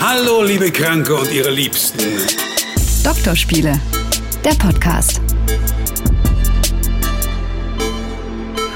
Hallo, 0.00 0.42
liebe 0.42 0.70
Kranke 0.72 1.14
und 1.14 1.30
ihre 1.32 1.50
Liebsten. 1.50 2.00
Doktorspiele, 3.04 3.80
der 4.44 4.54
Podcast. 4.54 5.20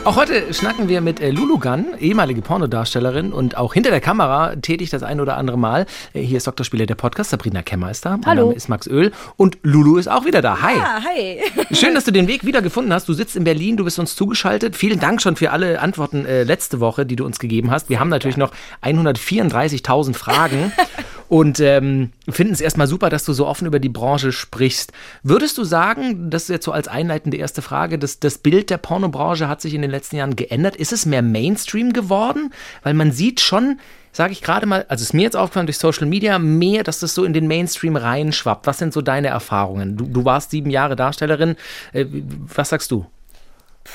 Auch 0.04 0.17
heute 0.17 0.53
schnacken 0.53 0.88
wir 0.88 1.01
mit 1.01 1.21
äh, 1.21 1.31
Lulu 1.31 1.61
Gunn, 1.61 1.95
ehemalige 2.01 2.43
Pornodarstellerin 2.43 3.33
und 3.33 3.56
auch 3.56 3.72
hinter 3.72 3.91
der 3.91 4.01
Kamera 4.01 4.56
tätig 4.56 4.90
das 4.90 5.04
ein 5.04 5.21
oder 5.21 5.37
andere 5.37 5.56
Mal. 5.56 5.87
Äh, 6.13 6.22
hier 6.22 6.38
ist 6.38 6.47
Dr. 6.49 6.65
Spieler 6.65 6.87
der 6.87 6.97
Podcast, 6.97 7.31
Sabrina 7.31 7.63
Kemmeister. 7.63 8.17
Mein 8.17 8.26
Hallo. 8.26 8.47
Name 8.47 8.54
ist 8.54 8.69
Max 8.69 8.88
Öl 8.88 9.12
und 9.37 9.58
Lulu 9.62 9.99
ist 9.99 10.08
auch 10.08 10.25
wieder 10.25 10.43
da. 10.43 10.61
Hi. 10.61 10.75
Ah, 10.76 11.01
hi. 11.04 11.40
Schön, 11.72 11.94
dass 11.94 12.03
du 12.03 12.11
den 12.11 12.26
Weg 12.26 12.44
wieder 12.44 12.62
gefunden 12.62 12.93
hast. 12.93 13.08
Du 13.08 13.12
sitzt 13.12 13.37
in 13.37 13.44
Berlin, 13.44 13.76
du 13.76 13.85
bist 13.85 14.01
uns 14.01 14.17
zugeschaltet. 14.17 14.75
Vielen 14.75 14.99
Dank 14.99 15.22
schon 15.22 15.37
für 15.37 15.53
alle 15.53 15.79
Antworten 15.79 16.27
äh, 16.27 16.43
letzte 16.43 16.80
Woche, 16.80 17.07
die 17.07 17.15
du 17.15 17.25
uns 17.25 17.39
gegeben 17.39 17.71
hast. 17.71 17.89
Wir 17.89 18.01
haben 18.01 18.09
natürlich 18.09 18.37
noch 18.37 18.51
134.000 18.83 20.15
Fragen. 20.15 20.73
Und 21.29 21.61
ähm, 21.61 22.11
finden 22.29 22.53
es 22.53 22.61
erstmal 22.61 22.87
super, 22.87 23.11
dass 23.11 23.25
du 23.25 23.33
so 23.33 23.47
offen 23.47 23.67
über 23.67 23.81
die 23.81 23.89
Branche 23.89 24.33
sprichst. 24.33 24.93
Würdest 25.23 25.59
du 25.59 25.65
sagen, 25.65 26.30
das 26.30 26.45
ist 26.45 26.49
jetzt 26.51 26.65
so 26.65 26.73
als 26.73 26.87
einleitende 26.89 27.37
erste 27.37 27.63
Frage, 27.63 27.99
dass 27.99 28.21
das 28.21 28.39
Bild 28.39 28.71
der 28.71 28.79
Pornobranche 28.79 29.49
hat 29.49 29.61
sich 29.61 29.75
in 29.75 29.83
den 29.83 29.91
letzten 29.91 30.17
Jahren 30.17 30.37
geändert? 30.37 30.77
Ist 30.77 30.93
es 30.93 31.05
mehr 31.05 31.23
Mainstream 31.23 31.93
geworden? 31.93 32.53
Weil 32.83 32.95
man 32.95 33.11
sieht 33.11 33.41
schon, 33.41 33.80
sage 34.13 34.33
ich 34.33 34.43
gerade 34.43 34.66
mal, 34.66 34.85
also 34.89 35.03
es 35.03 35.09
ist 35.09 35.15
mir 35.15 35.23
jetzt 35.23 35.37
aufgefallen 35.37 35.66
durch 35.66 35.79
Social 35.79 36.07
Media, 36.07 36.39
mehr, 36.39 36.85
dass 36.85 37.01
das 37.01 37.15
so 37.15 37.25
in 37.25 37.33
den 37.33 37.49
Mainstream 37.49 37.97
reinschwappt. 37.97 38.66
Was 38.66 38.79
sind 38.79 38.93
so 38.93 39.02
deine 39.02 39.29
Erfahrungen? 39.29 39.97
Du, 39.97 40.05
du 40.07 40.25
warst 40.25 40.51
sieben 40.52 40.71
Jahre 40.71 40.95
Darstellerin. 40.95 41.57
Äh, 41.93 42.07
was 42.55 42.69
sagst 42.69 42.91
du? 42.93 43.07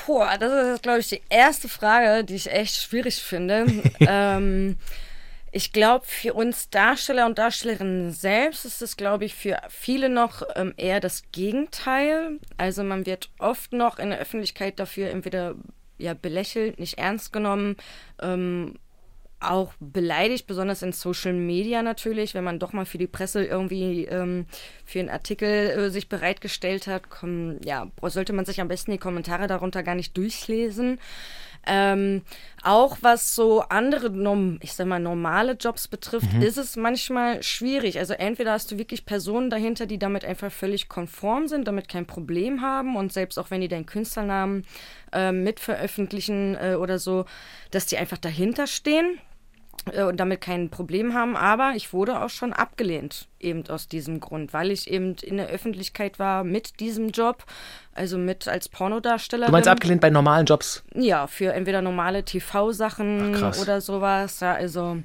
Boah, 0.06 0.36
das 0.38 0.74
ist, 0.74 0.82
glaube 0.82 0.98
ich, 0.98 1.08
die 1.08 1.22
erste 1.30 1.68
Frage, 1.68 2.24
die 2.24 2.34
ich 2.34 2.50
echt 2.50 2.74
schwierig 2.74 3.22
finde. 3.22 3.66
ähm, 4.00 4.76
ich 5.52 5.72
glaube, 5.72 6.04
für 6.06 6.34
uns 6.34 6.70
Darsteller 6.70 7.26
und 7.26 7.38
Darstellerinnen 7.38 8.12
selbst 8.12 8.64
ist 8.64 8.82
es, 8.82 8.96
glaube 8.96 9.24
ich, 9.24 9.34
für 9.34 9.58
viele 9.68 10.08
noch 10.08 10.42
ähm, 10.56 10.74
eher 10.76 11.00
das 11.00 11.22
Gegenteil. 11.32 12.38
Also 12.56 12.82
man 12.84 13.06
wird 13.06 13.30
oft 13.38 13.72
noch 13.72 13.98
in 13.98 14.10
der 14.10 14.18
Öffentlichkeit 14.18 14.78
dafür 14.78 15.10
entweder 15.10 15.54
ja, 15.96 16.14
belächelt, 16.14 16.78
nicht 16.78 16.98
ernst 16.98 17.32
genommen, 17.32 17.76
ähm, 18.20 18.74
auch 19.40 19.72
beleidigt, 19.78 20.46
besonders 20.46 20.82
in 20.82 20.92
Social 20.92 21.32
Media 21.32 21.82
natürlich, 21.82 22.34
wenn 22.34 22.44
man 22.44 22.58
doch 22.58 22.72
mal 22.72 22.86
für 22.86 22.98
die 22.98 23.06
Presse 23.06 23.44
irgendwie 23.44 24.04
ähm, 24.06 24.46
für 24.84 24.98
einen 24.98 25.10
Artikel 25.10 25.48
äh, 25.48 25.90
sich 25.90 26.08
bereitgestellt 26.08 26.88
hat, 26.88 27.08
komm, 27.08 27.58
ja, 27.64 27.86
sollte 28.02 28.32
man 28.32 28.44
sich 28.44 28.60
am 28.60 28.68
besten 28.68 28.90
die 28.90 28.98
Kommentare 28.98 29.46
darunter 29.46 29.82
gar 29.82 29.94
nicht 29.94 30.16
durchlesen. 30.16 30.98
Ähm, 31.68 32.22
auch 32.62 32.98
was 33.02 33.34
so 33.34 33.60
andere, 33.60 34.58
ich 34.60 34.72
sag 34.72 34.86
mal, 34.86 34.98
normale 34.98 35.52
Jobs 35.52 35.86
betrifft, 35.86 36.32
mhm. 36.32 36.42
ist 36.42 36.56
es 36.56 36.76
manchmal 36.76 37.42
schwierig. 37.42 37.98
Also 37.98 38.14
entweder 38.14 38.52
hast 38.52 38.70
du 38.70 38.78
wirklich 38.78 39.06
Personen 39.06 39.50
dahinter, 39.50 39.86
die 39.86 39.98
damit 39.98 40.24
einfach 40.24 40.50
völlig 40.50 40.88
konform 40.88 41.46
sind, 41.46 41.68
damit 41.68 41.88
kein 41.88 42.06
Problem 42.06 42.62
haben 42.62 42.96
und 42.96 43.12
selbst 43.12 43.38
auch 43.38 43.50
wenn 43.50 43.60
die 43.60 43.68
deinen 43.68 43.86
Künstlernamen 43.86 44.64
äh, 45.12 45.30
mit 45.30 45.60
veröffentlichen 45.60 46.56
äh, 46.56 46.74
oder 46.74 46.98
so, 46.98 47.26
dass 47.70 47.86
die 47.86 47.96
einfach 47.96 48.18
dahinter 48.18 48.66
stehen 48.66 49.18
und 49.90 50.16
damit 50.18 50.40
kein 50.40 50.70
Problem 50.70 51.14
haben. 51.14 51.36
Aber 51.36 51.72
ich 51.74 51.92
wurde 51.92 52.20
auch 52.20 52.30
schon 52.30 52.52
abgelehnt, 52.52 53.28
eben 53.40 53.68
aus 53.68 53.88
diesem 53.88 54.20
Grund, 54.20 54.52
weil 54.52 54.70
ich 54.70 54.90
eben 54.90 55.14
in 55.22 55.36
der 55.36 55.48
Öffentlichkeit 55.48 56.18
war 56.18 56.44
mit 56.44 56.80
diesem 56.80 57.10
Job, 57.10 57.44
also 57.94 58.18
mit 58.18 58.48
als 58.48 58.68
Pornodarstellerin. 58.68 59.50
Du 59.50 59.52
meinst 59.52 59.68
abgelehnt 59.68 60.00
bei 60.00 60.10
normalen 60.10 60.46
Jobs? 60.46 60.82
Ja, 60.94 61.26
für 61.26 61.52
entweder 61.52 61.82
normale 61.82 62.24
TV-Sachen 62.24 63.36
oder 63.60 63.80
sowas. 63.80 64.40
Ja, 64.40 64.54
also 64.54 64.98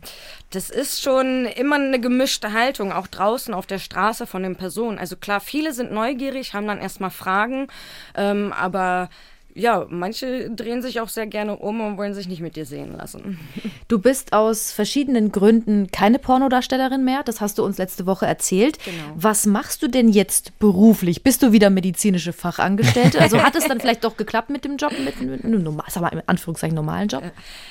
das 0.52 0.70
ist 0.70 1.02
schon 1.02 1.46
immer 1.46 1.76
eine 1.76 2.00
gemischte 2.00 2.54
Haltung, 2.54 2.92
auch 2.92 3.08
draußen 3.08 3.54
auf 3.54 3.66
der 3.66 3.80
Straße 3.80 4.28
von 4.28 4.44
den 4.44 4.56
Personen. 4.56 5.00
Also 5.00 5.16
klar, 5.16 5.40
viele 5.40 5.74
sind 5.74 5.92
neugierig, 5.92 6.54
haben 6.54 6.68
dann 6.68 6.80
erstmal 6.80 7.12
Fragen, 7.12 7.68
ähm, 8.16 8.54
aber 8.54 9.10
ja, 9.56 9.86
manche 9.90 10.50
drehen 10.50 10.82
sich 10.82 11.00
auch 11.00 11.10
sehr 11.10 11.28
gerne 11.28 11.58
um 11.58 11.82
und 11.82 11.98
wollen 11.98 12.14
sich 12.14 12.28
nicht 12.28 12.42
mit 12.42 12.56
dir 12.56 12.66
sehen 12.66 12.96
lassen. 12.96 13.40
Du 13.90 14.00
bist 14.00 14.34
aus 14.34 14.72
verschiedenen 14.72 15.32
Gründen 15.32 15.92
keine 15.92 16.18
Pornodarstellerin 16.18 17.04
mehr. 17.04 17.22
Das 17.24 17.42
hast 17.42 17.60
du 17.60 17.66
uns 17.66 17.78
letzte 17.78 18.08
Woche 18.08 18.26
erzählt. 18.26 18.80
Genau. 18.84 18.98
Was 19.16 19.46
machst 19.46 19.84
du 19.84 19.88
denn 19.88 20.10
jetzt 20.10 20.58
beruflich? 20.58 21.22
Bist 21.22 21.44
du 21.44 21.52
wieder 21.52 21.70
medizinische 21.70 22.34
Fachangestellte? 22.34 23.20
Also 23.20 23.44
hat 23.44 23.56
es 23.56 23.68
dann 23.68 23.80
vielleicht 23.82 24.04
doch 24.04 24.18
geklappt 24.18 24.50
mit 24.50 24.66
dem 24.66 24.78
Job, 24.78 24.94
mit, 24.98 25.22
mit 25.22 25.44
einem 25.44 25.62
normal, 25.62 25.86
sag 25.90 26.02
mal, 26.02 26.10
in 26.10 26.24
Anführungszeichen 26.26 26.74
normalen 26.74 27.08
Job? 27.08 27.24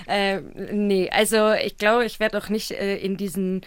Äh, 0.07 0.37
äh, 0.37 0.43
nee, 0.73 1.11
also 1.11 1.53
ich 1.53 1.79
glaube, 1.79 2.05
ich 2.05 2.21
werde 2.21 2.39
auch 2.39 2.49
nicht 2.49 2.71
äh, 2.73 2.97
in 2.99 3.17
diesen 3.17 3.63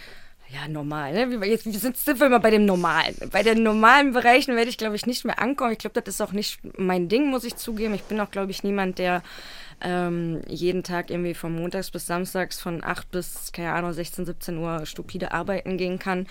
ja, 0.52 0.68
normal. 0.68 1.12
Ne? 1.12 1.46
Jetzt 1.46 1.64
sind, 1.64 1.96
sind 1.96 2.20
wir 2.20 2.26
immer 2.26 2.40
bei 2.40 2.50
dem 2.50 2.66
Normalen. 2.66 3.16
Bei 3.32 3.42
den 3.42 3.62
normalen 3.62 4.12
Bereichen 4.12 4.54
werde 4.54 4.70
ich, 4.70 4.78
glaube 4.78 4.94
ich, 4.94 5.06
nicht 5.06 5.24
mehr 5.24 5.40
ankommen. 5.40 5.72
Ich 5.72 5.78
glaube, 5.78 6.00
das 6.00 6.14
ist 6.14 6.20
auch 6.20 6.32
nicht 6.32 6.60
mein 6.78 7.08
Ding, 7.08 7.30
muss 7.30 7.44
ich 7.44 7.56
zugeben. 7.56 7.94
Ich 7.94 8.04
bin 8.04 8.20
auch, 8.20 8.30
glaube 8.30 8.52
ich, 8.52 8.62
niemand, 8.62 8.98
der 8.98 9.22
ähm, 9.82 10.40
jeden 10.48 10.82
Tag 10.82 11.10
irgendwie 11.10 11.34
von 11.34 11.54
Montags 11.54 11.90
bis 11.90 12.06
Samstags 12.06 12.60
von 12.60 12.82
8 12.82 13.10
bis, 13.10 13.52
keine 13.52 13.72
Ahnung, 13.72 13.92
16, 13.92 14.24
17 14.24 14.58
Uhr 14.58 14.86
stupide 14.86 15.32
arbeiten 15.32 15.76
gehen 15.76 15.98
kann. 15.98 16.26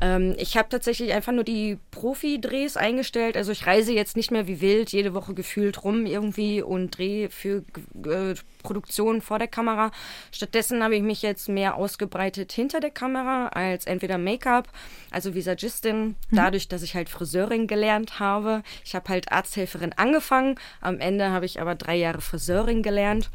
Ähm, 0.00 0.34
ich 0.38 0.56
habe 0.56 0.68
tatsächlich 0.68 1.12
einfach 1.12 1.32
nur 1.32 1.44
die 1.44 1.78
Profi-Drehs 1.90 2.76
eingestellt. 2.76 3.36
Also 3.36 3.52
ich 3.52 3.66
reise 3.66 3.92
jetzt 3.92 4.16
nicht 4.16 4.30
mehr 4.30 4.46
wie 4.46 4.60
wild 4.60 4.92
jede 4.92 5.14
Woche 5.14 5.34
gefühlt 5.34 5.84
rum 5.84 6.04
irgendwie 6.04 6.62
und 6.62 6.96
drehe 6.98 7.30
für 7.30 7.64
äh, 8.04 8.34
Produktionen 8.62 9.20
vor 9.20 9.38
der 9.38 9.48
Kamera. 9.48 9.90
Stattdessen 10.30 10.82
habe 10.82 10.96
ich 10.96 11.02
mich 11.02 11.22
jetzt 11.22 11.48
mehr 11.48 11.76
ausgebreitet 11.76 12.52
hinter 12.52 12.80
der 12.80 12.90
Kamera 12.90 13.48
als 13.48 13.86
entweder 13.86 14.18
Make-up, 14.18 14.68
also 15.10 15.34
Visagistin, 15.34 16.04
mhm. 16.06 16.14
dadurch, 16.30 16.68
dass 16.68 16.82
ich 16.82 16.94
halt 16.94 17.08
Friseurin 17.08 17.66
gelernt 17.66 18.18
habe. 18.18 18.62
Ich 18.84 18.94
habe 18.94 19.08
halt 19.08 19.32
Arzthelferin 19.32 19.92
angefangen, 19.94 20.56
am 20.80 21.00
Ende 21.00 21.30
habe 21.30 21.46
ich 21.46 21.60
aber 21.60 21.74
drei 21.74 21.96
Jahre 21.96 22.20
Friseurin 22.20 22.82
gelernt. 22.82 23.30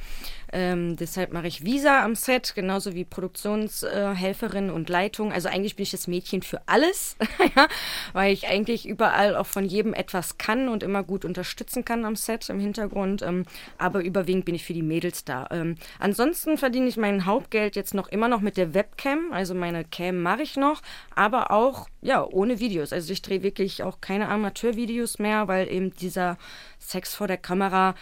Ähm, 0.53 0.95
deshalb 0.95 1.33
mache 1.33 1.47
ich 1.47 1.65
Visa 1.65 2.03
am 2.03 2.15
Set, 2.15 2.53
genauso 2.55 2.95
wie 2.95 3.03
Produktionshelferin 3.03 4.69
äh, 4.69 4.71
und 4.71 4.89
Leitung. 4.89 5.31
Also 5.31 5.49
eigentlich 5.49 5.75
bin 5.75 5.83
ich 5.83 5.91
das 5.91 6.07
Mädchen 6.07 6.41
für 6.41 6.61
alles, 6.67 7.17
ja, 7.55 7.67
weil 8.13 8.33
ich 8.33 8.47
eigentlich 8.47 8.87
überall 8.87 9.35
auch 9.35 9.45
von 9.45 9.65
jedem 9.65 9.93
etwas 9.93 10.37
kann 10.37 10.69
und 10.69 10.83
immer 10.83 11.03
gut 11.03 11.25
unterstützen 11.25 11.83
kann 11.83 12.05
am 12.05 12.15
Set 12.15 12.49
im 12.49 12.59
Hintergrund. 12.59 13.21
Ähm, 13.21 13.45
aber 13.77 14.03
überwiegend 14.03 14.45
bin 14.45 14.55
ich 14.55 14.65
für 14.65 14.73
die 14.73 14.83
Mädels 14.83 15.25
da. 15.25 15.47
Ähm, 15.51 15.75
ansonsten 15.99 16.57
verdiene 16.57 16.87
ich 16.87 16.97
mein 16.97 17.25
Hauptgeld 17.25 17.75
jetzt 17.75 17.93
noch 17.93 18.07
immer 18.07 18.27
noch 18.27 18.41
mit 18.41 18.57
der 18.57 18.73
Webcam. 18.73 19.31
Also 19.31 19.53
meine 19.53 19.83
Cam 19.83 20.21
mache 20.21 20.43
ich 20.43 20.55
noch, 20.55 20.81
aber 21.15 21.51
auch 21.51 21.87
ja 22.01 22.25
ohne 22.25 22.59
Videos. 22.59 22.93
Also 22.93 23.11
ich 23.11 23.21
drehe 23.21 23.43
wirklich 23.43 23.83
auch 23.83 23.99
keine 24.01 24.29
Amateurvideos 24.29 25.19
mehr, 25.19 25.47
weil 25.47 25.69
eben 25.69 25.93
dieser 25.93 26.37
Sex 26.79 27.13
vor 27.13 27.27
der 27.27 27.37
Kamera 27.37 27.95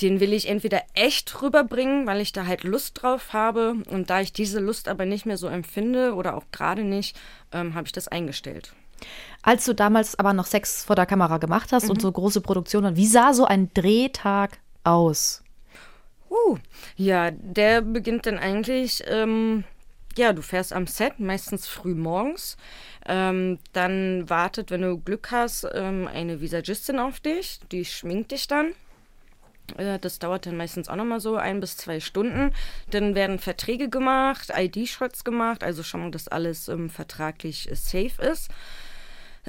den 0.00 0.20
will 0.20 0.32
ich 0.32 0.48
entweder 0.48 0.82
echt 0.94 1.40
rüberbringen, 1.42 2.06
weil 2.06 2.20
ich 2.20 2.32
da 2.32 2.46
halt 2.46 2.64
Lust 2.64 3.02
drauf 3.02 3.32
habe. 3.32 3.74
Und 3.88 4.10
da 4.10 4.20
ich 4.20 4.32
diese 4.32 4.60
Lust 4.60 4.88
aber 4.88 5.06
nicht 5.06 5.26
mehr 5.26 5.36
so 5.36 5.46
empfinde 5.46 6.14
oder 6.14 6.36
auch 6.36 6.44
gerade 6.52 6.82
nicht, 6.82 7.16
ähm, 7.52 7.74
habe 7.74 7.86
ich 7.86 7.92
das 7.92 8.08
eingestellt. 8.08 8.72
Als 9.42 9.64
du 9.64 9.74
damals 9.74 10.18
aber 10.18 10.32
noch 10.32 10.46
Sex 10.46 10.84
vor 10.84 10.96
der 10.96 11.06
Kamera 11.06 11.38
gemacht 11.38 11.72
hast 11.72 11.84
mhm. 11.84 11.90
und 11.90 12.02
so 12.02 12.10
große 12.10 12.40
Produktionen, 12.40 12.96
wie 12.96 13.06
sah 13.06 13.34
so 13.34 13.44
ein 13.44 13.70
Drehtag 13.74 14.58
aus? 14.82 15.42
Uh, 16.30 16.58
ja, 16.96 17.30
der 17.30 17.80
beginnt 17.82 18.26
dann 18.26 18.38
eigentlich, 18.38 19.04
ähm, 19.06 19.64
ja, 20.16 20.32
du 20.32 20.42
fährst 20.42 20.72
am 20.72 20.86
Set, 20.86 21.20
meistens 21.20 21.68
früh 21.68 21.94
morgens. 21.94 22.56
Ähm, 23.06 23.58
dann 23.72 24.28
wartet, 24.28 24.70
wenn 24.70 24.82
du 24.82 24.98
Glück 24.98 25.30
hast, 25.30 25.66
ähm, 25.72 26.08
eine 26.08 26.40
Visagistin 26.40 26.98
auf 26.98 27.20
dich, 27.20 27.60
die 27.70 27.84
schminkt 27.84 28.32
dich 28.32 28.48
dann. 28.48 28.72
Äh, 29.76 29.98
das 29.98 30.18
dauert 30.18 30.46
dann 30.46 30.56
meistens 30.56 30.88
auch 30.88 30.96
nochmal 30.96 31.20
so 31.20 31.36
ein 31.36 31.60
bis 31.60 31.76
zwei 31.76 32.00
Stunden. 32.00 32.52
Dann 32.90 33.14
werden 33.14 33.38
Verträge 33.38 33.88
gemacht, 33.88 34.52
ID-Shots 34.56 35.24
gemacht, 35.24 35.64
also 35.64 35.82
schon 35.82 36.12
dass 36.12 36.28
alles 36.28 36.68
ähm, 36.68 36.90
vertraglich 36.90 37.70
äh, 37.70 37.74
safe 37.74 38.22
ist. 38.22 38.50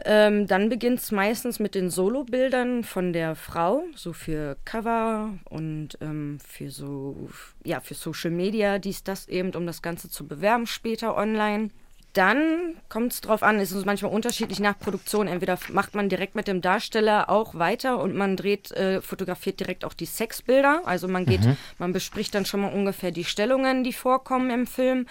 Ähm, 0.04 0.46
dann 0.46 0.68
beginnt 0.68 1.00
es 1.00 1.12
meistens 1.12 1.60
mit 1.60 1.74
den 1.74 1.90
Solo-Bildern 1.90 2.84
von 2.84 3.14
der 3.14 3.34
Frau, 3.36 3.86
so 3.96 4.12
für 4.12 4.58
Cover 4.66 5.34
und 5.46 5.98
ähm, 6.02 6.38
für 6.46 6.70
so, 6.70 7.30
ja, 7.64 7.80
für 7.80 7.94
Social 7.94 8.32
Media, 8.32 8.78
dies, 8.78 9.04
das 9.04 9.30
eben, 9.30 9.56
um 9.56 9.66
das 9.66 9.82
Ganze 9.82 10.10
zu 10.10 10.28
bewerben 10.28 10.68
später 10.68 11.16
online. 11.16 11.70
Dann 12.16 12.78
kommt 12.88 13.12
es 13.12 13.20
drauf 13.20 13.44
an, 13.44 13.60
ist 13.60 13.74
es 13.74 13.84
manchmal 13.84 14.14
unterschiedlich 14.14 14.62
nach 14.62 14.80
Produktion. 14.80 15.28
Entweder 15.28 15.60
macht 15.68 15.96
man 15.96 16.08
direkt 16.08 16.34
mit 16.34 16.48
dem 16.48 16.62
Darsteller 16.62 17.30
auch 17.30 17.56
weiter 17.56 18.00
und 18.00 18.16
man 18.16 18.38
dreht, 18.38 18.72
äh, 18.72 19.02
fotografiert 19.02 19.60
direkt 19.60 19.84
auch 19.84 19.94
die 19.94 20.06
Sexbilder. 20.06 20.82
Also 20.86 21.10
man 21.10 21.26
geht, 21.26 21.44
mhm. 21.44 21.58
man 21.78 21.92
bespricht 21.92 22.34
dann 22.34 22.46
schon 22.46 22.62
mal 22.62 22.72
ungefähr 22.72 23.12
die 23.12 23.26
Stellungen, 23.26 23.84
die 23.84 23.92
vorkommen 23.92 24.50
im 24.50 24.66
Film, 24.66 25.08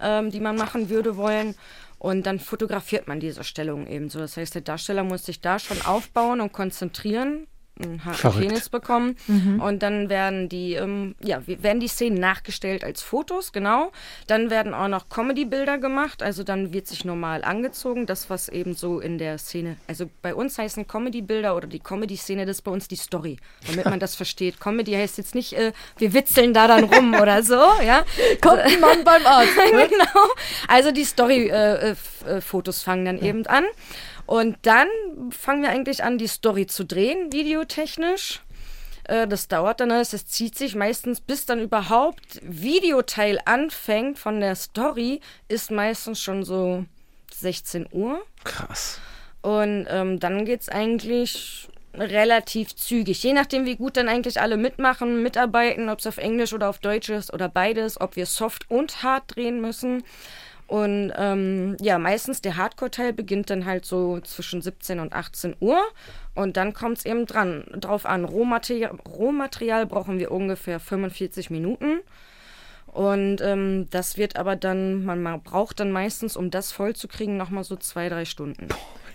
ähm, 0.00 0.30
die 0.30 0.40
man 0.40 0.56
machen 0.56 0.88
würde 0.88 1.18
wollen. 1.18 1.54
Und 1.98 2.24
dann 2.24 2.38
fotografiert 2.38 3.08
man 3.08 3.20
diese 3.20 3.44
Stellung 3.44 3.86
ebenso. 3.86 4.18
Das 4.18 4.38
heißt, 4.38 4.54
der 4.54 4.62
Darsteller 4.62 5.04
muss 5.04 5.26
sich 5.26 5.42
da 5.42 5.58
schon 5.58 5.82
aufbauen 5.82 6.40
und 6.40 6.54
konzentrieren 6.54 7.46
einen. 7.78 8.00
Penis 8.38 8.68
bekommen. 8.68 9.16
Und 9.60 9.82
dann 9.82 10.08
werden 10.08 10.48
die, 10.48 10.74
ähm, 10.74 11.14
ja, 11.20 11.40
werden 11.46 11.80
die 11.80 11.88
Szenen 11.88 12.18
nachgestellt 12.18 12.84
als 12.84 13.02
Fotos, 13.02 13.52
genau. 13.52 13.92
Dann 14.26 14.50
werden 14.50 14.74
auch 14.74 14.88
noch 14.88 15.08
Comedy-Bilder 15.08 15.78
gemacht, 15.78 16.22
also 16.22 16.42
dann 16.42 16.72
wird 16.72 16.86
sich 16.86 17.04
normal 17.04 17.44
angezogen, 17.44 18.06
das, 18.06 18.30
was 18.30 18.48
eben 18.48 18.74
so 18.74 19.00
in 19.00 19.18
der 19.18 19.38
Szene, 19.38 19.76
also 19.86 20.08
bei 20.22 20.34
uns 20.34 20.58
heißen 20.58 20.86
Comedy-Bilder 20.86 21.56
oder 21.56 21.66
die 21.66 21.80
Comedy-Szene, 21.80 22.46
das 22.46 22.58
ist 22.58 22.62
bei 22.62 22.70
uns 22.70 22.88
die 22.88 22.96
Story, 22.96 23.38
damit 23.66 23.84
man 23.84 24.00
das 24.00 24.14
versteht. 24.16 24.60
Comedy 24.60 24.92
heißt 24.92 25.18
jetzt 25.18 25.34
nicht, 25.34 25.52
äh, 25.52 25.72
wir 25.98 26.12
witzeln 26.14 26.54
da 26.54 26.66
dann 26.68 26.84
rum 26.84 27.14
oder 27.14 27.42
so, 27.42 27.60
ja. 27.84 28.04
Kommt 28.40 28.60
ein 28.60 28.80
Mann 28.80 29.04
beim 29.04 29.24
Arzt. 29.26 29.54
genau. 29.70 30.26
Also 30.66 30.92
die 30.92 31.04
Story-Fotos 31.04 32.82
fangen 32.82 33.04
dann 33.04 33.20
eben 33.20 33.46
an. 33.46 33.64
Und 34.28 34.58
dann 34.60 34.88
fangen 35.30 35.62
wir 35.62 35.70
eigentlich 35.70 36.04
an, 36.04 36.18
die 36.18 36.26
Story 36.26 36.66
zu 36.66 36.84
drehen, 36.84 37.32
videotechnisch. 37.32 38.42
Äh, 39.04 39.26
Das 39.26 39.48
dauert 39.48 39.80
dann, 39.80 39.90
alles, 39.90 40.10
das 40.10 40.26
zieht 40.26 40.54
sich 40.54 40.74
meistens, 40.74 41.22
bis 41.22 41.46
dann 41.46 41.62
überhaupt 41.62 42.38
Videoteil 42.42 43.40
anfängt 43.46 44.18
von 44.18 44.40
der 44.40 44.54
Story, 44.54 45.22
ist 45.48 45.70
meistens 45.70 46.20
schon 46.20 46.44
so 46.44 46.84
16 47.34 47.88
Uhr. 47.90 48.20
Krass. 48.44 49.00
Und 49.40 49.86
ähm, 49.88 50.20
dann 50.20 50.44
geht 50.44 50.60
es 50.60 50.68
eigentlich 50.68 51.66
relativ 51.94 52.76
zügig. 52.76 53.22
Je 53.22 53.32
nachdem, 53.32 53.64
wie 53.64 53.76
gut 53.76 53.96
dann 53.96 54.10
eigentlich 54.10 54.42
alle 54.42 54.58
mitmachen, 54.58 55.22
mitarbeiten, 55.22 55.88
ob 55.88 56.00
es 56.00 56.06
auf 56.06 56.18
Englisch 56.18 56.52
oder 56.52 56.68
auf 56.68 56.80
Deutsch 56.80 57.08
ist 57.08 57.32
oder 57.32 57.48
beides, 57.48 57.98
ob 57.98 58.14
wir 58.16 58.26
soft 58.26 58.70
und 58.70 59.02
hart 59.02 59.36
drehen 59.36 59.62
müssen. 59.62 60.04
Und 60.68 61.12
ähm, 61.16 61.76
ja, 61.80 61.98
meistens 61.98 62.42
der 62.42 62.56
Hardcore-Teil 62.58 63.14
beginnt 63.14 63.48
dann 63.50 63.64
halt 63.64 63.84
so 63.86 64.20
zwischen 64.20 64.60
17 64.62 65.00
und 65.00 65.14
18 65.14 65.56
Uhr. 65.60 65.80
Und 66.34 66.56
dann 66.58 66.74
kommt 66.74 66.98
es 66.98 67.06
eben 67.06 67.24
dran, 67.26 67.64
drauf 67.80 68.04
an. 68.04 68.24
Rohmaterial, 68.26 68.90
Rohmaterial 69.08 69.86
brauchen 69.86 70.18
wir 70.18 70.30
ungefähr 70.30 70.78
45 70.78 71.48
Minuten. 71.48 72.00
Und 72.86 73.40
ähm, 73.40 73.86
das 73.90 74.16
wird 74.18 74.36
aber 74.36 74.56
dann, 74.56 75.04
man 75.04 75.22
ma- 75.22 75.38
braucht 75.42 75.80
dann 75.80 75.90
meistens, 75.90 76.36
um 76.36 76.50
das 76.50 76.70
vollzukriegen, 76.72 77.36
nochmal 77.36 77.64
so 77.64 77.76
zwei, 77.76 78.08
drei 78.08 78.24
Stunden. 78.26 78.68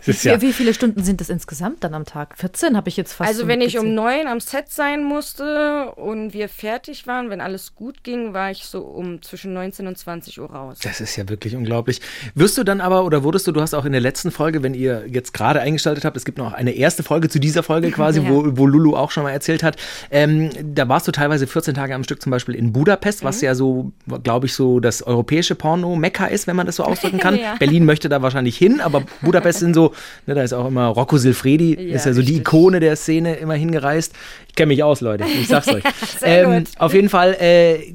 Ja, 0.05 0.41
Wie 0.41 0.53
viele 0.53 0.73
Stunden 0.73 1.03
sind 1.03 1.21
das 1.21 1.29
insgesamt 1.29 1.83
dann 1.83 1.93
am 1.93 2.05
Tag? 2.05 2.37
14 2.37 2.75
habe 2.75 2.89
ich 2.89 2.97
jetzt 2.97 3.13
fast. 3.13 3.29
Also 3.29 3.41
so 3.43 3.47
wenn 3.47 3.61
ich 3.61 3.77
um 3.79 3.93
neun 3.93 4.27
am 4.27 4.39
Set 4.39 4.69
sein 4.69 5.03
musste 5.03 5.91
und 5.95 6.33
wir 6.33 6.49
fertig 6.49 7.07
waren, 7.07 7.29
wenn 7.29 7.41
alles 7.41 7.75
gut 7.75 8.03
ging, 8.03 8.33
war 8.33 8.51
ich 8.51 8.65
so 8.65 8.81
um 8.81 9.21
zwischen 9.21 9.53
19 9.53 9.87
und 9.87 9.97
20 9.97 10.39
Uhr 10.41 10.49
raus. 10.49 10.79
das 10.83 10.99
ist 11.01 11.15
ja 11.15 11.27
wirklich 11.29 11.55
unglaublich. 11.55 12.01
Wirst 12.35 12.57
du 12.57 12.63
dann 12.63 12.81
aber, 12.81 13.05
oder 13.05 13.23
wurdest 13.23 13.47
du, 13.47 13.51
du 13.51 13.61
hast 13.61 13.73
auch 13.73 13.85
in 13.85 13.91
der 13.93 14.01
letzten 14.01 14.31
Folge, 14.31 14.61
wenn 14.63 14.73
ihr 14.73 15.05
jetzt 15.07 15.33
gerade 15.33 15.61
eingeschaltet 15.61 16.05
habt, 16.05 16.17
es 16.17 16.25
gibt 16.25 16.37
noch 16.37 16.53
eine 16.53 16.71
erste 16.71 17.03
Folge 17.03 17.29
zu 17.29 17.39
dieser 17.39 17.63
Folge 17.63 17.91
quasi, 17.91 18.21
Ja. 18.21 18.29
wo, 18.29 18.57
wo 18.57 18.67
Lulu 18.67 18.95
auch 18.95 19.11
schon 19.11 19.23
mal 19.23 19.31
erzählt 19.31 19.63
hat, 19.63 19.77
ähm, 20.11 20.49
da 20.75 20.87
warst 20.89 21.07
du 21.07 21.11
teilweise 21.11 21.47
14 21.47 21.73
Tage 21.73 21.95
am 21.95 22.03
Stück 22.03 22.21
zum 22.21 22.31
Beispiel 22.31 22.55
in 22.55 22.73
Budapest, 22.73 23.23
was 23.23 23.41
ja 23.41 23.55
so, 23.55 23.91
glaube 24.23 24.47
ich, 24.47 24.53
so 24.53 24.79
das 24.79 25.01
europäische 25.03 25.55
Porno-Mekka 25.55 26.25
ist, 26.25 26.47
wenn 26.47 26.55
man 26.55 26.65
das 26.65 26.75
so 26.77 26.83
ausdrücken 26.83 27.17
kann. 27.19 27.37
Ja. 27.37 27.55
Berlin 27.57 27.85
möchte 27.85 28.09
da 28.09 28.21
wahrscheinlich 28.21 28.57
hin, 28.57 28.81
aber 28.81 29.03
Budapest 29.21 29.59
sind 29.59 29.73
so, 29.73 29.92
ne, 30.25 30.35
da 30.35 30.43
ist 30.43 30.53
auch 30.53 30.67
immer 30.67 30.87
Rocco 30.87 31.17
Silfredi, 31.17 31.89
Ja, 31.89 31.95
ist 31.95 32.05
ja 32.05 32.13
so 32.13 32.21
die 32.21 32.27
richtig. 32.27 32.47
Ikone 32.47 32.79
der 32.79 32.95
Szene 32.95 33.35
immer 33.35 33.55
hingereist. 33.55 34.13
Ich 34.47 34.55
kenne 34.55 34.67
mich 34.67 34.83
aus, 34.83 35.01
Leute, 35.01 35.25
ich 35.25 35.47
sag's 35.47 35.67
euch. 35.73 35.83
Ähm, 36.21 36.63
auf 36.77 36.93
jeden 36.93 37.09
Fall, 37.09 37.33
äh, 37.39 37.93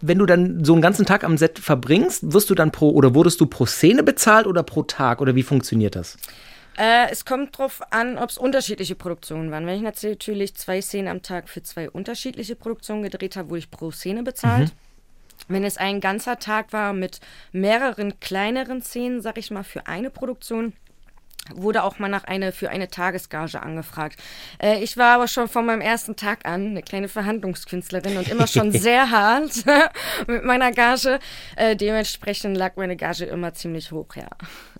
wenn 0.00 0.18
du 0.18 0.26
dann 0.26 0.64
so 0.64 0.72
einen 0.72 0.82
ganzen 0.82 1.06
Tag 1.06 1.24
am 1.24 1.36
Set 1.38 1.58
verbringst, 1.58 2.32
wirst 2.32 2.50
du 2.50 2.54
dann 2.54 2.70
pro 2.70 2.90
oder 2.90 3.14
wurdest 3.14 3.40
du 3.40 3.46
pro 3.46 3.66
Szene 3.66 4.02
bezahlt 4.02 4.46
oder 4.46 4.62
pro 4.62 4.82
Tag 4.82 5.20
oder 5.20 5.34
wie 5.34 5.42
funktioniert 5.42 5.96
das? 5.96 6.16
Äh, 6.76 7.10
es 7.10 7.24
kommt 7.24 7.58
drauf 7.58 7.82
an, 7.90 8.16
ob 8.16 8.30
es 8.30 8.38
unterschiedliche 8.38 8.94
Produktionen 8.94 9.50
waren. 9.50 9.66
Wenn 9.66 9.76
ich 9.76 9.82
natürlich 9.82 10.54
zwei 10.54 10.80
Szenen 10.80 11.08
am 11.08 11.20
Tag 11.20 11.48
für 11.48 11.62
zwei 11.62 11.90
unterschiedliche 11.90 12.56
Produktionen 12.56 13.02
gedreht 13.02 13.36
habe, 13.36 13.50
wurde 13.50 13.58
ich 13.58 13.70
pro 13.70 13.90
Szene 13.90 14.22
bezahlt. 14.22 14.72
Wenn 15.48 15.64
es 15.64 15.78
ein 15.78 16.00
ganzer 16.00 16.38
Tag 16.38 16.72
war 16.72 16.92
mit 16.92 17.20
mehreren 17.52 18.18
kleineren 18.20 18.82
Szenen, 18.82 19.20
sag 19.20 19.36
ich 19.36 19.50
mal, 19.50 19.64
für 19.64 19.86
eine 19.86 20.10
Produktion, 20.10 20.74
wurde 21.54 21.82
auch 21.82 21.98
mal 21.98 22.08
nach 22.08 22.24
eine 22.24 22.52
für 22.52 22.70
eine 22.70 22.88
Tagesgage 22.88 23.62
angefragt. 23.62 24.18
Äh, 24.62 24.82
ich 24.82 24.96
war 24.96 25.14
aber 25.14 25.28
schon 25.28 25.48
von 25.48 25.66
meinem 25.66 25.80
ersten 25.80 26.16
Tag 26.16 26.46
an 26.46 26.68
eine 26.68 26.82
kleine 26.82 27.08
Verhandlungskünstlerin 27.08 28.16
und 28.16 28.28
immer 28.28 28.46
schon 28.46 28.72
sehr 28.72 29.10
hart 29.10 29.64
mit 30.26 30.44
meiner 30.44 30.72
Gage. 30.72 31.18
Äh, 31.56 31.76
dementsprechend 31.76 32.56
lag 32.56 32.76
meine 32.76 32.96
Gage 32.96 33.24
immer 33.24 33.54
ziemlich 33.54 33.90
hoch, 33.92 34.14
ja. 34.16 34.28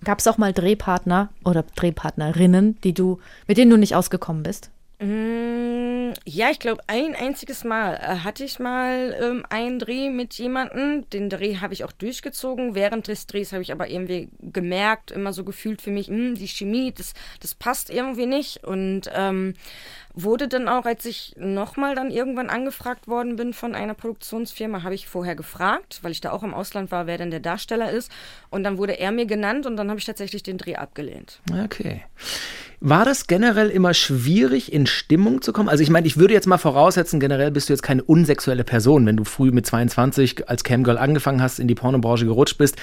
Gab 0.03 0.19
es 0.19 0.27
auch 0.27 0.37
mal 0.37 0.53
Drehpartner 0.53 1.29
oder 1.43 1.63
Drehpartnerinnen, 1.75 2.79
die 2.81 2.93
du, 2.93 3.19
mit 3.47 3.57
denen 3.57 3.71
du 3.71 3.77
nicht 3.77 3.95
ausgekommen 3.95 4.43
bist? 4.43 4.71
Mm, 5.03 6.13
Ja, 6.25 6.51
ich 6.51 6.59
glaube, 6.59 6.83
ein 6.87 7.15
einziges 7.15 7.63
Mal 7.63 7.95
äh, 7.95 8.17
hatte 8.23 8.43
ich 8.43 8.59
mal 8.59 9.15
ähm, 9.19 9.43
einen 9.49 9.79
Dreh 9.79 10.09
mit 10.09 10.33
jemandem. 10.35 11.09
Den 11.09 11.29
Dreh 11.29 11.57
habe 11.57 11.73
ich 11.73 11.83
auch 11.83 11.91
durchgezogen. 11.91 12.75
Während 12.75 13.07
des 13.07 13.25
Drehs 13.25 13.51
habe 13.51 13.63
ich 13.63 13.71
aber 13.71 13.89
irgendwie 13.89 14.29
gemerkt, 14.41 15.09
immer 15.11 15.33
so 15.33 15.43
gefühlt 15.43 15.81
für 15.81 15.89
mich, 15.89 16.07
hm, 16.07 16.35
die 16.35 16.47
Chemie, 16.47 16.91
das, 16.95 17.13
das 17.39 17.55
passt 17.55 17.89
irgendwie 17.89 18.27
nicht. 18.27 18.63
Und 18.63 19.09
ähm, 19.15 19.55
wurde 20.13 20.47
dann 20.47 20.67
auch, 20.67 20.85
als 20.85 21.05
ich 21.05 21.35
nochmal 21.37 21.95
dann 21.95 22.11
irgendwann 22.11 22.49
angefragt 22.49 23.07
worden 23.07 23.35
bin 23.35 23.53
von 23.53 23.75
einer 23.75 23.93
Produktionsfirma, 23.93 24.83
habe 24.83 24.95
ich 24.95 25.07
vorher 25.07 25.35
gefragt, 25.35 25.99
weil 26.01 26.11
ich 26.11 26.21
da 26.21 26.31
auch 26.31 26.43
im 26.43 26.53
Ausland 26.53 26.91
war, 26.91 27.07
wer 27.07 27.17
denn 27.17 27.31
der 27.31 27.39
Darsteller 27.39 27.91
ist. 27.91 28.11
Und 28.49 28.63
dann 28.63 28.77
wurde 28.77 28.99
er 28.99 29.11
mir 29.11 29.25
genannt 29.25 29.65
und 29.65 29.77
dann 29.77 29.89
habe 29.89 29.99
ich 29.99 30.05
tatsächlich 30.05 30.43
den 30.43 30.57
Dreh 30.57 30.75
abgelehnt. 30.75 31.41
Okay. 31.65 32.03
War 32.83 33.05
das 33.05 33.27
generell 33.27 33.69
immer 33.69 33.93
schwierig, 33.93 34.73
in 34.73 34.87
Stimmung 34.87 35.43
zu 35.43 35.53
kommen? 35.53 35.69
Also 35.69 35.83
ich 35.83 35.91
meine, 35.91 36.07
ich 36.07 36.17
würde 36.17 36.33
jetzt 36.33 36.47
mal 36.47 36.57
voraussetzen, 36.57 37.19
generell 37.19 37.51
bist 37.51 37.69
du 37.69 37.73
jetzt 37.73 37.83
keine 37.83 38.03
unsexuelle 38.03 38.63
Person, 38.63 39.05
wenn 39.05 39.17
du 39.17 39.23
früh 39.23 39.51
mit 39.51 39.67
22 39.67 40.49
als 40.49 40.63
Camgirl 40.63 40.97
angefangen 40.97 41.43
hast, 41.43 41.59
in 41.59 41.67
die 41.67 41.75
Pornobranche 41.75 42.25
gerutscht 42.25 42.57
bist. 42.57 42.77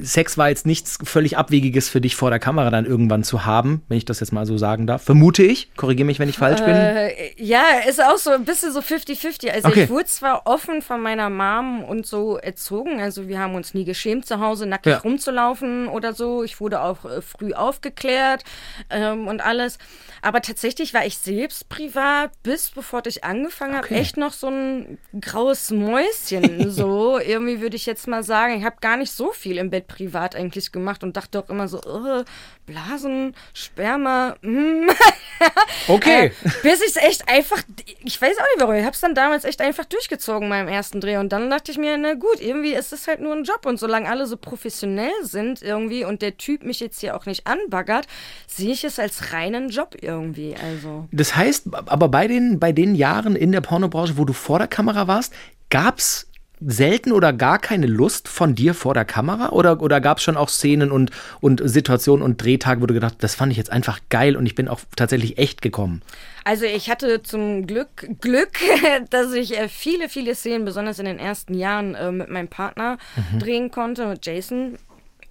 Sex 0.00 0.38
war 0.38 0.48
jetzt 0.48 0.64
nichts 0.64 0.96
völlig 1.04 1.36
Abwegiges 1.36 1.90
für 1.90 2.00
dich 2.00 2.16
vor 2.16 2.30
der 2.30 2.38
Kamera 2.38 2.70
dann 2.70 2.86
irgendwann 2.86 3.24
zu 3.24 3.44
haben, 3.44 3.82
wenn 3.88 3.98
ich 3.98 4.06
das 4.06 4.20
jetzt 4.20 4.32
mal 4.32 4.46
so 4.46 4.56
sagen 4.56 4.86
darf. 4.86 5.02
Vermute 5.02 5.42
ich. 5.42 5.68
Korrigiere 5.76 6.06
mich, 6.06 6.18
wenn 6.18 6.30
ich 6.30 6.38
falsch 6.38 6.62
bin. 6.62 6.71
Äh, 6.72 7.32
ja, 7.42 7.62
ist 7.88 8.02
auch 8.02 8.16
so 8.18 8.30
ein 8.30 8.44
bisschen 8.44 8.72
so 8.72 8.80
50-50. 8.80 9.50
Also 9.50 9.68
Okay. 9.68 9.84
ich 9.84 9.90
wurde 9.90 10.06
zwar 10.06 10.46
offen 10.46 10.82
von 10.82 11.00
meiner 11.00 11.30
Mom 11.30 11.84
und 11.84 12.06
so 12.06 12.36
erzogen, 12.38 13.00
also 13.00 13.28
wir 13.28 13.38
haben 13.38 13.54
uns 13.54 13.74
nie 13.74 13.84
geschämt, 13.84 14.26
zu 14.26 14.40
Hause 14.40 14.66
nackig 14.66 14.92
Ja. 14.92 14.98
rumzulaufen 14.98 15.88
oder 15.88 16.12
so. 16.14 16.42
Ich 16.42 16.60
wurde 16.60 16.80
auch 16.82 17.04
äh, 17.04 17.22
früh 17.22 17.52
aufgeklärt 17.54 18.44
ähm, 18.90 19.28
und 19.28 19.40
alles. 19.40 19.78
Aber 20.24 20.40
tatsächlich 20.40 20.94
war 20.94 21.04
ich 21.04 21.18
selbst 21.18 21.68
privat, 21.68 22.30
bis 22.44 22.70
bevor 22.70 23.04
ich 23.06 23.24
angefangen 23.24 23.74
habe, 23.76 23.86
Okay. 23.86 23.98
echt 23.98 24.16
noch 24.16 24.32
so 24.32 24.48
ein 24.48 24.98
graues 25.20 25.70
Mäuschen. 25.70 26.70
so, 26.70 27.18
irgendwie 27.18 27.60
würde 27.60 27.74
ich 27.76 27.86
jetzt 27.86 28.06
mal 28.06 28.22
sagen, 28.22 28.58
ich 28.58 28.64
habe 28.64 28.76
gar 28.80 28.96
nicht 28.96 29.12
so 29.12 29.32
viel 29.32 29.58
im 29.58 29.70
Bett 29.70 29.88
privat 29.88 30.36
eigentlich 30.36 30.70
gemacht 30.72 31.02
und 31.02 31.16
dachte 31.16 31.38
auch 31.40 31.48
immer 31.48 31.66
so, 31.68 31.80
oh, 31.84 32.22
Blasen, 32.66 33.34
Sperma, 33.54 34.36
mm. 34.42 34.88
Okay. 35.88 36.26
Äh, 36.26 36.30
bis 36.62 36.80
ich 36.80 36.88
es 36.88 36.96
echt 36.96 37.28
einfach, 37.28 37.62
ich 38.04 38.20
weiß 38.20 38.36
auch 38.38 38.44
nicht 38.54 38.60
warum, 38.60 38.74
ich 38.74 38.84
habe 38.84 38.94
es 38.94 39.00
dann 39.00 39.14
damals 39.14 39.44
echt 39.44 39.60
einfach 39.60 39.84
durchgezogen 39.84 40.48
beim 40.48 40.68
ersten 40.68 41.00
Dreh 41.00 41.16
und 41.16 41.30
dann 41.30 41.50
dachte 41.50 41.72
ich 41.72 41.78
mir, 41.78 41.96
na 41.98 42.14
gut, 42.14 42.40
irgendwie 42.40 42.72
ist 42.72 42.92
es 42.92 43.06
halt 43.06 43.20
nur 43.20 43.34
ein 43.34 43.44
Job 43.44 43.66
und 43.66 43.78
solange 43.78 44.08
alle 44.08 44.26
so 44.26 44.36
professionell 44.36 45.12
sind 45.22 45.62
irgendwie 45.62 46.04
und 46.04 46.22
der 46.22 46.36
Typ 46.36 46.64
mich 46.64 46.80
jetzt 46.80 47.00
hier 47.00 47.16
auch 47.16 47.26
nicht 47.26 47.46
anbaggert, 47.46 48.06
sehe 48.46 48.72
ich 48.72 48.84
es 48.84 48.98
als 48.98 49.32
reinen 49.32 49.68
Job 49.68 49.96
irgendwie, 50.00 50.54
also. 50.54 51.08
Das 51.12 51.36
heißt, 51.36 51.68
aber 51.72 52.08
bei 52.08 52.28
den, 52.28 52.58
bei 52.58 52.72
den 52.72 52.94
Jahren 52.94 53.36
in 53.36 53.52
der 53.52 53.60
Pornobranche, 53.60 54.16
wo 54.16 54.24
du 54.24 54.32
vor 54.32 54.58
der 54.58 54.68
Kamera 54.68 55.06
warst, 55.06 55.32
gab's 55.70 56.28
selten 56.66 57.12
oder 57.12 57.32
gar 57.32 57.58
keine 57.58 57.86
Lust 57.86 58.28
von 58.28 58.54
dir 58.54 58.74
vor 58.74 58.94
der 58.94 59.04
Kamera? 59.04 59.50
Oder, 59.50 59.80
oder 59.80 60.00
gab 60.00 60.18
es 60.18 60.24
schon 60.24 60.36
auch 60.36 60.48
Szenen 60.48 60.90
und, 60.90 61.10
und 61.40 61.60
Situationen 61.64 62.24
und 62.24 62.42
Drehtage, 62.42 62.80
wo 62.80 62.86
du 62.86 62.94
gedacht 62.94 63.16
das 63.20 63.34
fand 63.34 63.52
ich 63.52 63.58
jetzt 63.58 63.70
einfach 63.70 64.00
geil 64.08 64.36
und 64.36 64.46
ich 64.46 64.54
bin 64.54 64.68
auch 64.68 64.80
tatsächlich 64.96 65.38
echt 65.38 65.62
gekommen? 65.62 66.02
Also 66.44 66.64
ich 66.64 66.90
hatte 66.90 67.22
zum 67.22 67.66
Glück 67.66 68.08
Glück, 68.20 68.52
dass 69.10 69.32
ich 69.32 69.58
äh, 69.58 69.68
viele, 69.68 70.08
viele 70.08 70.34
Szenen, 70.34 70.64
besonders 70.64 70.98
in 70.98 71.04
den 71.04 71.18
ersten 71.18 71.54
Jahren, 71.54 71.94
äh, 71.94 72.10
mit 72.10 72.28
meinem 72.30 72.48
Partner 72.48 72.98
drehen 73.38 73.70
konnte, 73.70 74.06
mit 74.06 74.26
Jason. 74.26 74.78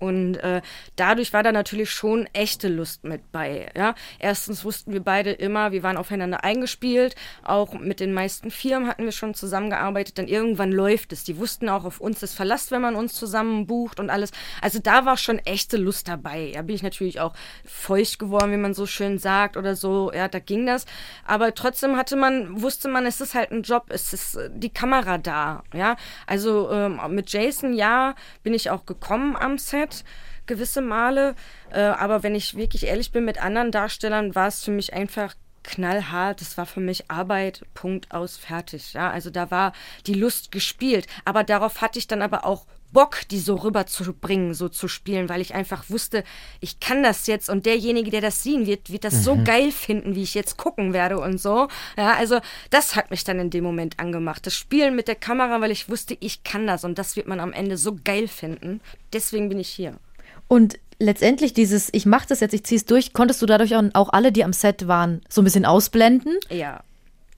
Und 0.02 0.38
äh, 0.38 0.62
dadurch 0.96 1.32
war 1.32 1.44
da 1.44 1.52
natürlich 1.52 1.92
schon 1.92 2.28
echte 2.34 2.70
Lust 2.70 3.04
mit 3.04 3.32
bei. 3.32 3.70
Ja? 3.78 3.94
Erstens 4.18 4.66
wussten 4.66 4.94
wir 4.94 5.04
beide 5.04 5.32
immer, 5.32 5.72
wir 5.72 5.84
waren 5.84 5.96
aufeinander 5.96 6.44
eingespielt. 6.44 7.16
Auch 7.44 7.74
mit 7.74 8.00
den 8.00 8.12
meisten 8.12 8.50
Firmen 8.50 8.90
hatten 8.90 9.04
wir 9.04 9.12
schon 9.12 9.36
zusammengearbeitet. 9.36 10.18
Dann 10.18 10.28
irgendwann 10.28 10.72
läuft 10.72 11.14
es. 11.14 11.24
Die 11.24 11.38
wussten 11.38 11.70
auch 11.70 11.86
auf 11.86 12.02
uns 12.02 12.20
das 12.20 12.34
Verlass, 12.34 12.72
wenn 12.72 12.82
man 12.82 12.96
uns 12.96 13.14
zusammen 13.14 13.68
bucht 13.68 14.00
und 14.00 14.10
alles. 14.10 14.32
Also 14.60 14.80
da 14.80 15.06
war 15.06 15.18
schon 15.18 15.38
echte 15.38 15.78
Lust 15.78 16.08
dabei. 16.08 16.52
Da 16.56 16.64
bin 16.64 16.76
ich 16.76 16.82
natürlich 16.82 17.20
auch 17.20 17.36
feucht 17.64 18.18
geworden, 18.18 18.52
wie 18.52 18.58
man 18.58 18.74
so 18.74 18.88
schön 18.88 19.20
sagt 19.20 19.56
oder 19.56 19.76
so. 19.76 20.12
Ja, 20.12 20.28
da 20.28 20.40
ging 20.40 20.66
das. 20.66 20.88
Aber 21.28 21.54
trotzdem 21.54 21.96
hatte 21.96 22.16
man, 22.16 22.64
wusste 22.64 22.90
man, 22.90 23.06
es 23.06 23.22
ist 23.22 23.36
halt 23.36 23.52
ein 23.52 23.62
Job. 23.62 23.86
Es 23.90 24.14
ist 24.14 24.36
äh, 24.36 24.50
die 24.52 24.74
Kamera 24.74 25.20
da. 25.20 25.64
Ja, 25.76 25.96
also 26.26 26.72
ähm, 26.72 27.00
mit 27.10 27.32
Jason, 27.32 27.74
ja, 27.74 28.16
bin 28.42 28.56
ich 28.56 28.72
auch 28.72 28.88
gekommen 28.88 29.36
am 29.36 29.60
Set 29.60 29.91
gewisse 30.46 30.82
Male. 30.82 31.36
Äh, 31.72 31.82
aber 31.82 32.24
wenn 32.24 32.36
ich 32.36 32.56
wirklich 32.56 32.86
ehrlich 32.86 33.12
bin 33.12 33.26
mit 33.26 33.42
anderen 33.42 33.72
Darstellern, 33.72 34.36
war 34.36 34.48
es 34.48 34.64
für 34.64 34.72
mich 34.72 34.94
einfach 34.94 35.36
knallhart. 35.64 36.42
Das 36.42 36.58
war 36.58 36.66
für 36.66 36.80
mich 36.80 37.10
Arbeit, 37.10 37.64
Punkt 37.74 38.12
aus, 38.12 38.38
fertig. 38.38 38.94
Ja, 38.94 39.10
also 39.12 39.30
da 39.30 39.52
war 39.52 39.74
die 40.08 40.14
Lust 40.14 40.52
gespielt. 40.52 41.08
Aber 41.26 41.44
darauf 41.44 41.82
hatte 41.82 42.00
ich 42.00 42.08
dann 42.08 42.22
aber 42.22 42.46
auch 42.46 42.66
Bock, 42.92 43.22
die 43.30 43.40
so 43.40 43.56
rüberzubringen, 43.56 44.54
so 44.54 44.70
zu 44.70 44.88
spielen, 44.88 45.30
weil 45.30 45.42
ich 45.42 45.54
einfach 45.54 45.90
wusste, 45.90 46.24
ich 46.60 46.80
kann 46.80 47.04
das 47.04 47.28
jetzt 47.28 47.50
und 47.50 47.66
derjenige, 47.66 48.12
der 48.12 48.22
das 48.22 48.44
sehen 48.44 48.66
wird, 48.66 48.92
wird 48.92 49.04
das 49.04 49.16
mhm. 49.16 49.22
so 49.22 49.40
geil 49.44 49.72
finden, 49.72 50.16
wie 50.16 50.24
ich 50.24 50.34
jetzt 50.34 50.58
gucken 50.58 50.94
werde 50.94 51.20
und 51.20 51.40
so. 51.40 51.68
Ja, 51.98 52.16
also 52.16 52.40
das 52.70 52.96
hat 52.96 53.12
mich 53.12 53.24
dann 53.24 53.40
in 53.40 53.50
dem 53.50 53.64
Moment 53.64 54.00
angemacht. 54.00 54.46
Das 54.46 54.56
Spielen 54.56 54.96
mit 54.96 55.08
der 55.08 55.16
Kamera, 55.16 55.62
weil 55.62 55.72
ich 55.72 55.90
wusste, 55.90 56.18
ich 56.20 56.44
kann 56.44 56.68
das 56.68 56.84
und 56.84 56.98
das 56.98 57.16
wird 57.16 57.28
man 57.28 57.40
am 57.40 57.54
Ende 57.54 57.78
so 57.78 57.98
geil 58.04 58.28
finden. 58.28 58.82
Deswegen 59.14 59.50
bin 59.50 59.60
ich 59.60 59.70
hier. 59.70 59.96
Und 60.48 60.80
letztendlich 61.00 61.54
dieses, 61.54 61.90
ich 61.94 62.06
mache 62.06 62.28
das 62.28 62.40
jetzt, 62.40 62.54
ich 62.54 62.64
ziehe 62.64 62.78
es 62.78 62.86
durch, 62.86 63.14
konntest 63.14 63.42
du 63.42 63.46
dadurch 63.46 63.76
auch 63.76 64.10
alle, 64.10 64.32
die 64.32 64.44
am 64.44 64.54
Set 64.54 64.88
waren, 64.88 65.22
so 65.30 65.42
ein 65.42 65.46
bisschen 65.46 65.66
ausblenden? 65.66 66.38
Ja, 66.50 66.84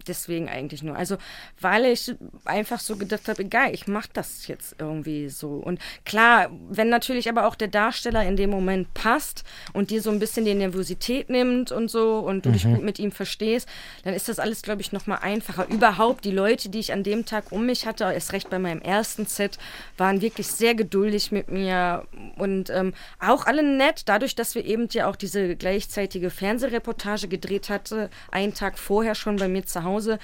deswegen 0.07 0.49
eigentlich 0.49 0.83
nur. 0.83 0.95
Also, 0.95 1.17
weil 1.59 1.85
ich 1.85 2.13
einfach 2.45 2.79
so 2.79 2.95
gedacht 2.97 3.27
habe, 3.27 3.43
egal, 3.43 3.73
ich 3.73 3.87
mache 3.87 4.09
das 4.13 4.47
jetzt 4.47 4.75
irgendwie 4.79 5.29
so. 5.29 5.49
Und 5.55 5.79
klar, 6.05 6.49
wenn 6.69 6.89
natürlich 6.89 7.29
aber 7.29 7.47
auch 7.47 7.55
der 7.55 7.67
Darsteller 7.67 8.23
in 8.25 8.35
dem 8.35 8.49
Moment 8.49 8.93
passt 8.93 9.43
und 9.73 9.89
dir 9.89 10.01
so 10.01 10.09
ein 10.11 10.19
bisschen 10.19 10.45
die 10.45 10.53
Nervosität 10.53 11.29
nimmt 11.29 11.71
und 11.71 11.89
so 11.89 12.19
und 12.19 12.45
du 12.45 12.49
mhm. 12.49 12.53
dich 12.53 12.63
gut 12.63 12.83
mit 12.83 12.99
ihm 12.99 13.11
verstehst, 13.11 13.67
dann 14.03 14.13
ist 14.13 14.29
das 14.29 14.39
alles, 14.39 14.61
glaube 14.61 14.81
ich, 14.81 14.91
nochmal 14.91 15.19
einfacher. 15.21 15.67
Überhaupt 15.69 16.25
die 16.25 16.31
Leute, 16.31 16.69
die 16.69 16.79
ich 16.79 16.93
an 16.93 17.03
dem 17.03 17.25
Tag 17.25 17.51
um 17.51 17.65
mich 17.65 17.85
hatte, 17.85 18.03
erst 18.03 18.33
recht 18.33 18.49
bei 18.49 18.59
meinem 18.59 18.81
ersten 18.81 19.25
Set, 19.25 19.57
waren 19.97 20.21
wirklich 20.21 20.47
sehr 20.47 20.75
geduldig 20.75 21.31
mit 21.31 21.49
mir 21.49 22.05
und 22.37 22.69
ähm, 22.69 22.93
auch 23.19 23.45
alle 23.45 23.63
nett, 23.63 24.03
dadurch, 24.05 24.35
dass 24.35 24.55
wir 24.55 24.65
eben 24.65 24.87
ja 24.91 25.07
auch 25.07 25.15
diese 25.15 25.55
gleichzeitige 25.55 26.29
Fernsehreportage 26.29 27.27
gedreht 27.27 27.69
hatte, 27.69 28.09
einen 28.31 28.53
Tag 28.53 28.77
vorher 28.77 29.15
schon 29.15 29.37
bei 29.37 29.47
mir 29.47 29.65
zu 29.65 29.83
Hause 29.83 29.92
Hause, 29.93 30.19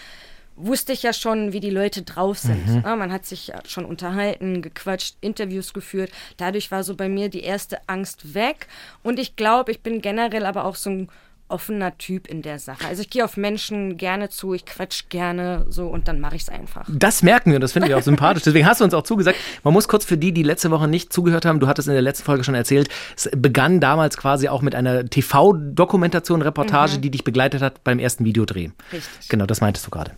wusste 0.56 0.92
ich 0.92 1.04
ja 1.04 1.14
schon, 1.14 1.54
wie 1.54 1.60
die 1.60 1.70
Leute 1.70 2.02
drauf 2.02 2.38
sind. 2.38 2.68
Mhm. 2.68 2.82
Ja, 2.84 2.96
man 2.96 3.12
hat 3.12 3.26
sich 3.26 3.52
schon 3.66 3.86
unterhalten, 3.86 4.62
gequatscht, 4.62 5.16
Interviews 5.22 5.74
geführt. 5.74 6.12
Dadurch 6.38 6.70
war 6.72 6.84
so 6.84 6.96
bei 6.96 7.08
mir 7.08 7.30
die 7.30 7.44
erste 7.44 7.80
Angst 7.88 8.34
weg. 8.34 8.68
Und 9.04 9.20
ich 9.20 9.36
glaube, 9.36 9.72
ich 9.72 9.82
bin 9.82 10.02
generell 10.02 10.46
aber 10.46 10.66
auch 10.66 10.76
so 10.76 10.90
ein 10.90 11.10
offener 11.50 11.98
Typ 11.98 12.28
in 12.28 12.42
der 12.42 12.60
Sache. 12.60 12.88
Also 12.88 13.02
ich 13.02 13.10
gehe 13.10 13.26
auf 13.26 13.38
Menschen 13.38 13.98
gerne 13.98 14.30
zu, 14.30 14.54
ich 14.54 14.66
quatsch 14.66 15.04
gerne 15.10 15.66
so 15.70 15.88
und 15.88 16.08
dann 16.08 16.20
mache 16.20 16.36
ich 16.36 16.44
es 16.44 16.50
einfach. 16.50 16.88
Das 16.90 17.24
merken 17.24 17.52
wir 17.52 17.56
und 17.56 17.62
das 17.62 17.74
finde 17.74 17.88
ich 17.88 17.96
auch 17.96 18.02
sympathisch. 18.02 18.44
Deswegen 18.44 18.66
hast 18.66 18.82
du 18.82 18.86
uns 18.86 18.94
auch 18.94 19.04
zugesagt, 19.04 19.38
man 19.64 19.74
muss 19.74 19.88
kurz 19.88 20.06
für 20.06 20.18
die, 20.18 20.32
die 20.32 20.44
letzte 20.44 20.72
Woche 20.72 20.88
nicht 20.88 21.12
zugehört 21.12 21.46
haben, 21.46 21.60
du 21.60 21.68
hattest 21.68 21.88
in 21.88 21.94
der 21.94 22.02
letzten 22.02 22.24
Folge 22.24 22.44
schon 22.44 22.56
erzählt, 22.56 22.90
es 23.16 23.30
begann 23.36 23.80
damals 23.80 24.18
quasi 24.18 24.48
auch 24.48 24.62
mit 24.62 24.76
einer 24.76 25.06
TV-Dokumentation, 25.06 26.42
Reportage, 26.42 26.98
mhm. 26.98 27.02
die 27.02 27.12
dich 27.12 27.24
begleitet 27.24 27.62
hat 27.62 27.84
beim 27.84 28.00
ersten 28.00 28.26
Videodreh. 28.26 28.70
Richtig. 28.94 29.30
Genau, 29.30 29.46
das 29.46 29.62
meintest 29.62 29.86
du 29.88 29.92
gerade. 29.92 30.12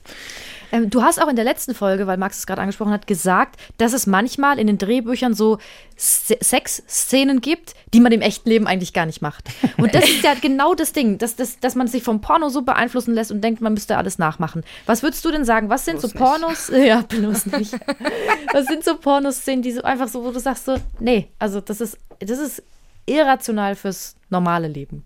Ähm, 0.71 0.89
du 0.89 1.03
hast 1.03 1.21
auch 1.21 1.27
in 1.27 1.35
der 1.35 1.45
letzten 1.45 1.73
Folge, 1.73 2.07
weil 2.07 2.17
Max 2.17 2.39
es 2.39 2.47
gerade 2.47 2.61
angesprochen 2.61 2.91
hat, 2.91 3.07
gesagt, 3.07 3.59
dass 3.77 3.93
es 3.93 4.07
manchmal 4.07 4.59
in 4.59 4.67
den 4.67 4.77
Drehbüchern 4.77 5.33
so 5.33 5.57
Sexszenen 5.97 7.41
gibt, 7.41 7.73
die 7.93 7.99
man 7.99 8.11
im 8.11 8.21
echten 8.21 8.49
Leben 8.49 8.67
eigentlich 8.67 8.93
gar 8.93 9.05
nicht 9.05 9.21
macht. 9.21 9.49
Und 9.77 9.93
das 9.93 10.05
ist 10.05 10.23
ja 10.23 10.33
genau 10.33 10.73
das 10.73 10.93
Ding, 10.93 11.17
dass, 11.17 11.35
dass, 11.35 11.59
dass 11.59 11.75
man 11.75 11.87
sich 11.87 12.03
vom 12.03 12.21
Porno 12.21 12.49
so 12.49 12.63
beeinflussen 12.63 13.13
lässt 13.13 13.31
und 13.31 13.41
denkt, 13.41 13.61
man 13.61 13.73
müsste 13.73 13.97
alles 13.97 14.17
nachmachen. 14.17 14.63
Was 14.85 15.03
würdest 15.03 15.23
du 15.25 15.31
denn 15.31 15.45
sagen? 15.45 15.69
Was 15.69 15.85
sind 15.85 15.99
bloß 15.99 16.11
so 16.11 16.17
Pornos? 16.17 16.69
Nicht. 16.69 16.81
Ja, 16.91 17.01
bloß 17.01 17.45
nicht. 17.47 17.73
Was 18.53 18.65
sind 18.65 18.83
so 18.83 18.97
Pornoszenen, 18.97 19.61
die 19.61 19.71
so 19.71 19.83
einfach 19.83 20.07
so, 20.07 20.23
wo 20.23 20.31
du 20.31 20.39
sagst 20.39 20.65
so, 20.65 20.77
nee, 20.99 21.29
also 21.37 21.61
das 21.61 21.79
ist, 21.79 21.97
das 22.19 22.39
ist 22.39 22.63
irrational 23.05 23.75
fürs 23.75 24.15
normale 24.29 24.67
Leben. 24.67 25.05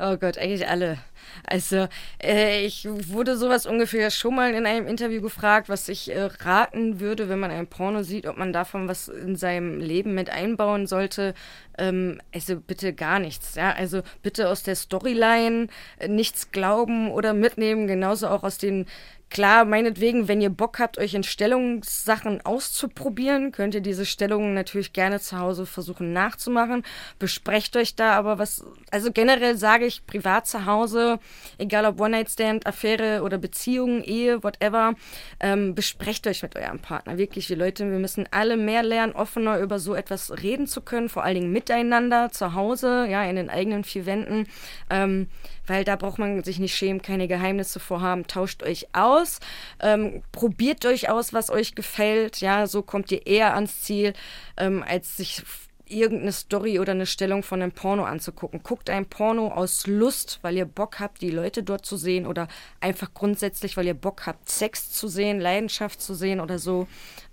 Oh 0.00 0.16
Gott, 0.16 0.38
eigentlich 0.38 0.68
alle. 0.68 0.98
Also, 1.44 1.88
äh, 2.22 2.64
ich 2.64 2.86
wurde 2.88 3.36
sowas 3.36 3.66
ungefähr 3.66 4.12
schon 4.12 4.36
mal 4.36 4.54
in 4.54 4.64
einem 4.64 4.86
Interview 4.86 5.20
gefragt, 5.20 5.68
was 5.68 5.88
ich 5.88 6.14
äh, 6.14 6.22
raten 6.22 7.00
würde, 7.00 7.28
wenn 7.28 7.40
man 7.40 7.50
ein 7.50 7.66
Porno 7.66 8.04
sieht, 8.04 8.28
ob 8.28 8.36
man 8.36 8.52
davon 8.52 8.86
was 8.86 9.08
in 9.08 9.34
seinem 9.34 9.80
Leben 9.80 10.14
mit 10.14 10.30
einbauen 10.30 10.86
sollte. 10.86 11.34
Ähm, 11.78 12.20
also 12.32 12.60
bitte 12.60 12.92
gar 12.92 13.18
nichts. 13.18 13.56
Ja? 13.56 13.72
Also 13.72 14.02
bitte 14.22 14.48
aus 14.48 14.62
der 14.62 14.76
Storyline 14.76 15.66
äh, 15.98 16.06
nichts 16.06 16.52
glauben 16.52 17.10
oder 17.10 17.34
mitnehmen, 17.34 17.88
genauso 17.88 18.28
auch 18.28 18.44
aus 18.44 18.58
den 18.58 18.86
Klar, 19.30 19.66
meinetwegen, 19.66 20.26
wenn 20.26 20.40
ihr 20.40 20.48
Bock 20.48 20.78
habt, 20.78 20.96
euch 20.96 21.12
in 21.12 21.22
Stellungssachen 21.22 22.44
auszuprobieren, 22.46 23.52
könnt 23.52 23.74
ihr 23.74 23.82
diese 23.82 24.06
Stellungen 24.06 24.54
natürlich 24.54 24.94
gerne 24.94 25.20
zu 25.20 25.38
Hause 25.38 25.66
versuchen 25.66 26.14
nachzumachen. 26.14 26.82
Besprecht 27.18 27.76
euch 27.76 27.94
da 27.94 28.12
aber 28.12 28.38
was. 28.38 28.64
Also 28.90 29.12
generell 29.12 29.56
sage 29.58 29.84
ich 29.84 30.06
privat 30.06 30.46
zu 30.46 30.64
Hause, 30.64 31.18
egal 31.58 31.84
ob 31.84 32.00
One-Night-Stand, 32.00 32.66
Affäre 32.66 33.22
oder 33.22 33.36
Beziehung, 33.36 34.02
Ehe, 34.02 34.42
whatever, 34.42 34.94
ähm, 35.40 35.74
besprecht 35.74 36.26
euch 36.26 36.42
mit 36.42 36.56
eurem 36.56 36.78
Partner. 36.78 37.18
Wirklich, 37.18 37.50
wir 37.50 37.56
Leute, 37.56 37.90
wir 37.90 37.98
müssen 37.98 38.26
alle 38.30 38.56
mehr 38.56 38.82
lernen, 38.82 39.12
offener 39.12 39.58
über 39.58 39.78
so 39.78 39.94
etwas 39.94 40.42
reden 40.42 40.66
zu 40.66 40.80
können, 40.80 41.10
vor 41.10 41.22
allen 41.22 41.34
Dingen 41.34 41.52
miteinander 41.52 42.30
zu 42.30 42.54
Hause, 42.54 43.06
ja, 43.10 43.22
in 43.24 43.36
den 43.36 43.50
eigenen 43.50 43.84
vier 43.84 44.06
Wänden. 44.06 44.46
Ähm, 44.88 45.28
weil 45.68 45.84
da 45.84 45.96
braucht 45.96 46.18
man 46.18 46.42
sich 46.44 46.58
nicht 46.58 46.74
schämen, 46.74 47.02
keine 47.02 47.28
Geheimnisse 47.28 47.80
vorhaben. 47.80 48.26
Tauscht 48.26 48.62
euch 48.62 48.88
aus, 48.92 49.40
ähm, 49.80 50.22
probiert 50.32 50.84
euch 50.86 51.08
aus, 51.10 51.32
was 51.32 51.50
euch 51.50 51.74
gefällt. 51.74 52.40
Ja, 52.40 52.66
so 52.66 52.82
kommt 52.82 53.12
ihr 53.12 53.26
eher 53.26 53.54
ans 53.54 53.82
Ziel, 53.82 54.12
ähm, 54.56 54.84
als 54.86 55.16
sich 55.16 55.42
irgendeine 55.90 56.32
Story 56.32 56.78
oder 56.78 56.92
eine 56.92 57.06
Stellung 57.06 57.42
von 57.42 57.62
einem 57.62 57.72
Porno 57.72 58.04
anzugucken. 58.04 58.62
Guckt 58.62 58.90
ein 58.90 59.06
Porno 59.06 59.48
aus 59.48 59.86
Lust, 59.86 60.38
weil 60.42 60.56
ihr 60.56 60.64
Bock 60.64 61.00
habt, 61.00 61.22
die 61.22 61.30
Leute 61.30 61.62
dort 61.62 61.86
zu 61.86 61.96
sehen 61.96 62.26
oder 62.26 62.48
einfach 62.80 63.12
grundsätzlich, 63.14 63.76
weil 63.76 63.86
ihr 63.86 63.94
Bock 63.94 64.26
habt, 64.26 64.48
Sex 64.48 64.90
zu 64.92 65.08
sehen, 65.08 65.40
Leidenschaft 65.40 66.00
zu 66.00 66.14
sehen 66.14 66.40
oder 66.40 66.58
so. 66.58 66.86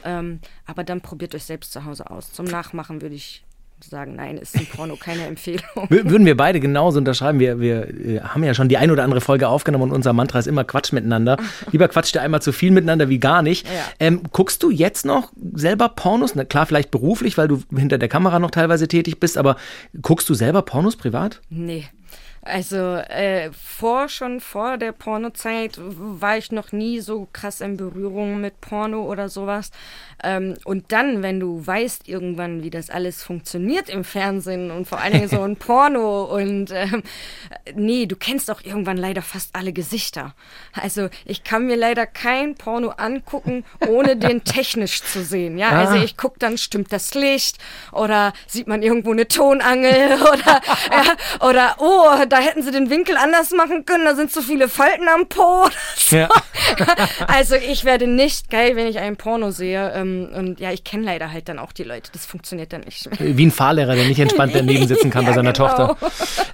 Ähm, 0.04 0.40
aber 0.66 0.84
dann 0.84 1.02
probiert 1.02 1.36
euch 1.36 1.44
selbst 1.44 1.74
zu 1.74 1.86
Hause 1.86 2.10
aus. 2.10 2.32
Zum 2.32 2.46
Nachmachen 2.46 3.02
würde 3.02 3.16
ich 3.16 3.45
sagen, 3.90 4.16
nein, 4.16 4.38
ist 4.38 4.56
ein 4.56 4.66
Porno 4.66 4.96
keine 4.96 5.24
Empfehlung. 5.28 5.90
Würden 5.90 6.26
wir 6.26 6.38
beide 6.38 6.60
genauso 6.60 6.98
unterschreiben. 6.98 7.40
Wir, 7.40 7.60
wir, 7.60 7.88
wir, 7.92 8.34
haben 8.34 8.44
ja 8.44 8.54
schon 8.54 8.70
die 8.70 8.78
ein 8.78 8.92
oder 8.92 9.04
andere 9.04 9.22
Folge 9.22 9.48
aufgenommen 9.48 9.86
und 9.86 9.92
unser 9.92 10.14
Mantra 10.14 10.40
ist 10.40 10.48
immer 10.48 10.64
Quatsch 10.64 10.92
miteinander. 10.94 11.38
Lieber 11.72 11.88
quatscht 11.88 12.16
ihr 12.16 12.22
einmal 12.22 12.42
zu 12.42 12.52
viel 12.52 12.72
miteinander 12.72 13.10
wie 13.10 13.20
gar 13.20 13.42
nicht. 13.42 13.66
Ja. 13.68 13.72
Ähm, 14.00 14.22
guckst 14.32 14.64
du 14.64 14.70
jetzt 14.70 15.06
noch 15.06 15.32
selber 15.54 15.90
Pornos? 15.90 16.36
Na, 16.36 16.46
klar, 16.46 16.66
vielleicht 16.66 16.92
beruflich, 16.92 17.38
weil 17.38 17.48
du 17.48 17.62
hinter 17.76 17.98
der 17.98 18.10
Kamera 18.10 18.40
noch 18.40 18.52
teilweise 18.52 18.88
tätig 18.88 19.20
bist, 19.20 19.38
aber 19.38 19.58
guckst 20.02 20.30
du 20.30 20.34
selber 20.34 20.62
Pornos 20.62 20.96
privat? 20.96 21.42
Nee. 21.50 21.86
Also 22.46 22.78
äh, 22.78 23.50
vor 23.52 24.08
schon 24.08 24.40
vor 24.40 24.78
der 24.78 24.92
Pornozeit 24.92 25.80
war 25.80 26.38
ich 26.38 26.52
noch 26.52 26.72
nie 26.72 27.00
so 27.00 27.28
krass 27.34 27.60
in 27.60 27.76
Berührung 27.76 28.40
mit 28.40 28.62
Porno 28.62 29.02
oder 29.02 29.30
sowas. 29.30 29.72
Ähm, 30.24 30.54
und 30.64 30.92
dann, 30.92 31.24
wenn 31.24 31.40
du 31.40 31.66
weißt 31.66 32.08
irgendwann, 32.08 32.62
wie 32.62 32.70
das 32.70 32.92
alles 32.92 33.24
funktioniert 33.24 33.90
im 33.90 34.04
Fernsehen 34.04 34.70
und 34.70 34.88
vor 34.88 35.00
allen 35.00 35.14
Dingen 35.14 35.28
so 35.28 35.42
ein 35.42 35.56
Porno 35.58 36.26
und 36.26 36.70
ähm, 36.72 37.02
nee, 37.74 38.06
du 38.06 38.16
kennst 38.16 38.52
auch 38.52 38.62
irgendwann 38.64 38.98
leider 38.98 39.24
fast 39.24 39.56
alle 39.56 39.74
Gesichter. 39.74 40.36
Also 40.74 41.10
ich 41.26 41.44
kann 41.44 41.66
mir 41.66 41.76
leider 41.76 42.06
kein 42.06 42.54
Porno 42.54 42.90
angucken, 42.90 43.66
ohne 43.88 44.18
den 44.18 44.44
technisch 44.46 45.02
zu 45.02 45.24
sehen. 45.24 45.58
Ja, 45.58 45.70
also 45.70 45.96
ah. 45.96 46.04
ich 46.04 46.16
gucke 46.16 46.38
dann, 46.38 46.60
stimmt 46.60 46.94
das 46.94 47.16
Licht 47.16 47.58
oder 47.92 48.34
sieht 48.46 48.68
man 48.68 48.84
irgendwo 48.84 49.14
eine 49.14 49.28
Tonangel 49.28 50.22
oder 50.22 50.62
ja, 50.92 51.48
oder 51.48 51.76
oh, 51.80 52.26
da 52.30 52.35
hätten 52.40 52.64
sie 52.64 52.72
den 52.72 52.90
Winkel 52.90 53.18
anders 53.18 53.52
machen 53.52 53.86
können, 53.86 54.06
da 54.06 54.16
sind 54.16 54.32
zu 54.32 54.42
viele 54.42 54.68
Falten 54.68 55.08
am 55.08 55.28
Po. 55.28 55.68
So. 55.96 56.18
Ja. 56.18 56.30
also 57.28 57.56
ich 57.56 57.86
werde 57.86 58.08
nicht 58.08 58.50
geil, 58.50 58.76
wenn 58.76 58.88
ich 58.88 59.00
einen 59.00 59.18
Porno 59.18 59.52
sehe. 59.52 59.92
Ähm, 59.94 60.30
und 60.36 60.60
ja, 60.60 60.72
ich 60.72 60.84
kenne 60.84 61.04
leider 61.04 61.32
halt 61.32 61.50
dann 61.50 61.60
auch 61.60 61.72
die 61.72 61.84
Leute. 61.84 62.12
Das 62.14 62.26
funktioniert 62.26 62.74
dann 62.74 62.82
nicht 62.82 63.20
mehr. 63.20 63.38
Wie 63.38 63.46
ein 63.46 63.52
Fahrlehrer, 63.52 63.96
der 63.96 64.06
nicht 64.06 64.20
entspannt 64.20 64.54
daneben 64.56 64.88
sitzen 64.88 65.10
kann 65.10 65.24
ja, 65.24 65.30
bei 65.30 65.36
seiner 65.36 65.54
genau. 65.54 65.68
Tochter. 65.68 65.98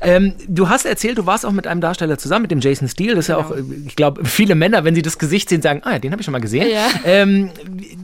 Ähm, 0.01 0.35
du 0.47 0.69
hast 0.69 0.85
erzählt, 0.85 1.17
du 1.17 1.25
warst 1.25 1.45
auch 1.45 1.51
mit 1.51 1.67
einem 1.67 1.81
Darsteller 1.81 2.17
zusammen, 2.17 2.43
mit 2.43 2.51
dem 2.51 2.59
Jason 2.59 2.87
Steele. 2.87 3.15
Das 3.15 3.27
ist 3.27 3.35
genau. 3.35 3.49
ja 3.49 3.55
auch, 3.55 3.87
ich 3.87 3.95
glaube, 3.95 4.25
viele 4.25 4.55
Männer, 4.55 4.83
wenn 4.83 4.95
sie 4.95 5.01
das 5.01 5.17
Gesicht 5.17 5.49
sehen, 5.49 5.61
sagen, 5.61 5.81
ah, 5.83 5.99
den 5.99 6.11
habe 6.11 6.21
ich 6.21 6.25
schon 6.25 6.31
mal 6.31 6.41
gesehen. 6.41 6.69
Ja. 6.69 6.87
Ähm, 7.05 7.51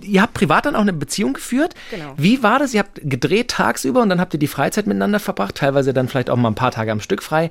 ihr 0.02 0.22
habt 0.22 0.34
privat 0.34 0.66
dann 0.66 0.76
auch 0.76 0.82
eine 0.82 0.94
Beziehung 0.94 1.34
geführt. 1.34 1.74
Genau. 1.92 2.14
Wie 2.18 2.44
war 2.44 2.60
das? 2.60 2.74
Ihr 2.74 2.82
habt 2.82 3.00
gedreht 3.04 3.50
tagsüber 3.50 4.02
und 4.02 4.10
dann 4.10 4.20
habt 4.20 4.34
ihr 4.34 4.40
die 4.40 4.48
Freizeit 4.48 4.88
miteinander 4.88 5.20
verbracht, 5.20 5.56
teilweise 5.56 5.94
dann 5.94 6.08
vielleicht 6.08 6.30
auch 6.30 6.36
mal 6.36 6.50
ein 6.50 6.56
paar 6.56 6.72
Tage 6.72 6.92
am 6.92 7.02
Stück 7.02 7.24
frei. 7.24 7.50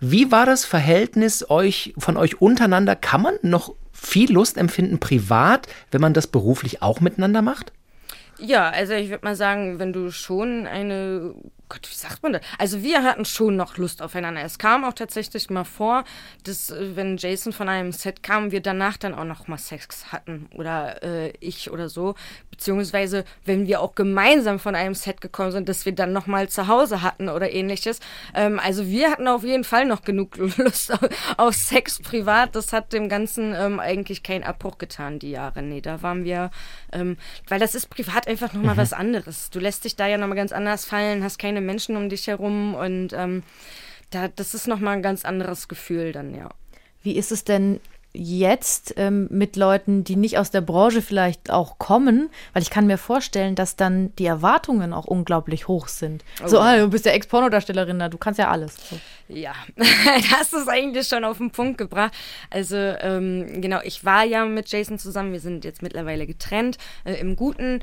Wie 0.00 0.30
war 0.30 0.46
das 0.46 0.64
Verhältnis 0.64 1.48
euch 1.50 1.94
von 1.98 2.16
euch 2.16 2.40
untereinander? 2.40 2.96
Kann 2.96 3.22
man 3.22 3.34
noch 3.42 3.74
viel 3.92 4.32
Lust 4.32 4.56
empfinden 4.56 5.00
privat, 5.00 5.66
wenn 5.90 6.00
man 6.00 6.14
das 6.14 6.26
beruflich 6.26 6.82
auch 6.82 7.00
miteinander 7.00 7.42
macht? 7.42 7.72
Ja, 8.38 8.70
also 8.70 8.92
ich 8.92 9.10
würde 9.10 9.24
mal 9.24 9.34
sagen, 9.34 9.80
wenn 9.80 9.92
du 9.92 10.12
schon 10.12 10.66
eine 10.66 11.34
Gott, 11.68 11.86
wie 11.90 11.94
sagt 11.94 12.22
man 12.22 12.32
das? 12.32 12.42
Also 12.58 12.82
wir 12.82 13.02
hatten 13.02 13.24
schon 13.24 13.56
noch 13.56 13.76
Lust 13.76 14.00
aufeinander. 14.00 14.42
Es 14.42 14.58
kam 14.58 14.84
auch 14.84 14.94
tatsächlich 14.94 15.50
mal 15.50 15.64
vor, 15.64 16.04
dass 16.44 16.70
äh, 16.70 16.96
wenn 16.96 17.18
Jason 17.18 17.52
von 17.52 17.68
einem 17.68 17.92
Set 17.92 18.22
kam, 18.22 18.50
wir 18.50 18.60
danach 18.60 18.96
dann 18.96 19.14
auch 19.14 19.24
noch 19.24 19.48
mal 19.48 19.58
Sex 19.58 20.10
hatten 20.12 20.48
oder 20.54 21.02
äh, 21.02 21.32
ich 21.40 21.70
oder 21.70 21.88
so. 21.88 22.14
Beziehungsweise 22.58 23.24
wenn 23.44 23.68
wir 23.68 23.80
auch 23.80 23.94
gemeinsam 23.94 24.58
von 24.58 24.74
einem 24.74 24.94
Set 24.94 25.20
gekommen 25.20 25.52
sind, 25.52 25.68
dass 25.68 25.86
wir 25.86 25.92
dann 25.92 26.12
nochmal 26.12 26.48
zu 26.48 26.66
Hause 26.66 27.02
hatten 27.02 27.28
oder 27.28 27.52
ähnliches. 27.52 28.00
Ähm, 28.34 28.58
also 28.58 28.88
wir 28.88 29.10
hatten 29.10 29.28
auf 29.28 29.44
jeden 29.44 29.62
Fall 29.62 29.86
noch 29.86 30.02
genug 30.02 30.36
Lust 30.58 30.92
auf, 30.92 31.08
auf 31.36 31.54
Sex 31.54 32.00
privat. 32.00 32.56
Das 32.56 32.72
hat 32.72 32.92
dem 32.92 33.08
Ganzen 33.08 33.54
ähm, 33.54 33.78
eigentlich 33.78 34.24
keinen 34.24 34.42
Abbruch 34.42 34.78
getan, 34.78 35.20
die 35.20 35.30
Jahre. 35.30 35.62
Nee, 35.62 35.80
da 35.80 36.02
waren 36.02 36.24
wir, 36.24 36.50
ähm, 36.92 37.16
weil 37.46 37.60
das 37.60 37.76
ist 37.76 37.88
privat 37.90 38.26
einfach 38.26 38.52
nochmal 38.52 38.74
mhm. 38.74 38.80
was 38.80 38.92
anderes. 38.92 39.50
Du 39.50 39.60
lässt 39.60 39.84
dich 39.84 39.94
da 39.94 40.08
ja 40.08 40.18
nochmal 40.18 40.36
ganz 40.36 40.52
anders 40.52 40.84
fallen, 40.84 41.22
hast 41.22 41.38
keine 41.38 41.60
Menschen 41.60 41.96
um 41.96 42.08
dich 42.08 42.26
herum 42.26 42.74
und 42.74 43.12
ähm, 43.12 43.44
da, 44.10 44.26
das 44.26 44.54
ist 44.54 44.66
nochmal 44.66 44.96
ein 44.96 45.02
ganz 45.02 45.24
anderes 45.24 45.68
Gefühl 45.68 46.12
dann, 46.12 46.34
ja. 46.34 46.48
Wie 47.02 47.16
ist 47.16 47.30
es 47.30 47.44
denn 47.44 47.80
jetzt 48.14 48.94
ähm, 48.96 49.28
mit 49.30 49.56
Leuten, 49.56 50.02
die 50.02 50.16
nicht 50.16 50.38
aus 50.38 50.50
der 50.50 50.60
Branche 50.60 51.02
vielleicht 51.02 51.50
auch 51.50 51.78
kommen, 51.78 52.30
weil 52.52 52.62
ich 52.62 52.70
kann 52.70 52.86
mir 52.86 52.98
vorstellen, 52.98 53.54
dass 53.54 53.76
dann 53.76 54.14
die 54.16 54.26
Erwartungen 54.26 54.92
auch 54.92 55.04
unglaublich 55.04 55.68
hoch 55.68 55.88
sind. 55.88 56.24
Oh. 56.42 56.48
So, 56.48 56.58
ah, 56.58 56.76
du 56.76 56.88
bist 56.88 57.04
ja 57.06 57.12
Ex-Pornodarstellerin, 57.12 57.98
du 58.10 58.18
kannst 58.18 58.38
ja 58.38 58.50
alles. 58.50 58.76
So. 58.90 58.98
Ja, 59.28 59.52
das 59.76 60.52
ist 60.54 60.68
eigentlich 60.68 61.06
schon 61.06 61.24
auf 61.24 61.36
den 61.36 61.50
Punkt 61.50 61.76
gebracht. 61.76 62.14
Also 62.50 62.76
ähm, 62.76 63.60
genau, 63.60 63.80
ich 63.84 64.04
war 64.04 64.24
ja 64.24 64.46
mit 64.46 64.70
Jason 64.70 64.98
zusammen, 64.98 65.32
wir 65.32 65.40
sind 65.40 65.64
jetzt 65.64 65.82
mittlerweile 65.82 66.26
getrennt, 66.26 66.78
äh, 67.04 67.14
im 67.14 67.36
Guten. 67.36 67.80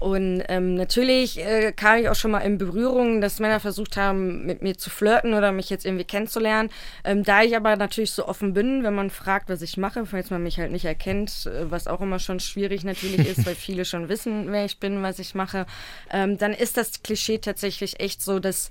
Und 0.00 0.42
ähm, 0.48 0.74
natürlich 0.74 1.38
äh, 1.38 1.72
kam 1.72 1.98
ich 1.98 2.08
auch 2.08 2.16
schon 2.16 2.32
mal 2.32 2.40
in 2.40 2.58
Berührung, 2.58 3.20
dass 3.20 3.38
Männer 3.38 3.60
versucht 3.60 3.96
haben, 3.96 4.44
mit 4.44 4.62
mir 4.62 4.76
zu 4.76 4.90
flirten 4.90 5.34
oder 5.34 5.52
mich 5.52 5.70
jetzt 5.70 5.86
irgendwie 5.86 6.04
kennenzulernen. 6.04 6.68
Ähm, 7.04 7.22
da 7.22 7.42
ich 7.42 7.56
aber 7.56 7.76
natürlich 7.76 8.10
so 8.10 8.26
offen 8.26 8.52
bin, 8.52 8.82
wenn 8.82 8.94
man 8.94 9.10
fragt, 9.10 9.48
was 9.48 9.62
ich 9.62 9.67
mache, 9.76 10.06
falls 10.06 10.30
man 10.30 10.42
mich 10.42 10.58
halt 10.58 10.72
nicht 10.72 10.84
erkennt, 10.84 11.46
äh, 11.46 11.70
was 11.70 11.86
auch 11.86 12.00
immer 12.00 12.18
schon 12.18 12.40
schwierig 12.40 12.84
natürlich 12.84 13.26
ist, 13.26 13.46
weil 13.46 13.54
viele 13.56 13.84
schon 13.84 14.08
wissen, 14.08 14.50
wer 14.50 14.64
ich 14.64 14.78
bin, 14.78 15.02
was 15.02 15.18
ich 15.18 15.34
mache, 15.34 15.66
ähm, 16.10 16.38
dann 16.38 16.52
ist 16.52 16.76
das 16.76 17.02
Klischee 17.02 17.38
tatsächlich 17.38 18.00
echt 18.00 18.22
so, 18.22 18.38
dass 18.38 18.70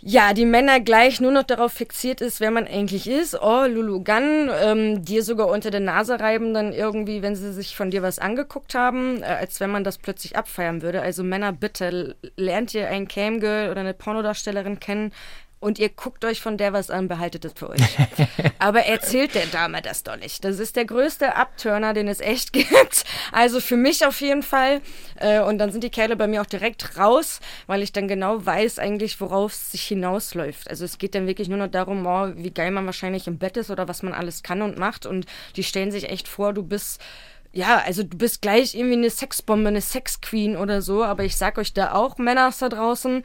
ja, 0.00 0.32
die 0.32 0.44
Männer 0.44 0.80
gleich 0.80 1.20
nur 1.20 1.32
noch 1.32 1.42
darauf 1.42 1.72
fixiert 1.72 2.20
ist, 2.20 2.40
wer 2.40 2.50
man 2.50 2.66
eigentlich 2.66 3.08
ist. 3.08 3.36
Oh, 3.40 3.64
Lulu 3.66 4.04
Gunn, 4.04 4.48
ähm, 4.62 5.04
dir 5.04 5.24
sogar 5.24 5.48
unter 5.48 5.70
der 5.70 5.80
Nase 5.80 6.20
reiben 6.20 6.54
dann 6.54 6.72
irgendwie, 6.72 7.22
wenn 7.22 7.34
sie 7.34 7.52
sich 7.52 7.74
von 7.74 7.90
dir 7.90 8.02
was 8.02 8.18
angeguckt 8.18 8.74
haben, 8.74 9.22
äh, 9.22 9.26
als 9.26 9.58
wenn 9.58 9.70
man 9.70 9.84
das 9.84 9.98
plötzlich 9.98 10.36
abfeiern 10.36 10.82
würde. 10.82 11.02
Also 11.02 11.24
Männer, 11.24 11.52
bitte, 11.52 12.16
lernt 12.36 12.74
ihr 12.74 12.88
ein 12.88 13.08
Camgirl 13.08 13.70
oder 13.70 13.80
eine 13.80 13.94
Pornodarstellerin 13.94 14.78
kennen, 14.78 15.12
und 15.60 15.78
ihr 15.78 15.88
guckt 15.88 16.24
euch 16.24 16.40
von 16.40 16.56
der 16.56 16.72
was 16.72 16.90
an, 16.90 17.08
behaltet 17.08 17.44
es 17.44 17.52
für 17.54 17.70
euch. 17.70 17.80
Aber 18.58 18.84
erzählt 18.84 19.34
der 19.34 19.46
Dame 19.46 19.82
das 19.82 20.04
doch 20.04 20.16
nicht. 20.16 20.44
Das 20.44 20.58
ist 20.58 20.76
der 20.76 20.84
größte 20.84 21.34
Abturner, 21.34 21.94
den 21.94 22.08
es 22.08 22.20
echt 22.20 22.52
gibt. 22.52 23.04
Also 23.32 23.60
für 23.60 23.76
mich 23.76 24.06
auf 24.06 24.20
jeden 24.20 24.42
Fall. 24.42 24.80
Äh, 25.16 25.40
und 25.40 25.58
dann 25.58 25.72
sind 25.72 25.82
die 25.82 25.90
Kerle 25.90 26.16
bei 26.16 26.28
mir 26.28 26.42
auch 26.42 26.46
direkt 26.46 26.96
raus, 26.96 27.40
weil 27.66 27.82
ich 27.82 27.92
dann 27.92 28.06
genau 28.06 28.44
weiß 28.44 28.78
eigentlich, 28.78 29.20
worauf 29.20 29.52
es 29.52 29.72
sich 29.72 29.82
hinausläuft. 29.82 30.70
Also 30.70 30.84
es 30.84 30.98
geht 30.98 31.14
dann 31.14 31.26
wirklich 31.26 31.48
nur 31.48 31.58
noch 31.58 31.68
darum, 31.68 32.06
oh, 32.06 32.32
wie 32.36 32.52
geil 32.52 32.70
man 32.70 32.86
wahrscheinlich 32.86 33.26
im 33.26 33.38
Bett 33.38 33.56
ist 33.56 33.70
oder 33.70 33.88
was 33.88 34.02
man 34.02 34.14
alles 34.14 34.42
kann 34.42 34.62
und 34.62 34.78
macht. 34.78 35.06
Und 35.06 35.26
die 35.56 35.64
stellen 35.64 35.90
sich 35.90 36.08
echt 36.08 36.28
vor, 36.28 36.52
du 36.52 36.62
bist 36.62 37.00
ja, 37.50 37.82
also 37.84 38.02
du 38.02 38.16
bist 38.16 38.42
gleich 38.42 38.74
irgendwie 38.74 38.98
eine 38.98 39.10
Sexbombe, 39.10 39.68
eine 39.68 39.80
Sexqueen 39.80 40.56
oder 40.56 40.82
so, 40.82 41.02
aber 41.02 41.24
ich 41.24 41.36
sag 41.36 41.58
euch 41.58 41.72
da 41.72 41.92
auch, 41.92 42.18
Männer 42.18 42.52
da 42.58 42.68
draußen, 42.68 43.24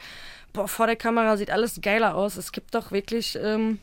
boah, 0.53 0.67
vor 0.67 0.88
der 0.88 0.95
Kamera 0.95 1.36
sieht 1.38 1.50
alles 1.50 1.79
geiler 1.81 2.15
aus. 2.15 2.38
Es 2.38 2.51
gibt 2.51 2.74
doch 2.75 2.91
wirklich 2.91 3.38
ähm, 3.41 3.79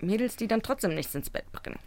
Mädels, 0.00 0.36
die 0.36 0.46
dann 0.46 0.62
trotzdem 0.62 0.94
nichts 0.94 1.14
ins 1.14 1.30
Bett 1.30 1.50
bringen. 1.52 1.78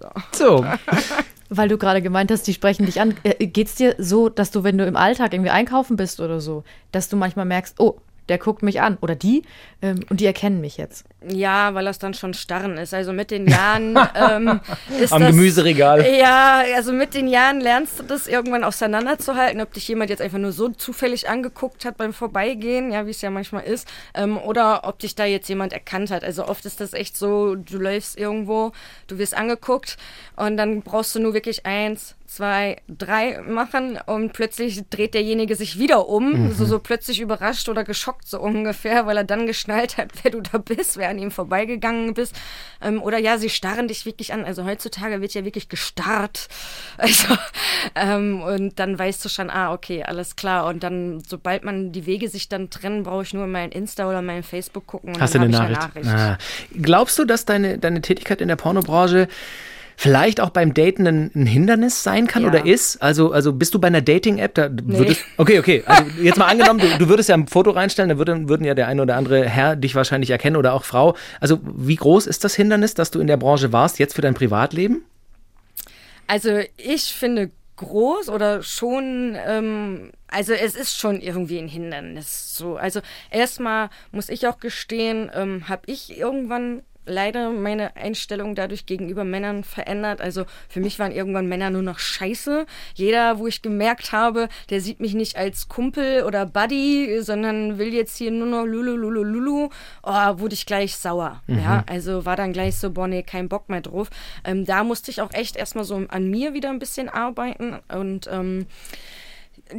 So. 0.00 0.08
so. 0.32 0.66
Weil 1.48 1.68
du 1.68 1.78
gerade 1.78 2.02
gemeint 2.02 2.30
hast, 2.32 2.46
die 2.46 2.54
sprechen 2.54 2.86
dich 2.86 3.00
an. 3.00 3.14
Äh, 3.22 3.46
geht's 3.46 3.76
dir 3.76 3.94
so, 3.98 4.28
dass 4.28 4.50
du, 4.50 4.64
wenn 4.64 4.78
du 4.78 4.86
im 4.86 4.96
Alltag 4.96 5.32
irgendwie 5.32 5.50
einkaufen 5.50 5.96
bist 5.96 6.18
oder 6.20 6.40
so, 6.40 6.64
dass 6.90 7.08
du 7.08 7.16
manchmal 7.16 7.44
merkst, 7.44 7.78
oh, 7.78 8.00
der 8.28 8.38
guckt 8.38 8.62
mich 8.62 8.80
an 8.80 8.98
oder 9.00 9.14
die 9.14 9.42
ähm, 9.82 10.00
und 10.08 10.20
die 10.20 10.26
erkennen 10.26 10.60
mich 10.60 10.76
jetzt. 10.76 11.04
Ja, 11.28 11.74
weil 11.74 11.84
das 11.84 11.98
dann 11.98 12.14
schon 12.14 12.34
starren 12.34 12.76
ist. 12.78 12.94
Also 12.94 13.12
mit 13.12 13.30
den 13.30 13.46
Jahren 13.46 13.98
ähm, 14.14 14.60
ist 15.00 15.12
Am 15.12 15.22
das, 15.22 15.30
Gemüseregal. 15.30 16.06
Ja, 16.18 16.62
also 16.74 16.92
mit 16.92 17.14
den 17.14 17.28
Jahren 17.28 17.60
lernst 17.60 17.98
du 17.98 18.02
das 18.02 18.26
irgendwann 18.26 18.64
auseinanderzuhalten, 18.64 19.60
ob 19.60 19.72
dich 19.72 19.88
jemand 19.88 20.10
jetzt 20.10 20.22
einfach 20.22 20.38
nur 20.38 20.52
so 20.52 20.68
zufällig 20.68 21.28
angeguckt 21.28 21.84
hat 21.84 21.96
beim 21.96 22.12
Vorbeigehen, 22.12 22.92
ja, 22.92 23.06
wie 23.06 23.10
es 23.10 23.22
ja 23.22 23.30
manchmal 23.30 23.64
ist, 23.64 23.88
ähm, 24.14 24.38
oder 24.38 24.84
ob 24.84 24.98
dich 24.98 25.14
da 25.14 25.24
jetzt 25.24 25.48
jemand 25.48 25.72
erkannt 25.72 26.10
hat. 26.10 26.24
Also 26.24 26.46
oft 26.46 26.64
ist 26.64 26.80
das 26.80 26.92
echt 26.92 27.16
so, 27.16 27.54
du 27.54 27.78
läufst 27.78 28.18
irgendwo, 28.18 28.72
du 29.06 29.18
wirst 29.18 29.36
angeguckt 29.36 29.96
und 30.36 30.56
dann 30.56 30.82
brauchst 30.82 31.14
du 31.14 31.20
nur 31.20 31.34
wirklich 31.34 31.66
eins, 31.66 32.16
zwei, 32.26 32.76
drei 32.88 33.40
machen 33.42 33.98
und 34.06 34.32
plötzlich 34.32 34.88
dreht 34.90 35.14
derjenige 35.14 35.56
sich 35.56 35.78
wieder 35.78 36.08
um, 36.08 36.32
mhm. 36.32 36.52
so, 36.52 36.64
so 36.64 36.78
plötzlich 36.78 37.20
überrascht 37.20 37.68
oder 37.68 37.84
geschockt 37.84 38.26
so 38.26 38.40
ungefähr, 38.40 39.06
weil 39.06 39.16
er 39.16 39.24
dann 39.24 39.46
geschnallt 39.46 39.96
hat, 39.96 40.10
wer 40.22 40.32
du 40.32 40.40
da 40.40 40.58
bist, 40.58 40.96
wer 40.96 41.08
an 41.08 41.18
ihm 41.18 41.30
vorbeigegangen 41.30 42.14
bist. 42.14 42.34
Ähm, 42.82 43.02
oder 43.02 43.18
ja, 43.18 43.38
sie 43.38 43.50
starren 43.50 43.88
dich 43.88 44.06
wirklich 44.06 44.32
an. 44.32 44.44
Also 44.44 44.64
heutzutage 44.64 45.20
wird 45.20 45.34
ja 45.34 45.44
wirklich 45.44 45.68
gestarrt. 45.68 46.48
Also, 46.98 47.36
ähm, 47.94 48.42
und 48.42 48.78
dann 48.78 48.98
weißt 48.98 49.24
du 49.24 49.28
schon, 49.28 49.50
ah, 49.50 49.72
okay, 49.72 50.02
alles 50.02 50.34
klar. 50.34 50.66
Und 50.66 50.82
dann, 50.82 51.22
sobald 51.26 51.62
man 51.62 51.92
die 51.92 52.06
Wege 52.06 52.28
sich 52.28 52.48
dann 52.48 52.70
trennen, 52.70 53.02
brauche 53.04 53.22
ich 53.22 53.34
nur 53.34 53.46
mein 53.46 53.70
Insta 53.70 54.08
oder 54.08 54.22
mein 54.22 54.42
Facebook 54.42 54.86
gucken 54.86 55.14
und 55.14 55.20
Hast 55.20 55.34
dann 55.34 55.42
du 55.42 55.58
eine 55.58 55.74
Nachricht? 55.74 55.96
Eine 55.96 56.04
Nachricht. 56.04 56.08
Ah. 56.08 56.38
Glaubst 56.80 57.18
du, 57.18 57.24
dass 57.24 57.44
deine, 57.44 57.78
deine 57.78 58.00
Tätigkeit 58.00 58.40
in 58.40 58.48
der 58.48 58.56
Pornobranche 58.56 59.28
vielleicht 59.96 60.40
auch 60.40 60.50
beim 60.50 60.74
Daten 60.74 61.06
ein, 61.06 61.30
ein 61.34 61.46
Hindernis 61.46 62.02
sein 62.02 62.26
kann 62.26 62.42
ja. 62.42 62.48
oder 62.48 62.66
ist? 62.66 63.02
Also, 63.02 63.32
also 63.32 63.52
bist 63.52 63.74
du 63.74 63.78
bei 63.78 63.88
einer 63.88 64.02
Dating-App? 64.02 64.54
Da 64.54 64.68
nee. 64.68 64.98
würdest, 64.98 65.22
okay, 65.38 65.58
okay. 65.58 65.82
Also 65.86 66.10
jetzt 66.20 66.38
mal 66.38 66.46
angenommen, 66.46 66.80
du, 66.80 66.98
du 66.98 67.08
würdest 67.08 67.28
ja 67.28 67.34
ein 67.34 67.48
Foto 67.48 67.70
reinstellen, 67.70 68.10
da 68.10 68.18
würden, 68.18 68.48
würden 68.48 68.64
ja 68.64 68.74
der 68.74 68.88
eine 68.88 69.02
oder 69.02 69.16
andere 69.16 69.48
Herr 69.48 69.74
dich 69.74 69.94
wahrscheinlich 69.94 70.30
erkennen 70.30 70.56
oder 70.56 70.74
auch 70.74 70.84
Frau. 70.84 71.16
Also 71.40 71.60
wie 71.64 71.96
groß 71.96 72.26
ist 72.26 72.44
das 72.44 72.54
Hindernis, 72.54 72.94
dass 72.94 73.10
du 73.10 73.20
in 73.20 73.26
der 73.26 73.38
Branche 73.38 73.72
warst, 73.72 73.98
jetzt 73.98 74.14
für 74.14 74.22
dein 74.22 74.34
Privatleben? 74.34 75.04
Also 76.26 76.60
ich 76.76 77.14
finde 77.14 77.50
groß 77.76 78.28
oder 78.28 78.62
schon, 78.62 79.36
ähm, 79.46 80.10
also 80.28 80.52
es 80.52 80.74
ist 80.74 80.96
schon 80.96 81.20
irgendwie 81.20 81.58
ein 81.58 81.68
Hindernis. 81.68 82.54
So, 82.56 82.76
also 82.76 83.00
erstmal 83.30 83.90
muss 84.12 84.28
ich 84.28 84.46
auch 84.46 84.58
gestehen, 84.58 85.30
ähm, 85.34 85.68
habe 85.68 85.82
ich 85.86 86.16
irgendwann 86.16 86.82
leider 87.06 87.50
meine 87.50 87.96
Einstellung 87.96 88.54
dadurch 88.54 88.86
gegenüber 88.86 89.24
Männern 89.24 89.64
verändert. 89.64 90.20
Also 90.20 90.44
für 90.68 90.80
mich 90.80 90.98
waren 90.98 91.12
irgendwann 91.12 91.46
Männer 91.46 91.70
nur 91.70 91.82
noch 91.82 91.98
scheiße. 91.98 92.66
Jeder, 92.94 93.38
wo 93.38 93.46
ich 93.46 93.62
gemerkt 93.62 94.12
habe, 94.12 94.48
der 94.70 94.80
sieht 94.80 95.00
mich 95.00 95.14
nicht 95.14 95.36
als 95.36 95.68
Kumpel 95.68 96.24
oder 96.24 96.46
Buddy, 96.46 97.20
sondern 97.22 97.78
will 97.78 97.94
jetzt 97.94 98.16
hier 98.16 98.30
nur 98.30 98.46
noch 98.46 98.64
Lulu, 98.64 98.96
Lulu, 98.96 99.22
Lulu, 99.22 99.68
oh, 100.02 100.38
wurde 100.38 100.54
ich 100.54 100.66
gleich 100.66 100.96
sauer. 100.96 101.42
Mhm. 101.46 101.58
Ja, 101.58 101.84
also 101.86 102.26
war 102.26 102.36
dann 102.36 102.52
gleich 102.52 102.76
so, 102.76 102.90
boah, 102.90 103.08
nee, 103.08 103.22
kein 103.22 103.48
Bock 103.48 103.68
mehr 103.68 103.80
drauf. 103.80 104.10
Ähm, 104.44 104.64
da 104.64 104.84
musste 104.84 105.10
ich 105.10 105.20
auch 105.20 105.32
echt 105.32 105.56
erstmal 105.56 105.84
so 105.84 106.04
an 106.08 106.30
mir 106.30 106.54
wieder 106.54 106.70
ein 106.70 106.78
bisschen 106.78 107.08
arbeiten 107.08 107.78
und 107.88 108.28
ähm, 108.30 108.66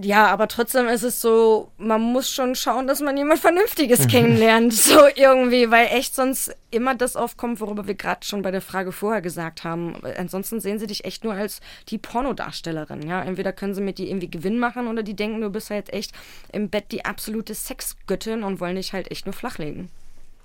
ja, 0.01 0.27
aber 0.27 0.49
trotzdem 0.49 0.87
ist 0.87 1.03
es 1.03 1.21
so, 1.21 1.71
man 1.77 2.01
muss 2.01 2.29
schon 2.29 2.55
schauen, 2.55 2.87
dass 2.87 2.99
man 2.99 3.15
jemand 3.15 3.39
Vernünftiges 3.39 4.01
mhm. 4.01 4.07
kennenlernt. 4.07 4.73
So 4.87 4.99
irgendwie, 5.15 5.69
weil 5.69 5.87
echt 5.87 6.15
sonst 6.15 6.55
immer 6.71 6.95
das 6.95 7.15
aufkommt, 7.15 7.59
worüber 7.59 7.87
wir 7.87 7.95
gerade 7.95 8.25
schon 8.25 8.41
bei 8.41 8.51
der 8.51 8.61
Frage 8.61 8.91
vorher 8.91 9.21
gesagt 9.21 9.63
haben. 9.63 9.95
Ansonsten 10.17 10.61
sehen 10.61 10.79
sie 10.79 10.87
dich 10.87 11.03
echt 11.03 11.23
nur 11.23 11.33
als 11.33 11.59
die 11.89 11.97
Pornodarstellerin. 11.97 13.07
Ja, 13.07 13.21
entweder 13.21 13.51
können 13.51 13.73
sie 13.73 13.81
mit 13.81 13.97
dir 13.97 14.07
irgendwie 14.07 14.29
Gewinn 14.29 14.59
machen 14.59 14.87
oder 14.87 15.03
die 15.03 15.15
denken, 15.15 15.41
du 15.41 15.49
bist 15.49 15.69
halt 15.69 15.91
echt 15.91 16.11
im 16.53 16.69
Bett 16.69 16.85
die 16.91 17.05
absolute 17.05 17.53
Sexgöttin 17.53 18.43
und 18.43 18.59
wollen 18.59 18.77
dich 18.77 18.93
halt 18.93 19.11
echt 19.11 19.25
nur 19.25 19.33
flachlegen. 19.33 19.89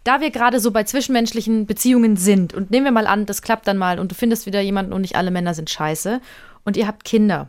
Da 0.04 0.20
wir 0.20 0.30
gerade 0.30 0.58
so 0.58 0.72
bei 0.72 0.84
zwischenmenschlichen 0.84 1.66
Beziehungen 1.66 2.16
sind 2.16 2.52
und 2.54 2.70
nehmen 2.70 2.86
wir 2.86 2.92
mal 2.92 3.06
an, 3.06 3.26
das 3.26 3.42
klappt 3.42 3.68
dann 3.68 3.78
mal 3.78 4.00
und 4.00 4.10
du 4.10 4.16
findest 4.16 4.46
wieder 4.46 4.60
jemanden 4.60 4.92
und 4.92 5.02
nicht 5.02 5.16
alle 5.16 5.30
Männer 5.30 5.54
sind 5.54 5.70
scheiße 5.70 6.20
und 6.64 6.76
ihr 6.76 6.86
habt 6.86 7.04
Kinder 7.04 7.48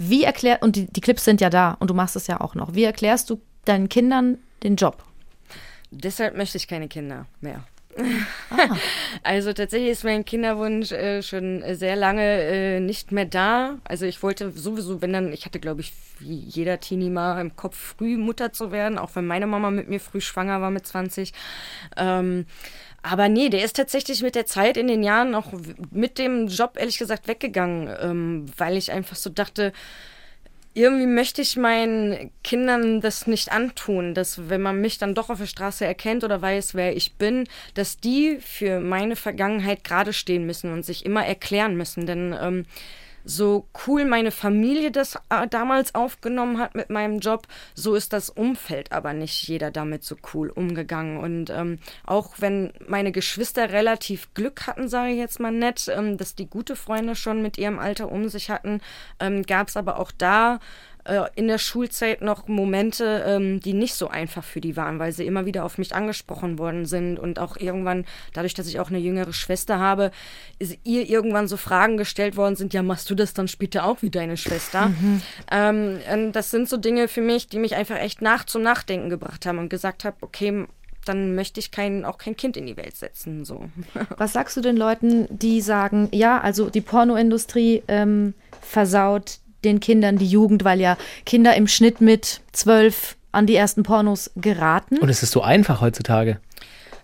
wie 0.00 0.24
erklärt, 0.24 0.62
und 0.62 0.76
die, 0.76 0.86
die 0.86 1.00
Clips 1.02 1.24
sind 1.24 1.42
ja 1.42 1.50
da 1.50 1.76
und 1.78 1.90
du 1.90 1.94
machst 1.94 2.16
es 2.16 2.26
ja 2.26 2.40
auch 2.40 2.54
noch, 2.54 2.74
wie 2.74 2.84
erklärst 2.84 3.28
du 3.28 3.40
deinen 3.66 3.90
Kindern 3.90 4.38
den 4.62 4.76
Job? 4.76 5.04
Deshalb 5.90 6.36
möchte 6.36 6.56
ich 6.56 6.68
keine 6.68 6.88
Kinder 6.88 7.26
mehr. 7.40 7.64
Ah. 8.50 8.76
Also 9.22 9.52
tatsächlich 9.52 9.90
ist 9.90 10.04
mein 10.04 10.24
Kinderwunsch 10.24 10.92
äh, 10.92 11.22
schon 11.22 11.62
sehr 11.74 11.96
lange 11.96 12.22
äh, 12.22 12.80
nicht 12.80 13.12
mehr 13.12 13.26
da. 13.26 13.78
Also 13.84 14.06
ich 14.06 14.22
wollte 14.22 14.52
sowieso, 14.52 15.02
wenn 15.02 15.12
dann, 15.12 15.32
ich 15.32 15.44
hatte 15.44 15.60
glaube 15.60 15.82
ich 15.82 15.92
wie 16.20 16.36
jeder 16.36 16.80
Teenie 16.80 17.10
mal 17.10 17.40
im 17.40 17.56
Kopf 17.56 17.76
früh 17.76 18.16
Mutter 18.16 18.52
zu 18.52 18.72
werden, 18.72 18.98
auch 18.98 19.10
wenn 19.14 19.26
meine 19.26 19.46
Mama 19.46 19.70
mit 19.70 19.88
mir 19.88 20.00
früh 20.00 20.20
schwanger 20.20 20.60
war 20.60 20.70
mit 20.70 20.86
20. 20.86 21.32
Ähm, 21.96 22.46
aber 23.02 23.28
nee, 23.28 23.48
der 23.48 23.64
ist 23.64 23.76
tatsächlich 23.76 24.22
mit 24.22 24.34
der 24.34 24.46
Zeit 24.46 24.76
in 24.76 24.86
den 24.86 25.02
Jahren 25.02 25.34
auch 25.34 25.52
mit 25.90 26.18
dem 26.18 26.48
Job 26.48 26.76
ehrlich 26.76 26.98
gesagt 26.98 27.28
weggegangen, 27.28 27.94
ähm, 28.00 28.46
weil 28.56 28.76
ich 28.76 28.92
einfach 28.92 29.16
so 29.16 29.30
dachte, 29.30 29.72
irgendwie 30.72 31.06
möchte 31.06 31.42
ich 31.42 31.56
meinen 31.56 32.30
Kindern 32.44 33.00
das 33.00 33.26
nicht 33.26 33.50
antun, 33.50 34.14
dass 34.14 34.48
wenn 34.48 34.62
man 34.62 34.80
mich 34.80 34.98
dann 34.98 35.14
doch 35.14 35.28
auf 35.28 35.38
der 35.38 35.46
Straße 35.46 35.84
erkennt 35.84 36.22
oder 36.22 36.40
weiß, 36.40 36.74
wer 36.74 36.96
ich 36.96 37.14
bin, 37.14 37.48
dass 37.74 37.98
die 37.98 38.38
für 38.40 38.78
meine 38.78 39.16
Vergangenheit 39.16 39.82
gerade 39.82 40.12
stehen 40.12 40.46
müssen 40.46 40.72
und 40.72 40.84
sich 40.84 41.04
immer 41.04 41.26
erklären 41.26 41.76
müssen. 41.76 42.06
Denn 42.06 42.36
ähm, 42.40 42.66
so 43.30 43.68
cool 43.86 44.04
meine 44.04 44.32
Familie 44.32 44.90
das 44.90 45.16
äh, 45.28 45.46
damals 45.48 45.94
aufgenommen 45.94 46.58
hat 46.58 46.74
mit 46.74 46.90
meinem 46.90 47.20
Job, 47.20 47.46
so 47.74 47.94
ist 47.94 48.12
das 48.12 48.28
Umfeld 48.28 48.92
aber 48.92 49.12
nicht 49.12 49.46
jeder 49.46 49.70
damit 49.70 50.02
so 50.02 50.16
cool 50.34 50.50
umgegangen. 50.50 51.18
Und 51.18 51.50
ähm, 51.50 51.78
auch 52.04 52.34
wenn 52.38 52.72
meine 52.86 53.12
Geschwister 53.12 53.70
relativ 53.70 54.34
Glück 54.34 54.66
hatten, 54.66 54.88
sage 54.88 55.12
ich 55.12 55.18
jetzt 55.18 55.38
mal 55.38 55.52
nett, 55.52 55.86
ähm, 55.88 56.16
dass 56.16 56.34
die 56.34 56.50
gute 56.50 56.74
Freunde 56.74 57.14
schon 57.14 57.40
mit 57.40 57.56
ihrem 57.56 57.78
Alter 57.78 58.10
um 58.10 58.28
sich 58.28 58.50
hatten, 58.50 58.80
ähm, 59.20 59.44
gab 59.44 59.68
es 59.68 59.76
aber 59.76 59.98
auch 59.98 60.10
da 60.16 60.58
äh, 61.04 61.22
in 61.34 61.48
der 61.48 61.58
Schulzeit 61.58 62.22
noch 62.22 62.48
Momente, 62.48 63.24
ähm, 63.26 63.60
die 63.60 63.72
nicht 63.72 63.94
so 63.94 64.08
einfach 64.08 64.44
für 64.44 64.60
die 64.60 64.76
waren, 64.76 64.98
weil 64.98 65.12
sie 65.12 65.26
immer 65.26 65.46
wieder 65.46 65.64
auf 65.64 65.78
mich 65.78 65.94
angesprochen 65.94 66.58
worden 66.58 66.86
sind 66.86 67.18
und 67.18 67.38
auch 67.38 67.56
irgendwann, 67.56 68.04
dadurch, 68.32 68.54
dass 68.54 68.66
ich 68.66 68.80
auch 68.80 68.90
eine 68.90 68.98
jüngere 68.98 69.32
Schwester 69.32 69.78
habe, 69.78 70.10
ihr 70.84 71.08
irgendwann 71.08 71.48
so 71.48 71.56
Fragen 71.56 71.96
gestellt 71.96 72.36
worden 72.36 72.56
sind, 72.56 72.74
ja, 72.74 72.82
machst 72.82 73.08
du 73.10 73.14
das 73.14 73.34
dann 73.34 73.48
später 73.48 73.84
auch 73.84 74.02
wie 74.02 74.10
deine 74.10 74.36
Schwester? 74.36 74.88
Mhm. 74.88 75.22
Ähm, 75.50 76.32
das 76.32 76.50
sind 76.50 76.68
so 76.68 76.76
Dinge 76.76 77.08
für 77.08 77.22
mich, 77.22 77.48
die 77.48 77.58
mich 77.58 77.74
einfach 77.74 77.96
echt 77.96 78.22
nach 78.22 78.44
zum 78.44 78.62
Nachdenken 78.62 79.10
gebracht 79.10 79.46
haben 79.46 79.58
und 79.58 79.68
gesagt 79.68 80.04
habe, 80.04 80.16
okay, 80.20 80.66
dann 81.04 81.34
möchte 81.34 81.60
ich 81.60 81.70
kein, 81.70 82.04
auch 82.04 82.18
kein 82.18 82.36
Kind 82.36 82.56
in 82.56 82.66
die 82.66 82.76
Welt 82.76 82.96
setzen. 82.96 83.44
So. 83.44 83.68
Was 84.16 84.32
sagst 84.32 84.56
du 84.56 84.60
den 84.60 84.76
Leuten, 84.76 85.26
die 85.30 85.60
sagen, 85.60 86.08
ja, 86.12 86.40
also 86.40 86.70
die 86.70 86.80
Pornoindustrie 86.80 87.82
ähm, 87.88 88.34
versaut 88.60 89.38
den 89.64 89.80
Kindern 89.80 90.18
die 90.18 90.26
Jugend, 90.26 90.64
weil 90.64 90.80
ja 90.80 90.96
Kinder 91.26 91.54
im 91.56 91.66
Schnitt 91.66 92.00
mit 92.00 92.40
zwölf 92.52 93.16
an 93.32 93.46
die 93.46 93.56
ersten 93.56 93.82
Pornos 93.82 94.30
geraten. 94.36 94.98
Und 94.98 95.08
es 95.08 95.22
ist 95.22 95.32
so 95.32 95.42
einfach 95.42 95.80
heutzutage. 95.80 96.38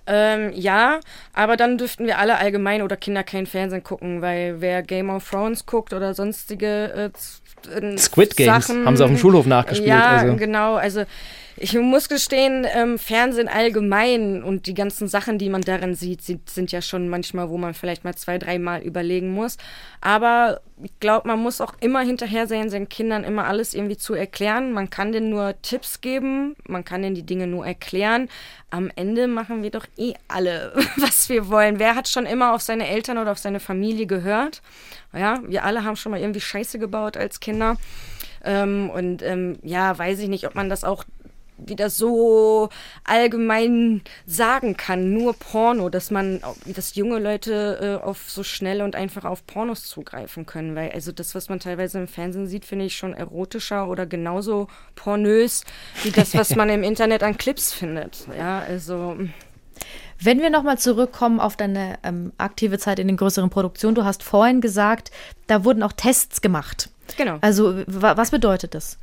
Ähm, 0.08 0.52
ja, 0.54 1.00
aber 1.32 1.56
dann 1.56 1.78
dürften 1.78 2.06
wir 2.06 2.18
alle 2.18 2.38
allgemein 2.38 2.82
oder 2.82 2.96
Kinder 2.96 3.24
kein 3.24 3.46
Fernsehen 3.46 3.82
gucken, 3.82 4.22
weil 4.22 4.60
wer 4.60 4.82
Game 4.82 5.10
of 5.10 5.28
Thrones 5.28 5.66
guckt 5.66 5.92
oder 5.92 6.14
sonstige 6.14 7.10
äh, 7.12 7.98
Squid 7.98 8.36
Games 8.36 8.66
Sachen, 8.66 8.86
haben 8.86 8.96
sie 8.96 9.02
auf 9.02 9.10
dem 9.10 9.18
Schulhof 9.18 9.46
nachgespielt. 9.46 9.88
Ja, 9.88 10.18
also. 10.18 10.36
genau. 10.36 10.74
Also 10.74 11.04
ich 11.58 11.72
muss 11.74 12.10
gestehen, 12.10 12.66
ähm, 12.70 12.98
Fernsehen 12.98 13.48
allgemein 13.48 14.42
und 14.42 14.66
die 14.66 14.74
ganzen 14.74 15.08
Sachen, 15.08 15.38
die 15.38 15.48
man 15.48 15.62
darin 15.62 15.94
sieht, 15.94 16.22
sind, 16.22 16.70
ja 16.70 16.82
schon 16.82 17.08
manchmal, 17.08 17.48
wo 17.48 17.56
man 17.56 17.72
vielleicht 17.72 18.04
mal 18.04 18.14
zwei, 18.14 18.36
dreimal 18.36 18.82
überlegen 18.82 19.32
muss. 19.32 19.56
Aber 20.02 20.60
ich 20.82 20.92
glaube, 21.00 21.26
man 21.28 21.40
muss 21.40 21.62
auch 21.62 21.72
immer 21.80 22.00
hinterher 22.00 22.46
sein, 22.46 22.68
seinen 22.68 22.90
Kindern 22.90 23.24
immer 23.24 23.46
alles 23.46 23.72
irgendwie 23.72 23.96
zu 23.96 24.12
erklären. 24.12 24.72
Man 24.72 24.90
kann 24.90 25.12
denen 25.12 25.30
nur 25.30 25.54
Tipps 25.62 26.02
geben, 26.02 26.56
man 26.68 26.84
kann 26.84 27.00
denen 27.00 27.14
die 27.14 27.24
Dinge 27.24 27.46
nur 27.46 27.66
erklären. 27.66 28.28
Am 28.68 28.90
Ende 28.94 29.26
machen 29.26 29.62
wir 29.62 29.70
doch 29.70 29.86
eh 29.96 30.12
alle, 30.28 30.74
was 30.96 31.30
wir 31.30 31.48
wollen. 31.48 31.78
Wer 31.78 31.94
hat 31.94 32.08
schon 32.08 32.26
immer 32.26 32.52
auf 32.54 32.60
seine 32.60 32.86
Eltern 32.86 33.16
oder 33.16 33.32
auf 33.32 33.38
seine 33.38 33.60
Familie 33.60 34.06
gehört? 34.06 34.60
Ja, 35.14 35.40
wir 35.46 35.64
alle 35.64 35.84
haben 35.84 35.96
schon 35.96 36.12
mal 36.12 36.20
irgendwie 36.20 36.40
Scheiße 36.40 36.78
gebaut 36.78 37.16
als 37.16 37.40
Kinder. 37.40 37.78
Ähm, 38.44 38.90
und 38.90 39.22
ähm, 39.22 39.58
ja, 39.62 39.96
weiß 39.98 40.18
ich 40.18 40.28
nicht, 40.28 40.46
ob 40.46 40.54
man 40.54 40.68
das 40.68 40.84
auch 40.84 41.04
wieder 41.58 41.90
so 41.90 42.68
allgemein 43.04 44.02
sagen 44.26 44.76
kann, 44.76 45.12
nur 45.12 45.34
Porno, 45.34 45.88
dass 45.88 46.10
man, 46.10 46.40
dass 46.66 46.94
junge 46.94 47.18
Leute 47.18 48.00
äh, 48.02 48.04
auf 48.04 48.30
so 48.30 48.42
schnell 48.42 48.82
und 48.82 48.94
einfach 48.94 49.24
auf 49.24 49.46
Pornos 49.46 49.84
zugreifen 49.84 50.46
können, 50.46 50.74
weil 50.74 50.90
also 50.92 51.12
das, 51.12 51.34
was 51.34 51.48
man 51.48 51.60
teilweise 51.60 51.98
im 51.98 52.08
Fernsehen 52.08 52.46
sieht, 52.46 52.64
finde 52.64 52.84
ich 52.84 52.96
schon 52.96 53.14
erotischer 53.14 53.88
oder 53.88 54.06
genauso 54.06 54.68
pornös 54.94 55.64
wie 56.02 56.10
das, 56.10 56.34
was 56.34 56.54
man 56.56 56.68
im 56.68 56.82
Internet 56.82 57.22
an 57.22 57.36
Clips 57.36 57.72
findet. 57.72 58.26
Ja, 58.36 58.60
also. 58.60 59.16
Wenn 60.18 60.40
wir 60.40 60.48
nochmal 60.48 60.78
zurückkommen 60.78 61.40
auf 61.40 61.56
deine 61.56 61.98
ähm, 62.02 62.32
aktive 62.38 62.78
Zeit 62.78 62.98
in 62.98 63.06
den 63.06 63.18
größeren 63.18 63.50
Produktionen, 63.50 63.94
du 63.94 64.04
hast 64.04 64.22
vorhin 64.22 64.62
gesagt, 64.62 65.10
da 65.46 65.64
wurden 65.64 65.82
auch 65.82 65.92
Tests 65.92 66.40
gemacht. 66.40 66.88
Genau. 67.16 67.38
Also 67.40 67.82
was 67.86 68.30
bedeutet 68.30 68.74
das? 68.74 68.98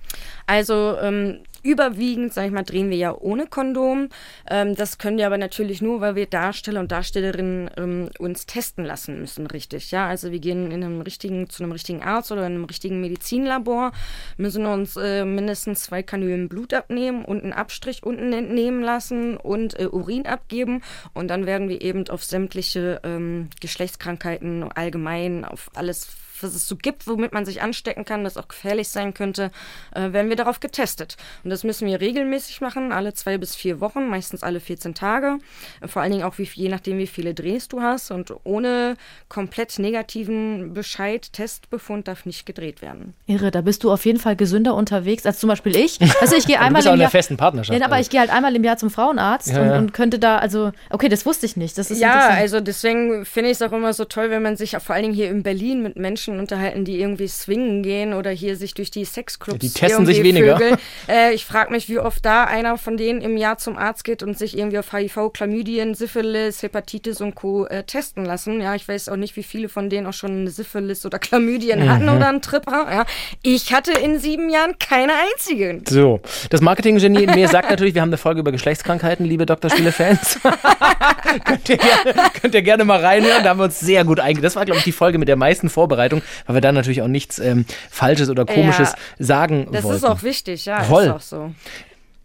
Also 0.48 0.98
ähm, 1.00 1.40
überwiegend, 1.64 2.34
sag 2.34 2.46
ich 2.46 2.52
mal, 2.52 2.64
drehen 2.64 2.90
wir 2.90 2.98
ja 2.98 3.16
ohne 3.16 3.48
Kondom. 3.48 4.10
Ähm, 4.50 4.76
das 4.76 4.98
können 4.98 5.18
wir 5.18 5.26
aber 5.26 5.38
natürlich 5.38 5.82
nur, 5.82 6.02
weil 6.02 6.16
wir 6.16 6.26
Darsteller 6.26 6.82
und 6.82 6.92
Darstellerinnen 6.92 7.70
ähm, 7.78 8.10
uns 8.20 8.46
testen 8.46 8.86
lassen 8.86 9.20
müssen, 9.20 9.48
richtig. 9.48 9.92
Ja, 9.92 10.08
also 10.08 10.32
wir 10.32 10.40
gehen 10.40 10.72
in 10.72 10.84
einem 10.84 11.02
richtigen, 11.02 11.50
zu 11.50 11.64
einem 11.64 11.72
richtigen 11.72 12.04
Arzt 12.04 12.32
oder 12.32 12.46
in 12.46 12.54
einem 12.54 12.66
richtigen 12.66 13.02
Medizinlabor, 13.02 13.94
müssen 14.38 14.66
uns 14.66 14.98
äh, 14.98 15.26
mindestens 15.26 15.84
zwei 15.84 16.04
Kanülen 16.04 16.50
Blut 16.50 16.74
abnehmen 16.74 17.24
und 17.26 17.44
einen 17.44 17.54
Abstrich 17.54 18.04
unten 18.04 18.34
entnehmen 18.34 18.84
lassen 18.84 19.38
und 19.38 19.80
äh, 19.80 19.88
Urin 19.88 20.28
abgeben. 20.28 20.82
Und 21.14 21.30
dann 21.30 21.46
werden 21.46 21.70
wir 21.70 21.82
eben 21.82 22.08
auf 22.10 22.24
sämtliche 22.24 23.00
ähm, 23.04 23.50
Geschlechtskrankheiten 23.62 24.64
allgemein, 24.74 25.46
auf 25.46 25.70
alles 25.76 26.08
was 26.44 26.56
es 26.56 26.68
so 26.68 26.76
gibt, 26.76 27.08
womit 27.08 27.34
man 27.34 27.46
sich 27.46 27.62
anstecken 27.62 28.06
kann, 28.06 28.24
das 28.24 28.38
auch 28.38 28.48
gefährlich 28.48 28.90
sein 28.90 29.14
könnte, 29.14 29.52
äh, 29.94 30.12
werden 30.12 30.30
wir 30.30 30.36
darauf 30.36 30.60
getestet. 30.60 31.18
Und 31.44 31.50
das 31.50 31.64
müssen 31.64 31.88
wir 31.88 32.00
regelmäßig 32.02 32.62
machen, 32.62 32.92
alle 32.92 33.14
zwei 33.14 33.38
bis 33.38 33.56
vier 33.56 33.80
Wochen, 33.80 34.08
meistens 34.08 34.44
alle 34.44 34.60
14 34.60 34.94
Tage. 34.94 35.40
Äh, 35.82 35.88
vor 35.88 36.02
allen 36.02 36.12
Dingen 36.12 36.24
auch 36.24 36.38
wie, 36.38 36.50
je 36.54 36.70
nachdem, 36.70 36.98
wie 36.98 37.08
viele 37.08 37.34
Drehs 37.34 37.68
du 37.68 37.82
hast. 37.82 38.12
Und 38.12 38.34
ohne 38.44 38.96
komplett 39.30 39.80
negativen 39.80 40.74
Bescheid, 40.74 41.32
Testbefund 41.34 42.08
darf 42.08 42.26
nicht 42.26 42.46
gedreht 42.46 42.82
werden. 42.82 43.14
Irre, 43.26 43.52
da 43.52 43.62
bist 43.62 43.84
du 43.84 43.92
auf 43.92 44.06
jeden 44.06 44.20
Fall 44.20 44.36
gesünder 44.36 44.76
unterwegs 44.76 45.26
als 45.26 45.40
zum 45.40 45.50
Beispiel 45.50 45.76
ich. 45.76 46.00
Also 46.22 46.36
ich 46.36 46.46
gehe 46.46 46.60
einmal 46.60 46.82
du 46.82 46.90
bist 46.90 46.94
im 46.96 47.02
Jahr, 47.02 47.10
festen 47.10 47.38
Partnerschaft. 47.38 47.80
Ja, 47.80 47.86
aber 47.86 47.96
also. 47.96 48.06
ich 48.06 48.10
gehe 48.10 48.20
halt 48.20 48.30
einmal 48.30 48.56
im 48.56 48.64
Jahr 48.64 48.78
zum 48.78 48.90
Frauenarzt 48.90 49.50
ja, 49.50 49.62
und, 49.62 49.68
ja. 49.68 49.78
und, 49.78 49.94
könnte 49.94 50.20
da, 50.20 50.38
also, 50.38 50.72
okay, 50.90 51.10
das 51.10 51.26
wusste 51.26 51.46
ich 51.46 51.58
nicht. 51.58 51.78
Das 51.78 51.92
ist 51.92 52.00
ja, 52.00 52.30
also 52.30 52.60
deswegen 52.60 53.26
finde 53.26 53.50
ich 53.50 53.58
es 53.58 53.62
auch 53.62 53.72
immer 53.72 53.94
so 53.94 54.06
toll, 54.06 54.30
wenn 54.30 54.42
man 54.42 54.56
sich 54.58 54.72
vor 54.72 54.96
allen 54.96 55.04
Dingen 55.04 55.16
hier 55.16 55.30
in 55.30 55.44
Berlin 55.44 55.82
mit 55.82 55.96
Menschen 55.96 56.33
Menschen 56.34 56.40
unterhalten, 56.40 56.86
die 56.86 57.00
irgendwie 57.00 57.28
swingen 57.28 57.84
gehen 57.84 58.14
oder 58.14 58.32
hier 58.32 58.56
sich 58.56 58.74
durch 58.74 58.92
die 58.92 59.06
Sexclubs 59.06 59.60
Die 59.60 59.70
testen 59.70 60.06
sich 60.06 60.24
weniger. 60.24 60.60
Äh, 61.08 61.34
ich 61.34 61.46
frage 61.46 61.72
mich, 61.72 61.90
wie 61.90 62.00
oft 62.00 62.26
da 62.26 62.46
einer 62.46 62.78
von 62.78 62.98
denen 62.98 63.22
im 63.22 63.38
Jahr 63.38 63.58
zum 63.58 63.78
Arzt 63.78 64.04
geht 64.04 64.24
und 64.24 64.38
sich 64.38 64.58
irgendwie 64.58 64.80
auf 64.80 64.92
HIV, 64.92 65.32
Chlamydien, 65.34 65.96
Syphilis, 65.96 66.64
Hepatitis 66.64 67.22
und 67.22 67.36
Co. 67.36 67.66
Äh, 67.66 67.84
testen 67.84 68.26
lassen. 68.26 68.62
Ja, 68.62 68.76
ich 68.76 68.88
weiß 68.88 69.10
auch 69.10 69.16
nicht, 69.16 69.36
wie 69.36 69.44
viele 69.44 69.70
von 69.70 69.90
denen 69.90 70.08
auch 70.08 70.14
schon 70.14 70.32
eine 70.32 70.50
Syphilis 70.50 71.06
oder 71.06 71.20
Chlamydien 71.20 71.82
mhm. 71.84 71.90
hatten 71.90 72.10
oder 72.10 72.30
einen 72.30 72.42
Tripper. 72.42 72.88
Ja. 72.90 73.06
Ich 73.42 73.74
hatte 73.74 73.92
in 73.92 74.20
sieben 74.20 74.50
Jahren 74.50 74.78
keine 74.80 75.14
einzige. 75.14 75.82
So, 75.88 76.22
das 76.50 76.62
Marketing-Genie 76.62 77.24
in 77.24 77.36
mir 77.36 77.48
sagt 77.48 77.70
natürlich, 77.70 77.94
wir 77.94 78.02
haben 78.02 78.10
eine 78.10 78.18
Folge 78.18 78.40
über 78.40 78.52
Geschlechtskrankheiten, 78.52 79.26
liebe 79.26 79.46
Dr. 79.46 79.70
Spiele-Fans. 79.70 80.40
könnt, 81.46 81.70
ihr 81.70 81.78
gerne, 81.78 82.14
könnt 82.42 82.56
ihr 82.56 82.62
gerne 82.62 82.86
mal 82.86 83.00
reinhören. 83.00 83.44
Da 83.44 83.50
haben 83.50 83.60
wir 83.60 83.66
uns 83.66 83.80
sehr 83.80 84.04
gut 84.04 84.20
eingegangen. 84.20 84.44
Das 84.44 84.56
war, 84.56 84.66
glaube 84.66 84.80
ich, 84.80 84.84
die 84.84 84.92
Folge 84.92 85.18
mit 85.18 85.28
der 85.28 85.36
meisten 85.36 85.70
Vorbereitung 85.70 86.22
weil 86.46 86.56
wir 86.56 86.62
da 86.62 86.72
natürlich 86.72 87.02
auch 87.02 87.08
nichts 87.08 87.40
ähm, 87.40 87.66
Falsches 87.90 88.30
oder 88.30 88.46
Komisches 88.46 88.92
ja, 88.92 89.26
sagen 89.26 89.68
das 89.72 89.84
wollten. 89.84 90.02
Das 90.02 90.10
ist 90.10 90.18
auch 90.18 90.24
wichtig, 90.24 90.66
ja. 90.66 90.84
Voll. 90.84 91.06
Ist 91.06 91.12
auch 91.12 91.22
so. 91.22 91.52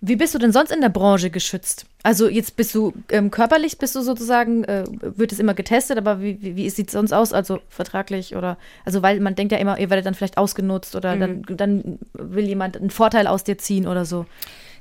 Wie 0.01 0.15
bist 0.15 0.33
du 0.33 0.39
denn 0.39 0.53
sonst 0.53 0.71
in 0.71 0.81
der 0.81 0.91
Branche 0.91 1.29
geschützt? 1.29 1.85
Also 2.05 2.29
jetzt 2.29 2.55
bist 2.55 2.73
du 2.73 2.93
ähm, 3.11 3.33
körperlich, 3.33 3.79
bist 3.79 3.97
du 3.97 4.01
sozusagen, 4.03 4.63
äh, 4.65 4.85
wird 5.01 5.33
es 5.33 5.41
immer 5.41 5.55
getestet, 5.55 5.99
aber 5.99 6.21
wie, 6.23 6.41
wie, 6.41 6.55
wie 6.55 6.71
sieht 6.71 6.87
es 6.87 6.93
sonst 6.93 7.13
aus? 7.13 7.33
Also 7.33 7.59
vertraglich 7.69 8.37
oder, 8.37 8.59
also 8.85 9.03
weil 9.03 9.19
man 9.19 9.35
denkt 9.35 9.51
ja 9.51 9.59
immer, 9.59 9.79
ihr 9.79 9.91
werdet 9.91 10.07
dann 10.07 10.15
vielleicht 10.15 10.39
ausgenutzt 10.39 10.95
oder 10.95 11.17
mhm. 11.17 11.21
dann, 11.21 11.57
dann 11.57 11.99
will 12.13 12.47
jemand 12.47 12.77
einen 12.77 12.91
Vorteil 12.91 13.27
aus 13.27 13.43
dir 13.43 13.59
ziehen 13.59 13.89
oder 13.89 14.05
so. 14.05 14.27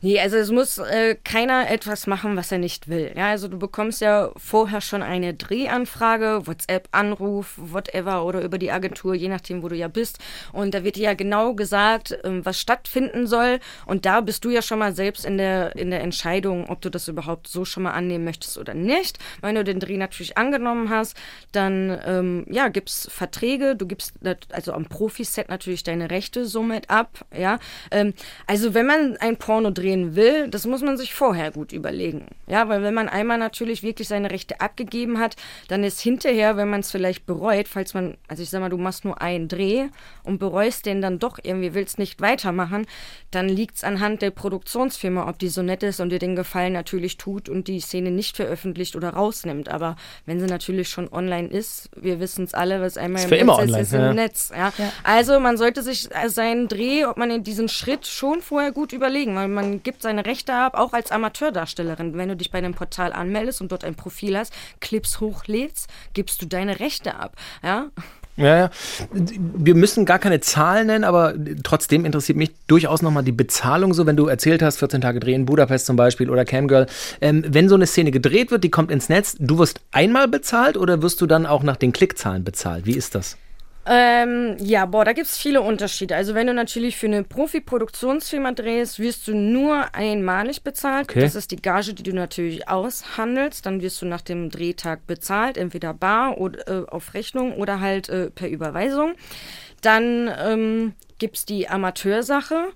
Nee, 0.02 0.20
also 0.20 0.38
es 0.38 0.52
muss 0.52 0.78
äh, 0.78 1.16
keiner 1.24 1.70
etwas 1.72 2.06
machen, 2.06 2.36
was 2.36 2.52
er 2.52 2.60
nicht 2.60 2.88
will. 2.88 3.12
Ja, 3.16 3.30
also 3.30 3.48
du 3.48 3.58
bekommst 3.58 4.02
ja 4.02 4.32
vorher 4.38 4.82
schon 4.82 5.02
eine 5.02 5.34
Drehanfrage, 5.34 6.46
WhatsApp-Anruf, 6.46 7.54
whatever 7.58 8.24
oder 8.26 8.42
über 8.42 8.58
die 8.58 8.72
Agentur, 8.72 9.16
je 9.16 9.28
nachdem, 9.28 9.64
wo 9.64 9.70
du 9.70 9.76
ja 9.76 9.88
bist. 9.88 10.20
Und 10.54 10.74
da 10.74 10.84
wird 10.84 10.98
dir 10.98 11.04
ja 11.04 11.14
genau 11.14 11.56
gesagt, 11.56 12.18
ähm, 12.24 12.46
was 12.46 12.60
stattfinden 12.60 13.26
soll. 13.26 13.60
Und 13.86 14.06
da 14.06 14.22
bist 14.22 14.46
du 14.46 14.50
ja 14.50 14.62
schon 14.62 14.80
mal 14.80 14.94
selbst 14.94 15.26
in 15.26 15.38
der, 15.38 15.76
in 15.76 15.90
der 15.90 16.02
Entscheidung, 16.02 16.70
ob 16.70 16.82
du 16.82 16.90
das 16.90 17.08
überhaupt 17.08 17.48
so 17.48 17.66
schon 17.66 17.84
mal 17.84 17.92
annehmen 17.92 18.24
möchtest 18.24 18.58
oder 18.58 18.76
nicht. 18.76 19.18
Wenn 19.42 19.56
du 19.56 19.64
den 19.64 19.80
Dreh 19.80 19.98
natürlich 19.98 20.38
angenommen 20.38 20.90
hast, 20.90 21.18
dann 21.52 22.00
ähm, 22.06 22.46
ja, 22.50 22.68
gibt's 22.68 23.08
Verträge, 23.12 23.76
du 23.76 23.88
gibst 23.88 24.14
also 24.52 24.74
am 24.74 24.86
Profiset 24.86 25.50
natürlich 25.50 25.84
deine 25.84 26.12
Rechte 26.12 26.46
somit 26.46 26.90
ab. 26.90 27.26
Ja, 27.36 27.58
ähm, 27.90 28.14
also 28.46 28.74
wenn 28.74 28.86
man 28.86 29.18
ein 29.18 29.38
Porno 29.38 29.72
dreht, 29.72 29.87
drehen 29.88 30.16
will, 30.16 30.50
das 30.50 30.66
muss 30.66 30.82
man 30.82 30.98
sich 30.98 31.14
vorher 31.14 31.52
gut 31.52 31.72
überlegen. 31.72 32.26
Ja, 32.48 32.68
weil 32.70 32.84
wenn 32.84 32.94
man 32.94 33.10
einmal 33.10 33.38
natürlich 33.38 33.84
wirklich 33.84 34.08
seine 34.08 34.32
Rechte 34.32 34.60
abgegeben 34.60 35.20
hat, 35.20 35.36
dann 35.68 35.84
ist 35.84 36.02
hinterher, 36.02 36.58
wenn 36.58 36.70
man 36.70 36.82
es 36.82 36.92
vielleicht 36.92 37.26
bereut, 37.26 37.68
falls 37.68 37.94
man, 37.94 38.18
also 38.28 38.44
ich 38.44 38.50
sag 38.50 38.60
mal, 38.60 38.70
du 38.70 38.78
machst 38.78 39.06
nur 39.06 39.22
einen 39.22 39.48
Dreh 39.48 39.88
und 40.24 40.40
bereust 40.40 40.86
den 40.86 41.02
dann 41.02 41.20
doch 41.20 41.40
irgendwie, 41.42 41.74
willst 41.74 42.00
nicht 42.00 42.22
weitermachen, 42.22 42.86
dann 43.32 43.50
liegt 43.50 43.78
es 43.78 43.84
anhand 43.84 44.22
der 44.22 44.32
Produktionsfirma, 44.32 45.28
ob 45.30 45.40
die 45.40 45.50
so 45.50 45.62
nett 45.62 45.84
ist 45.84 46.00
und 46.00 46.10
dir 46.10 46.20
den 46.20 46.36
Gefallen 46.36 46.74
natürlich 46.74 47.18
tut 47.18 47.50
und 47.50 47.68
die 47.68 47.80
Szene 47.80 48.12
nicht 48.12 48.36
veröffentlicht 48.36 48.96
oder 48.96 49.12
rausnimmt. 49.12 49.70
Aber 49.70 49.96
wenn 50.26 50.40
sie 50.40 50.48
natürlich 50.48 50.90
schon 50.90 51.12
online 51.12 51.48
ist, 51.48 51.90
wir 51.96 52.20
wissen 52.20 52.44
es 52.44 52.54
alle, 52.54 52.82
was 52.82 52.98
einmal 52.98 53.24
ist 53.24 53.32
im 53.32 53.48
Netz 53.48 53.64
ist, 53.64 53.78
ist 53.78 53.94
ja. 53.94 54.10
im 54.10 54.16
Netz. 54.16 54.52
Ja. 54.56 54.74
ja. 54.78 54.92
Also 55.04 55.40
man 55.40 55.58
sollte 55.58 55.82
sich 55.82 56.10
seinen 56.28 56.68
Dreh, 56.68 57.06
ob 57.06 57.18
man 57.18 57.32
in 57.32 57.44
diesen 57.44 57.70
Schritt 57.70 58.06
schon 58.06 58.42
vorher 58.42 58.72
gut 58.72 58.94
überlegen, 58.94 59.36
weil 59.36 59.48
man 59.48 59.77
gibt 59.84 60.02
seine 60.02 60.26
Rechte 60.26 60.54
ab, 60.54 60.74
auch 60.76 60.94
als 60.94 61.12
Amateurdarstellerin. 61.12 62.18
Wenn 62.18 62.30
du 62.30 62.36
dich 62.36 62.52
bei 62.52 62.58
einem 62.58 62.74
Portal 62.74 63.14
anmeldest 63.14 63.62
und 63.62 63.72
dort 63.72 63.84
ein 63.84 63.96
Profil 63.96 64.38
hast, 64.38 64.54
Clips 64.80 65.20
hochlädst, 65.20 65.88
gibst 66.14 66.42
du 66.42 66.46
deine 66.46 66.80
Rechte 66.80 67.16
ab. 67.16 67.36
Ja? 67.64 67.88
Ja, 68.38 68.58
ja. 68.58 68.70
Wir 69.12 69.74
müssen 69.74 70.06
gar 70.06 70.20
keine 70.20 70.40
Zahlen 70.40 70.88
nennen, 70.88 71.04
aber 71.04 71.34
trotzdem 71.64 72.06
interessiert 72.06 72.38
mich 72.38 72.52
durchaus 72.68 73.02
nochmal 73.02 73.24
die 73.24 73.32
Bezahlung 73.32 73.96
so, 73.96 74.06
wenn 74.06 74.16
du 74.16 74.28
erzählt 74.28 74.62
hast, 74.62 74.78
14 74.78 75.02
Tage 75.02 75.20
drehen, 75.20 75.48
Budapest 75.48 75.88
zum 75.88 75.96
Beispiel 75.96 76.30
oder 76.30 76.46
Camgirl. 76.46 76.86
Ähm, 77.20 77.44
wenn 77.48 77.68
so 77.68 77.76
eine 77.76 77.88
Szene 77.88 78.12
gedreht 78.12 78.52
wird, 78.52 78.64
die 78.64 78.70
kommt 78.70 78.92
ins 78.92 79.10
Netz, 79.10 79.36
du 79.40 79.58
wirst 79.58 79.82
einmal 79.92 80.28
bezahlt 80.28 80.78
oder 80.78 81.02
wirst 81.02 81.20
du 81.20 81.26
dann 81.26 81.48
auch 81.48 81.64
nach 81.64 81.78
den 81.78 81.92
Klickzahlen 81.92 82.44
bezahlt? 82.44 82.86
Wie 82.86 82.96
ist 82.96 83.16
das? 83.16 83.38
Ähm, 83.90 84.58
ja, 84.60 84.86
boah, 84.86 85.06
da 85.06 85.14
gibt 85.14 85.28
es 85.28 85.38
viele 85.38 85.62
Unterschiede. 85.62 86.16
Also 86.16 86.36
wenn 86.36 86.48
du 86.48 86.54
natürlich 86.54 86.98
für 86.98 87.08
eine 87.08 87.24
Profi-Produktionsfirma 87.24 88.52
drehst, 88.52 89.00
wirst 89.00 89.28
du 89.28 89.36
nur 89.36 89.96
einmalig 89.96 90.64
bezahlt. 90.64 91.10
Okay. 91.10 91.22
Das 91.22 91.36
ist 91.36 91.52
die 91.52 91.62
Gage, 91.62 91.94
die 91.94 92.04
du 92.04 92.14
natürlich 92.14 92.68
aushandelst. 92.68 93.66
Dann 93.66 93.82
wirst 93.82 94.02
du 94.02 94.06
nach 94.06 94.22
dem 94.22 94.50
Drehtag 94.50 95.08
bezahlt, 95.08 95.58
entweder 95.58 95.94
bar 95.94 96.38
oder 96.38 96.68
äh, 96.68 96.86
auf 96.90 97.14
Rechnung 97.14 97.54
oder 97.54 97.80
halt 97.80 98.10
äh, 98.10 98.30
per 98.30 98.50
Überweisung. 98.50 99.14
Dann 99.82 100.30
ähm, 100.38 100.94
gibt 101.18 101.38
es 101.38 101.46
die 101.46 101.70
Amateursache 101.70 102.68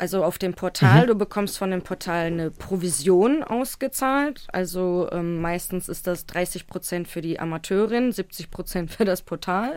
also 0.00 0.24
auf 0.24 0.38
dem 0.38 0.54
Portal. 0.54 1.06
Du 1.06 1.14
bekommst 1.14 1.58
von 1.58 1.70
dem 1.70 1.82
Portal 1.82 2.26
eine 2.26 2.50
Provision 2.50 3.42
ausgezahlt. 3.42 4.46
Also 4.52 5.08
ähm, 5.12 5.40
meistens 5.40 5.88
ist 5.88 6.06
das 6.06 6.26
30 6.26 6.66
Prozent 6.66 7.08
für 7.08 7.20
die 7.20 7.38
Amateurin, 7.38 8.10
70 8.10 8.50
Prozent 8.50 8.90
für 8.90 9.04
das 9.04 9.22
Portal. 9.22 9.76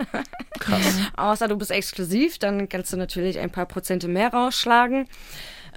Krass. 0.59 0.99
Außer 1.17 1.47
du 1.47 1.57
bist 1.57 1.71
exklusiv, 1.71 2.38
dann 2.39 2.69
kannst 2.69 2.93
du 2.93 2.97
natürlich 2.97 3.39
ein 3.39 3.51
paar 3.51 3.65
Prozente 3.65 4.07
mehr 4.07 4.31
rausschlagen. 4.31 5.07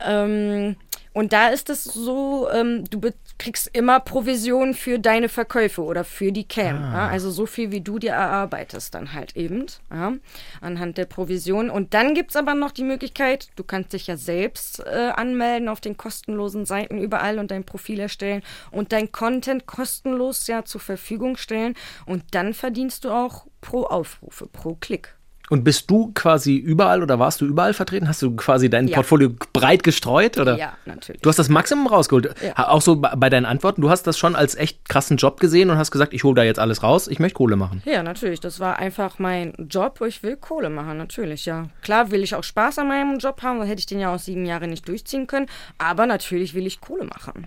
Ähm, 0.04 0.76
und 1.16 1.32
da 1.32 1.48
ist 1.48 1.70
es 1.70 1.82
so, 1.82 2.46
ähm, 2.52 2.84
du 2.90 3.00
kriegst 3.38 3.70
immer 3.72 4.00
Provision 4.00 4.74
für 4.74 4.98
deine 4.98 5.30
Verkäufe 5.30 5.82
oder 5.82 6.04
für 6.04 6.30
die 6.30 6.46
Cam. 6.46 6.78
Ja? 6.92 7.08
Also 7.08 7.30
so 7.30 7.46
viel, 7.46 7.70
wie 7.70 7.80
du 7.80 7.98
dir 7.98 8.10
erarbeitest 8.10 8.94
dann 8.94 9.14
halt 9.14 9.34
eben, 9.34 9.64
ja? 9.90 10.12
anhand 10.60 10.98
der 10.98 11.06
Provision. 11.06 11.70
Und 11.70 11.94
dann 11.94 12.12
gibt 12.12 12.32
es 12.32 12.36
aber 12.36 12.54
noch 12.54 12.70
die 12.70 12.84
Möglichkeit, 12.84 13.48
du 13.56 13.64
kannst 13.64 13.94
dich 13.94 14.08
ja 14.08 14.18
selbst 14.18 14.80
äh, 14.80 15.10
anmelden 15.16 15.70
auf 15.70 15.80
den 15.80 15.96
kostenlosen 15.96 16.66
Seiten 16.66 16.98
überall 16.98 17.38
und 17.38 17.50
dein 17.50 17.64
Profil 17.64 17.98
erstellen 17.98 18.42
und 18.70 18.92
dein 18.92 19.10
Content 19.10 19.64
kostenlos 19.64 20.46
ja 20.48 20.66
zur 20.66 20.82
Verfügung 20.82 21.38
stellen. 21.38 21.76
Und 22.04 22.24
dann 22.32 22.52
verdienst 22.52 23.04
du 23.04 23.10
auch 23.10 23.46
pro 23.62 23.84
Aufrufe, 23.84 24.48
pro 24.48 24.74
Klick. 24.74 25.15
Und 25.48 25.62
bist 25.62 25.88
du 25.90 26.10
quasi 26.12 26.56
überall 26.56 27.02
oder 27.02 27.18
warst 27.18 27.40
du 27.40 27.46
überall 27.46 27.72
vertreten? 27.72 28.08
Hast 28.08 28.20
du 28.20 28.34
quasi 28.34 28.68
dein 28.68 28.88
Ja. 28.88 28.96
Portfolio 28.96 29.30
breit 29.52 29.84
gestreut? 29.84 30.38
Oder? 30.38 30.58
Ja, 30.58 30.72
natürlich. 30.86 31.22
Du 31.22 31.28
hast 31.28 31.38
das 31.38 31.48
Maximum 31.48 31.86
rausgeholt. 31.86 32.34
Ja. 32.42 32.68
Auch 32.68 32.82
so 32.82 32.96
bei 32.96 33.30
deinen 33.30 33.44
Antworten. 33.46 33.80
Du 33.80 33.88
hast 33.88 34.06
das 34.08 34.18
schon 34.18 34.34
als 34.34 34.56
echt 34.56 34.88
krassen 34.88 35.16
Job 35.18 35.38
gesehen 35.38 35.70
und 35.70 35.78
hast 35.78 35.92
gesagt, 35.92 36.12
ich 36.14 36.24
hole 36.24 36.34
da 36.34 36.42
jetzt 36.42 36.58
alles 36.58 36.82
raus, 36.82 37.06
ich 37.06 37.20
möchte 37.20 37.36
Kohle 37.36 37.54
machen. 37.56 37.80
Ja, 37.84 38.02
natürlich. 38.02 38.40
Das 38.40 38.58
war 38.58 38.78
einfach 38.78 39.18
mein 39.18 39.54
Job. 39.70 40.00
Ich 40.06 40.22
will 40.22 40.36
Kohle 40.36 40.68
machen, 40.68 40.98
natürlich, 40.98 41.46
ja. 41.46 41.68
Klar 41.82 42.10
will 42.10 42.22
ich 42.24 42.34
auch 42.34 42.44
Spaß 42.44 42.80
an 42.80 42.88
meinem 42.88 43.18
Job 43.18 43.42
haben, 43.42 43.58
sonst 43.58 43.68
hätte 43.70 43.80
ich 43.80 43.86
den 43.86 44.00
ja 44.00 44.12
auch 44.14 44.18
sieben 44.18 44.46
Jahre 44.46 44.66
nicht 44.66 44.88
durchziehen 44.88 45.26
können. 45.26 45.46
Aber 45.78 46.06
natürlich 46.06 46.54
will 46.54 46.66
ich 46.66 46.80
Kohle 46.80 47.04
machen. 47.04 47.46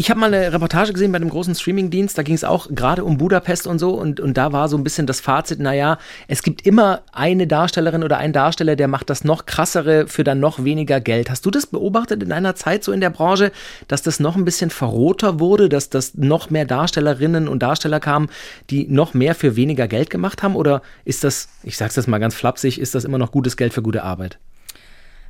Ich 0.00 0.10
habe 0.10 0.20
mal 0.20 0.32
eine 0.32 0.52
Reportage 0.52 0.92
gesehen 0.92 1.10
bei 1.10 1.16
einem 1.16 1.28
großen 1.28 1.56
Streamingdienst, 1.56 2.16
da 2.16 2.22
ging 2.22 2.36
es 2.36 2.44
auch 2.44 2.68
gerade 2.70 3.02
um 3.02 3.18
Budapest 3.18 3.66
und 3.66 3.80
so 3.80 3.94
und, 3.94 4.20
und 4.20 4.36
da 4.36 4.52
war 4.52 4.68
so 4.68 4.76
ein 4.76 4.84
bisschen 4.84 5.08
das 5.08 5.20
Fazit, 5.20 5.58
naja, 5.58 5.98
es 6.28 6.44
gibt 6.44 6.64
immer 6.64 7.02
eine 7.10 7.48
Darstellerin 7.48 8.04
oder 8.04 8.16
einen 8.16 8.32
Darsteller, 8.32 8.76
der 8.76 8.86
macht 8.86 9.10
das 9.10 9.24
noch 9.24 9.44
krassere 9.44 10.06
für 10.06 10.22
dann 10.22 10.38
noch 10.38 10.62
weniger 10.62 11.00
Geld. 11.00 11.30
Hast 11.30 11.44
du 11.46 11.50
das 11.50 11.66
beobachtet 11.66 12.22
in 12.22 12.30
einer 12.30 12.54
Zeit 12.54 12.84
so 12.84 12.92
in 12.92 13.00
der 13.00 13.10
Branche, 13.10 13.50
dass 13.88 14.02
das 14.02 14.20
noch 14.20 14.36
ein 14.36 14.44
bisschen 14.44 14.70
verroter 14.70 15.40
wurde, 15.40 15.68
dass 15.68 15.90
das 15.90 16.14
noch 16.14 16.48
mehr 16.48 16.64
Darstellerinnen 16.64 17.48
und 17.48 17.64
Darsteller 17.64 17.98
kamen, 17.98 18.28
die 18.70 18.86
noch 18.86 19.14
mehr 19.14 19.34
für 19.34 19.56
weniger 19.56 19.88
Geld 19.88 20.10
gemacht 20.10 20.44
haben 20.44 20.54
oder 20.54 20.80
ist 21.04 21.24
das, 21.24 21.48
ich 21.64 21.76
sag's 21.76 21.96
jetzt 21.96 22.06
mal 22.06 22.18
ganz 22.18 22.36
flapsig, 22.36 22.80
ist 22.80 22.94
das 22.94 23.04
immer 23.04 23.18
noch 23.18 23.32
gutes 23.32 23.56
Geld 23.56 23.72
für 23.74 23.82
gute 23.82 24.04
Arbeit? 24.04 24.38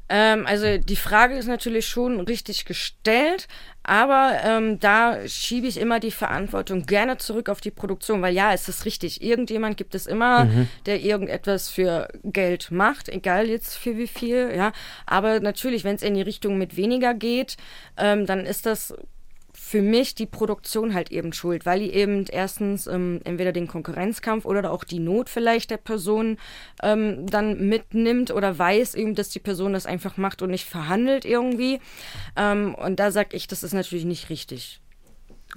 Ähm, 0.09 0.47
also 0.47 0.79
die 0.79 0.97
Frage 0.97 1.37
ist 1.37 1.47
natürlich 1.47 1.87
schon 1.87 2.21
richtig 2.21 2.64
gestellt, 2.64 3.47
aber 3.83 4.38
ähm, 4.44 4.79
da 4.81 5.27
schiebe 5.27 5.66
ich 5.66 5.79
immer 5.79 6.01
die 6.01 6.11
Verantwortung 6.11 6.85
gerne 6.85 7.16
zurück 7.18 7.49
auf 7.49 7.61
die 7.61 7.71
Produktion, 7.71 8.21
weil 8.21 8.35
ja, 8.35 8.53
es 8.53 8.68
ist 8.68 8.85
richtig. 8.85 9.23
Irgendjemand 9.23 9.77
gibt 9.77 9.94
es 9.94 10.07
immer, 10.07 10.49
der 10.87 11.01
irgendetwas 11.01 11.71
für 11.71 12.09
Geld 12.23 12.71
macht, 12.71 13.09
egal 13.09 13.49
jetzt 13.49 13.77
für 13.77 13.97
wie 13.97 14.07
viel, 14.07 14.53
ja. 14.55 14.73
Aber 15.07 15.40
natürlich, 15.40 15.85
wenn 15.85 15.97
es 15.97 16.03
in 16.03 16.14
die 16.14 16.23
Richtung 16.23 16.59
mit 16.59 16.77
weniger 16.77 17.14
geht, 17.14 17.57
ähm, 17.97 18.27
dann 18.27 18.44
ist 18.44 18.66
das 18.66 18.94
für 19.68 19.83
mich 19.83 20.14
die 20.14 20.24
Produktion 20.24 20.94
halt 20.94 21.12
eben 21.12 21.35
schuld, 21.35 21.66
weil 21.66 21.81
die 21.81 21.92
eben 21.92 22.24
erstens 22.24 22.87
ähm, 22.87 23.20
entweder 23.24 23.52
den 23.52 23.66
Konkurrenzkampf 23.66 24.46
oder 24.46 24.72
auch 24.72 24.83
die 24.83 24.98
Not 24.98 25.28
vielleicht 25.28 25.70
der 25.70 25.76
Person 25.76 26.38
ähm, 26.83 27.26
dann 27.26 27.68
mitnimmt 27.68 28.31
oder 28.31 28.59
weiß 28.59 28.94
eben, 28.94 29.14
dass 29.14 29.28
die 29.28 29.40
Person 29.40 29.74
das 29.74 29.85
einfach 29.85 30.16
macht 30.16 30.40
und 30.40 30.52
nicht 30.52 30.64
verhandelt 30.64 31.26
irgendwie. 31.26 31.81
Ähm, 32.35 32.74
und 32.76 32.98
da 32.98 33.11
sag 33.11 33.35
ich, 33.35 33.46
das 33.46 33.62
ist 33.62 33.74
natürlich 33.74 34.07
nicht 34.07 34.31
richtig. 34.31 34.81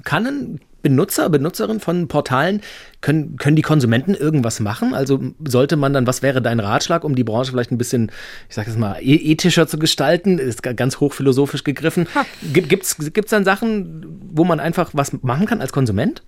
Kann 0.04 0.60
Benutzer, 0.82 1.30
Benutzerin 1.30 1.80
von 1.80 2.08
Portalen, 2.08 2.62
können, 3.02 3.38
können 3.38 3.56
die 3.56 3.62
Konsumenten 3.62 4.16
irgendwas 4.16 4.60
machen? 4.60 4.96
Also 4.96 5.20
sollte 5.46 5.76
man 5.76 5.94
dann, 5.94 6.08
was 6.08 6.24
wäre 6.24 6.42
dein 6.42 6.60
Ratschlag, 6.60 7.04
um 7.04 7.14
die 7.16 7.24
Branche 7.24 7.52
vielleicht 7.52 7.72
ein 7.72 7.78
bisschen, 7.78 8.12
ich 8.50 8.56
sag 8.56 8.66
jetzt 8.66 8.80
mal, 8.80 8.98
e- 9.00 9.32
ethischer 9.32 9.68
zu 9.68 9.78
gestalten? 9.78 10.40
Ist 10.40 10.64
ga- 10.64 10.74
ganz 10.74 11.00
hochphilosophisch 11.00 11.64
gegriffen. 11.64 12.08
Gibt, 12.52 12.68
gibt's 12.70 13.30
dann 13.30 13.46
Sachen, 13.46 14.06
wo 14.34 14.44
man 14.44 14.60
einfach 14.60 14.90
was 14.94 15.14
machen 15.22 15.46
kann 15.46 15.62
als 15.62 15.72
Konsument? 15.72 16.24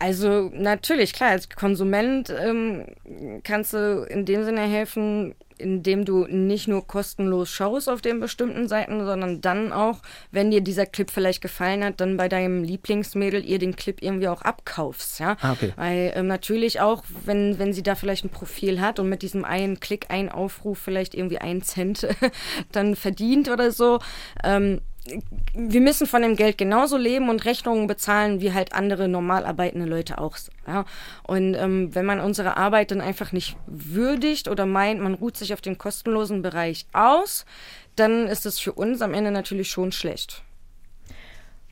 Also 0.00 0.50
natürlich, 0.54 1.12
klar, 1.12 1.30
als 1.30 1.48
Konsument 1.48 2.32
ähm, 2.36 2.84
kannst 3.44 3.74
du 3.74 4.04
in 4.08 4.24
dem 4.24 4.44
Sinne 4.44 4.62
helfen, 4.62 5.34
indem 5.58 6.04
du 6.04 6.26
nicht 6.26 6.68
nur 6.68 6.86
kostenlos 6.86 7.50
schaust 7.50 7.88
auf 7.88 8.00
den 8.00 8.20
bestimmten 8.20 8.68
Seiten, 8.68 9.04
sondern 9.04 9.40
dann 9.40 9.72
auch, 9.72 10.00
wenn 10.30 10.50
dir 10.50 10.60
dieser 10.60 10.86
Clip 10.86 11.10
vielleicht 11.10 11.40
gefallen 11.40 11.84
hat, 11.84 12.00
dann 12.00 12.16
bei 12.16 12.28
deinem 12.28 12.62
Lieblingsmädel 12.62 13.44
ihr 13.44 13.58
den 13.58 13.76
Clip 13.76 14.02
irgendwie 14.02 14.28
auch 14.28 14.42
abkaufst, 14.42 15.20
ja. 15.20 15.36
Ah, 15.40 15.52
okay. 15.52 15.72
Weil 15.76 16.12
ähm, 16.14 16.26
natürlich 16.26 16.80
auch, 16.80 17.02
wenn, 17.24 17.58
wenn 17.58 17.72
sie 17.72 17.82
da 17.82 17.94
vielleicht 17.94 18.24
ein 18.24 18.30
Profil 18.30 18.80
hat 18.80 18.98
und 18.98 19.08
mit 19.08 19.22
diesem 19.22 19.44
einen 19.44 19.80
Klick, 19.80 20.10
einen 20.10 20.28
Aufruf 20.28 20.78
vielleicht 20.78 21.14
irgendwie 21.14 21.38
einen 21.38 21.62
Cent 21.62 22.06
dann 22.72 22.96
verdient 22.96 23.48
oder 23.48 23.70
so, 23.70 23.98
ähm, 24.44 24.80
wir 25.54 25.80
müssen 25.80 26.06
von 26.06 26.22
dem 26.22 26.36
Geld 26.36 26.58
genauso 26.58 26.96
leben 26.96 27.28
und 27.28 27.44
Rechnungen 27.44 27.86
bezahlen 27.86 28.40
wie 28.40 28.52
halt 28.52 28.72
andere 28.72 29.08
normal 29.08 29.44
arbeitende 29.44 29.86
Leute 29.86 30.18
auch. 30.18 30.36
Ja? 30.66 30.84
Und 31.24 31.54
ähm, 31.54 31.94
wenn 31.94 32.06
man 32.06 32.20
unsere 32.20 32.56
Arbeit 32.56 32.90
dann 32.90 33.00
einfach 33.00 33.32
nicht 33.32 33.56
würdigt 33.66 34.48
oder 34.48 34.66
meint, 34.66 35.00
man 35.00 35.14
ruht 35.14 35.36
sich 35.36 35.52
auf 35.52 35.60
den 35.60 35.78
kostenlosen 35.78 36.42
Bereich 36.42 36.86
aus, 36.92 37.44
dann 37.96 38.26
ist 38.28 38.46
es 38.46 38.58
für 38.58 38.72
uns 38.72 39.02
am 39.02 39.14
Ende 39.14 39.30
natürlich 39.30 39.70
schon 39.70 39.92
schlecht. 39.92 40.42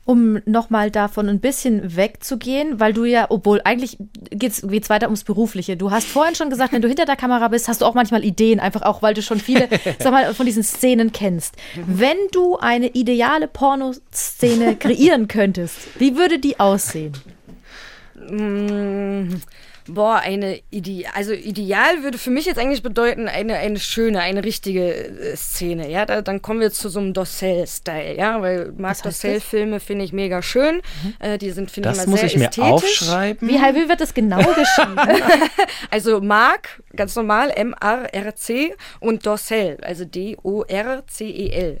Um 0.07 0.39
nochmal 0.45 0.89
davon 0.89 1.27
ein 1.27 1.41
bisschen 1.41 1.97
wegzugehen, 1.97 2.79
weil 2.79 2.93
du 2.93 3.03
ja, 3.03 3.25
obwohl 3.29 3.59
eigentlich 3.65 3.97
geht's 4.29 4.61
geht's 4.65 4.89
weiter 4.89 5.07
ums 5.07 5.25
Berufliche. 5.25 5.75
Du 5.75 5.91
hast 5.91 6.07
vorhin 6.07 6.33
schon 6.33 6.49
gesagt, 6.49 6.71
wenn 6.71 6.81
du 6.81 6.87
hinter 6.87 7.05
der 7.05 7.17
Kamera 7.17 7.49
bist, 7.49 7.67
hast 7.67 7.81
du 7.81 7.85
auch 7.85 7.93
manchmal 7.93 8.23
Ideen, 8.23 8.61
einfach 8.61 8.83
auch, 8.83 9.01
weil 9.01 9.13
du 9.13 9.21
schon 9.21 9.41
viele, 9.41 9.67
sag 9.99 10.13
mal, 10.13 10.33
von 10.33 10.45
diesen 10.45 10.63
Szenen 10.63 11.11
kennst. 11.11 11.55
Wenn 11.85 12.17
du 12.31 12.57
eine 12.57 12.87
ideale 12.87 13.49
Pornoszene 13.49 14.77
kreieren 14.77 15.27
könntest, 15.27 15.77
wie 15.99 16.15
würde 16.15 16.39
die 16.39 16.57
aussehen? 16.57 17.11
Boah, 19.87 20.17
eine 20.17 20.59
Ide 20.69 21.05
also 21.13 21.33
ideal 21.33 22.03
würde 22.03 22.17
für 22.17 22.29
mich 22.29 22.45
jetzt 22.45 22.57
eigentlich 22.59 22.83
bedeuten, 22.83 23.27
eine, 23.27 23.55
eine 23.55 23.79
schöne, 23.79 24.21
eine 24.21 24.43
richtige 24.43 24.93
äh, 24.93 25.35
Szene, 25.35 25.89
ja, 25.89 26.05
da, 26.05 26.21
dann 26.21 26.41
kommen 26.41 26.59
wir 26.59 26.71
zu 26.71 26.89
so 26.89 26.99
einem 26.99 27.13
Dossel-Style, 27.13 28.17
ja, 28.17 28.41
weil 28.41 28.73
Marc 28.77 29.01
Dossel-Filme 29.03 29.79
finde 29.79 30.05
ich 30.05 30.13
mega 30.13 30.41
schön, 30.41 30.81
äh, 31.19 31.37
die 31.37 31.51
sind, 31.51 31.71
finde 31.71 31.89
ich 31.89 31.95
Das 31.95 32.05
immer 32.05 32.11
muss 32.11 32.19
sehr 32.21 32.29
ich 32.29 32.37
mir 32.37 32.45
ästhetisch. 32.49 32.69
aufschreiben. 32.71 33.47
Wie, 33.47 33.55
wie 33.55 33.89
wird 33.89 34.01
das 34.01 34.13
genau 34.13 34.37
geschrieben? 34.53 34.97
Also 35.89 36.21
Marc, 36.21 36.81
ganz 36.95 37.15
normal, 37.15 37.51
M-A-R-C 37.55 38.75
und 38.99 39.25
Dossel, 39.25 39.77
also 39.81 40.05
D-O-R-C-E-L. 40.05 41.79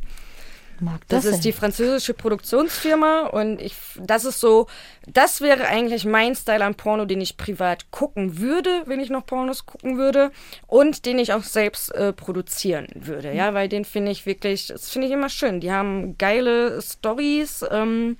Mag 0.79 1.01
Das 1.07 1.23
denn? 1.23 1.33
ist 1.33 1.43
die 1.43 1.51
französische 1.51 2.13
Produktionsfirma 2.13 3.27
und 3.27 3.61
ich, 3.61 3.75
das 3.99 4.25
ist 4.25 4.39
so, 4.39 4.67
das 5.07 5.41
wäre 5.41 5.67
eigentlich 5.67 6.05
mein 6.05 6.35
Style 6.35 6.63
an 6.63 6.75
Porno, 6.75 7.05
den 7.05 7.21
ich 7.21 7.37
privat 7.37 7.89
gucken 7.91 8.39
würde, 8.39 8.83
wenn 8.85 8.99
ich 8.99 9.09
noch 9.09 9.25
Pornos 9.25 9.65
gucken 9.65 9.97
würde 9.97 10.31
und 10.67 11.05
den 11.05 11.19
ich 11.19 11.33
auch 11.33 11.43
selbst 11.43 11.93
äh, 11.95 12.13
produzieren 12.13 12.87
würde, 12.95 13.33
ja, 13.33 13.53
weil 13.53 13.69
den 13.69 13.85
finde 13.85 14.11
ich 14.11 14.25
wirklich, 14.25 14.67
das 14.67 14.89
finde 14.89 15.07
ich 15.07 15.13
immer 15.13 15.29
schön. 15.29 15.59
Die 15.59 15.71
haben 15.71 16.17
geile 16.17 16.81
Stories, 16.81 17.65
ähm, 17.71 18.17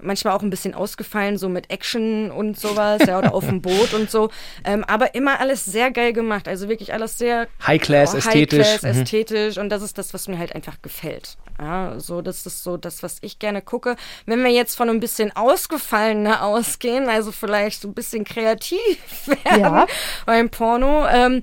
manchmal 0.00 0.34
auch 0.34 0.42
ein 0.42 0.50
bisschen 0.50 0.74
ausgefallen, 0.74 1.38
so 1.38 1.48
mit 1.48 1.70
Action 1.70 2.30
und 2.30 2.58
sowas, 2.58 3.02
ja, 3.06 3.18
oder 3.18 3.34
auf 3.34 3.46
dem 3.46 3.62
Boot 3.62 3.94
und 3.94 4.10
so. 4.10 4.30
Ähm, 4.64 4.84
aber 4.84 5.14
immer 5.14 5.40
alles 5.40 5.64
sehr 5.64 5.90
geil 5.90 6.12
gemacht. 6.12 6.48
Also 6.48 6.68
wirklich 6.68 6.92
alles 6.92 7.18
sehr 7.18 7.48
High 7.66 7.80
Class, 7.80 8.14
oh, 8.14 8.18
ästhetisch. 8.18 8.66
High 8.66 8.80
Class, 8.80 8.96
ästhetisch. 8.96 9.58
Und 9.58 9.68
das 9.70 9.82
ist 9.82 9.98
das, 9.98 10.14
was 10.14 10.28
mir 10.28 10.38
halt 10.38 10.54
einfach 10.54 10.80
gefällt. 10.82 11.36
Ja, 11.58 11.98
so, 11.98 12.20
das 12.20 12.44
ist 12.44 12.62
so 12.62 12.76
das, 12.76 13.02
was 13.02 13.18
ich 13.22 13.38
gerne 13.38 13.62
gucke. 13.62 13.96
Wenn 14.26 14.42
wir 14.44 14.50
jetzt 14.50 14.76
von 14.76 14.90
ein 14.90 15.00
bisschen 15.00 15.34
ausgefallener 15.34 16.42
ausgehen, 16.44 17.08
also 17.08 17.32
vielleicht 17.32 17.80
so 17.80 17.88
ein 17.88 17.94
bisschen 17.94 18.24
kreativ 18.24 18.78
werden 19.26 19.60
Ja. 19.60 19.86
beim 20.26 20.50
Porno, 20.50 21.06
ähm, 21.08 21.42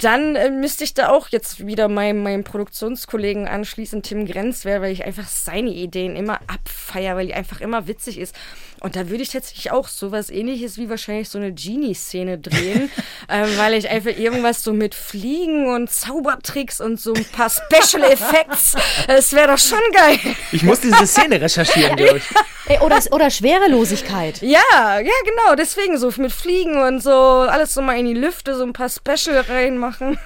dann 0.00 0.36
äh, 0.36 0.50
müsste 0.50 0.84
ich 0.84 0.94
da 0.94 1.10
auch 1.10 1.28
jetzt 1.28 1.66
wieder 1.66 1.88
meinem, 1.88 2.22
meinem 2.22 2.44
Produktionskollegen 2.44 3.46
anschließen, 3.48 4.02
Tim 4.02 4.26
Grenzwer, 4.26 4.80
weil 4.80 4.92
ich 4.92 5.04
einfach 5.04 5.26
seine 5.26 5.70
Ideen 5.70 6.16
immer 6.16 6.40
abfeier, 6.46 7.16
weil 7.16 7.26
die 7.26 7.34
einfach 7.34 7.60
immer 7.60 7.86
witzig 7.86 8.18
ist. 8.18 8.34
Und 8.80 8.96
da 8.96 9.08
würde 9.10 9.22
ich 9.22 9.28
tatsächlich 9.28 9.70
auch 9.70 9.88
sowas 9.88 10.30
ähnliches 10.30 10.78
wie 10.78 10.88
wahrscheinlich 10.88 11.28
so 11.28 11.38
eine 11.38 11.52
Genie-Szene 11.52 12.38
drehen, 12.38 12.90
ähm, 13.28 13.48
weil 13.56 13.74
ich 13.74 13.88
einfach 13.90 14.16
irgendwas 14.16 14.64
so 14.64 14.72
mit 14.72 14.94
Fliegen 14.94 15.66
und 15.72 15.90
Zaubertricks 15.90 16.80
und 16.80 16.98
so 16.98 17.12
ein 17.12 17.24
paar 17.26 17.50
Special 17.50 18.02
Effects, 18.04 18.74
das 19.06 19.32
wäre 19.32 19.48
doch 19.48 19.58
schon 19.58 19.78
geil. 19.92 20.18
Ich 20.52 20.62
muss 20.62 20.80
diese 20.80 21.06
Szene 21.06 21.40
recherchieren, 21.40 21.96
glaube 21.96 22.18
ich. 22.18 22.24
Ey, 22.66 22.78
oder, 22.78 23.00
oder 23.10 23.30
Schwerelosigkeit. 23.30 24.40
Ja, 24.42 24.60
ja, 24.72 25.00
genau, 25.24 25.54
deswegen 25.56 25.98
so 25.98 26.10
mit 26.16 26.32
Fliegen 26.32 26.80
und 26.80 27.02
so, 27.02 27.10
alles 27.10 27.74
so 27.74 27.82
mal 27.82 27.98
in 27.98 28.06
die 28.06 28.14
Lüfte, 28.14 28.54
so 28.54 28.62
ein 28.62 28.72
paar 28.72 28.88
Special 28.88 29.40
reinmachen. 29.40 30.18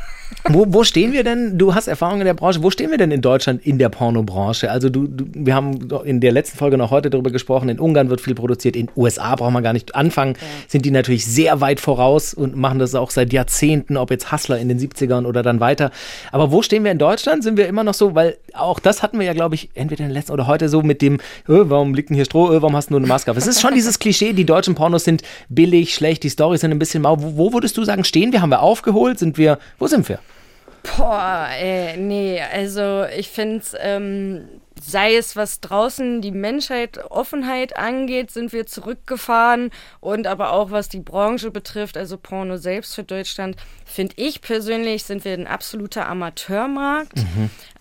Wo, 0.50 0.66
wo 0.68 0.84
stehen 0.84 1.12
wir 1.12 1.24
denn? 1.24 1.56
Du 1.56 1.74
hast 1.74 1.88
Erfahrung 1.88 2.20
in 2.20 2.26
der 2.26 2.34
Branche. 2.34 2.62
Wo 2.62 2.70
stehen 2.70 2.90
wir 2.90 2.98
denn 2.98 3.10
in 3.10 3.22
Deutschland 3.22 3.64
in 3.64 3.78
der 3.78 3.88
Pornobranche? 3.88 4.70
Also 4.70 4.90
du, 4.90 5.06
du, 5.06 5.24
wir 5.32 5.54
haben 5.54 5.88
in 6.04 6.20
der 6.20 6.32
letzten 6.32 6.58
Folge 6.58 6.76
noch 6.76 6.90
heute 6.90 7.08
darüber 7.08 7.30
gesprochen. 7.30 7.70
In 7.70 7.80
Ungarn 7.80 8.10
wird 8.10 8.20
viel 8.20 8.34
produziert. 8.34 8.76
In 8.76 8.90
USA 8.94 9.34
braucht 9.36 9.52
man 9.52 9.62
gar 9.62 9.72
nicht 9.72 9.94
anfangen. 9.94 10.36
Sind 10.68 10.84
die 10.84 10.90
natürlich 10.90 11.24
sehr 11.24 11.62
weit 11.62 11.80
voraus 11.80 12.34
und 12.34 12.56
machen 12.56 12.78
das 12.78 12.94
auch 12.94 13.10
seit 13.10 13.32
Jahrzehnten, 13.32 13.96
ob 13.96 14.10
jetzt 14.10 14.32
Hustler 14.32 14.58
in 14.58 14.68
den 14.68 14.78
70ern 14.78 15.24
oder 15.24 15.42
dann 15.42 15.60
weiter. 15.60 15.90
Aber 16.30 16.52
wo 16.52 16.60
stehen 16.60 16.84
wir 16.84 16.92
in 16.92 16.98
Deutschland? 16.98 17.42
Sind 17.42 17.56
wir 17.56 17.66
immer 17.66 17.82
noch 17.82 17.94
so, 17.94 18.14
weil 18.14 18.36
auch 18.52 18.80
das 18.80 19.02
hatten 19.02 19.18
wir 19.18 19.24
ja, 19.24 19.32
glaube 19.32 19.54
ich, 19.54 19.70
entweder 19.72 20.04
in 20.04 20.10
der 20.10 20.14
letzten 20.14 20.32
oder 20.32 20.46
heute 20.46 20.68
so 20.68 20.82
mit 20.82 21.00
dem, 21.00 21.14
äh, 21.14 21.18
warum 21.46 21.94
liegt 21.94 22.10
denn 22.10 22.16
hier 22.16 22.26
Stroh, 22.26 22.52
äh, 22.52 22.60
warum 22.60 22.76
hast 22.76 22.90
du 22.90 22.92
nur 22.92 23.00
eine 23.00 23.08
Maske 23.08 23.30
auf? 23.30 23.38
Es 23.38 23.46
ist 23.46 23.62
schon 23.62 23.72
dieses 23.72 23.98
Klischee, 23.98 24.34
die 24.34 24.44
deutschen 24.44 24.74
Pornos 24.74 25.04
sind 25.04 25.22
billig, 25.48 25.94
schlecht, 25.94 26.22
die 26.22 26.28
Storys 26.28 26.60
sind 26.60 26.70
ein 26.70 26.78
bisschen 26.78 27.02
mau. 27.02 27.16
Wo, 27.18 27.36
wo 27.36 27.52
würdest 27.54 27.78
du 27.78 27.84
sagen, 27.84 28.04
stehen 28.04 28.30
wir? 28.32 28.42
Haben 28.42 28.50
wir 28.50 28.60
aufgeholt? 28.60 29.18
Sind 29.18 29.38
wir, 29.38 29.58
wo 29.78 29.86
sind 29.86 30.06
wir? 30.06 30.18
Boah, 30.84 31.48
ey, 31.50 31.96
nee, 31.96 32.40
also 32.40 33.04
ich 33.16 33.30
finde, 33.30 33.64
ähm, 33.78 34.48
sei 34.80 35.16
es 35.16 35.34
was 35.34 35.60
draußen 35.60 36.20
die 36.20 36.30
Menschheit, 36.30 36.98
Offenheit 37.10 37.76
angeht, 37.76 38.30
sind 38.30 38.52
wir 38.52 38.66
zurückgefahren 38.66 39.70
und 40.00 40.26
aber 40.26 40.52
auch 40.52 40.70
was 40.70 40.90
die 40.90 41.00
Branche 41.00 41.50
betrifft, 41.50 41.96
also 41.96 42.18
Porno 42.18 42.58
selbst 42.58 42.94
für 42.94 43.02
Deutschland, 43.02 43.56
finde 43.86 44.14
ich 44.16 44.42
persönlich, 44.42 45.04
sind 45.04 45.24
wir 45.24 45.32
ein 45.32 45.46
absoluter 45.46 46.06
Amateurmarkt. 46.06 47.18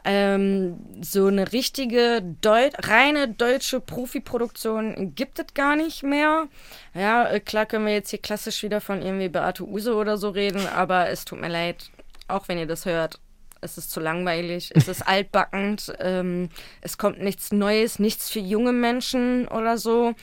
Ähm, 0.06 0.80
so 1.02 1.28
eine 1.28 1.54
richtige 1.54 2.22
Deu 2.42 2.70
reine 2.78 3.30
deutsche 3.30 3.80
Profiproduktion 3.80 5.16
gibt 5.16 5.40
es 5.40 5.54
gar 5.54 5.78
nicht 5.78 6.04
mehr. 6.04 6.48
Ja, 6.94 7.30
äh, 7.30 7.40
klar 7.40 7.66
können 7.66 7.86
wir 7.86 7.94
jetzt 7.94 8.10
hier 8.10 8.20
klassisch 8.20 8.64
wieder 8.64 8.82
von 8.82 9.02
irgendwie 9.02 9.30
Beate 9.30 9.66
Use 9.66 9.94
oder 9.96 10.18
so 10.18 10.30
reden, 10.30 10.68
aber 10.68 11.10
es 11.10 11.24
tut 11.24 11.40
mir 11.40 11.48
leid, 11.48 11.90
auch 12.34 12.48
wenn 12.48 12.58
ihr 12.58 12.68
das 12.68 12.86
hört, 12.86 13.20
es 13.62 13.78
ist 13.78 13.92
zu 13.92 14.00
langweilig, 14.00 14.72
es 14.76 14.88
ist 14.88 15.02
altbackend, 15.08 15.94
ähm, 16.00 16.50
es 16.82 16.98
kommt 16.98 17.22
nichts 17.22 17.52
Neues, 17.52 18.00
nichts 18.00 18.30
für 18.30 18.40
junge 18.40 18.74
Menschen 18.74 19.48
oder 19.48 19.78
so. 19.78 20.14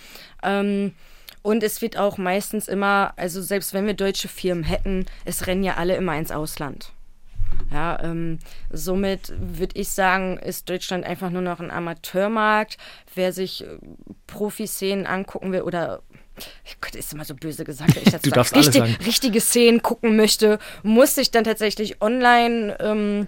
Ähm, 0.42 0.94
und 1.42 1.62
es 1.62 1.80
wird 1.80 1.96
auch 1.96 2.18
meistens 2.18 2.68
immer, 2.68 3.14
also 3.16 3.40
selbst 3.40 3.72
wenn 3.72 3.86
wir 3.86 3.94
deutsche 3.94 4.28
Firmen 4.28 4.64
hätten, 4.64 5.06
es 5.24 5.46
rennen 5.46 5.64
ja 5.64 5.74
alle 5.76 5.96
immer 5.96 6.16
ins 6.18 6.32
Ausland. 6.32 6.92
Ja, 7.72 8.02
ähm, 8.02 8.38
somit 8.70 9.32
würde 9.38 9.78
ich 9.78 9.90
sagen, 9.90 10.38
ist 10.38 10.68
Deutschland 10.68 11.04
einfach 11.04 11.30
nur 11.30 11.42
noch 11.42 11.60
ein 11.60 11.70
Amateurmarkt. 11.70 12.78
Wer 13.14 13.32
sich 13.32 13.64
äh, 13.64 13.78
Profiszenen 14.26 15.06
angucken 15.06 15.52
will 15.52 15.62
oder 15.62 16.02
Gott, 16.80 16.94
ist 16.94 17.12
immer 17.12 17.24
so 17.24 17.34
böse 17.34 17.64
gesagt, 17.64 17.96
wenn 17.96 18.02
ich 18.02 18.10
das 18.10 18.22
Du 18.22 18.30
darfst 18.30 18.54
alles 18.54 18.68
richtig, 18.68 18.82
sagen. 18.82 19.04
richtige 19.04 19.40
Szenen 19.40 19.82
gucken 19.82 20.16
möchte, 20.16 20.58
muss 20.82 21.16
ich 21.16 21.30
dann 21.30 21.44
tatsächlich 21.44 22.00
online 22.00 22.76
ähm, 22.80 23.26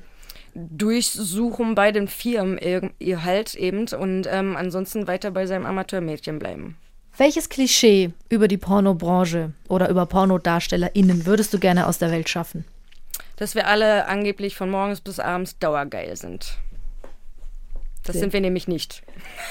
durchsuchen 0.55 1.75
bei 1.75 1.93
den 1.93 2.09
Firmen 2.09 2.59
ihr 2.99 3.25
halt 3.25 3.55
eben 3.55 3.87
und 3.89 4.27
ähm, 4.31 4.57
ansonsten 4.57 5.07
weiter 5.07 5.31
bei 5.31 5.47
seinem 5.47 5.67
Amateurmädchen 5.67 6.39
bleiben. 6.39 6.77
Welches 7.17 7.49
Klischee 7.49 8.13
über 8.31 8.49
die 8.49 8.57
Pornobranche 8.57 9.53
oder 9.69 9.89
über 9.91 10.07
PornodarstellerInnen 10.07 11.27
würdest 11.27 11.53
du 11.53 11.59
gerne 11.59 11.87
aus 11.87 11.99
der 11.99 12.11
Welt 12.11 12.29
schaffen? 12.29 12.65
Dass 13.37 13.55
wir 13.55 13.67
alle 13.67 14.07
angeblich 14.07 14.57
von 14.57 14.71
morgens 14.71 15.01
bis 15.01 15.19
abends 15.19 15.59
dauergeil 15.59 16.17
sind. 16.17 16.59
Das 18.05 18.17
sind 18.17 18.33
wir 18.33 18.41
nämlich 18.41 18.67
nicht. 18.69 19.03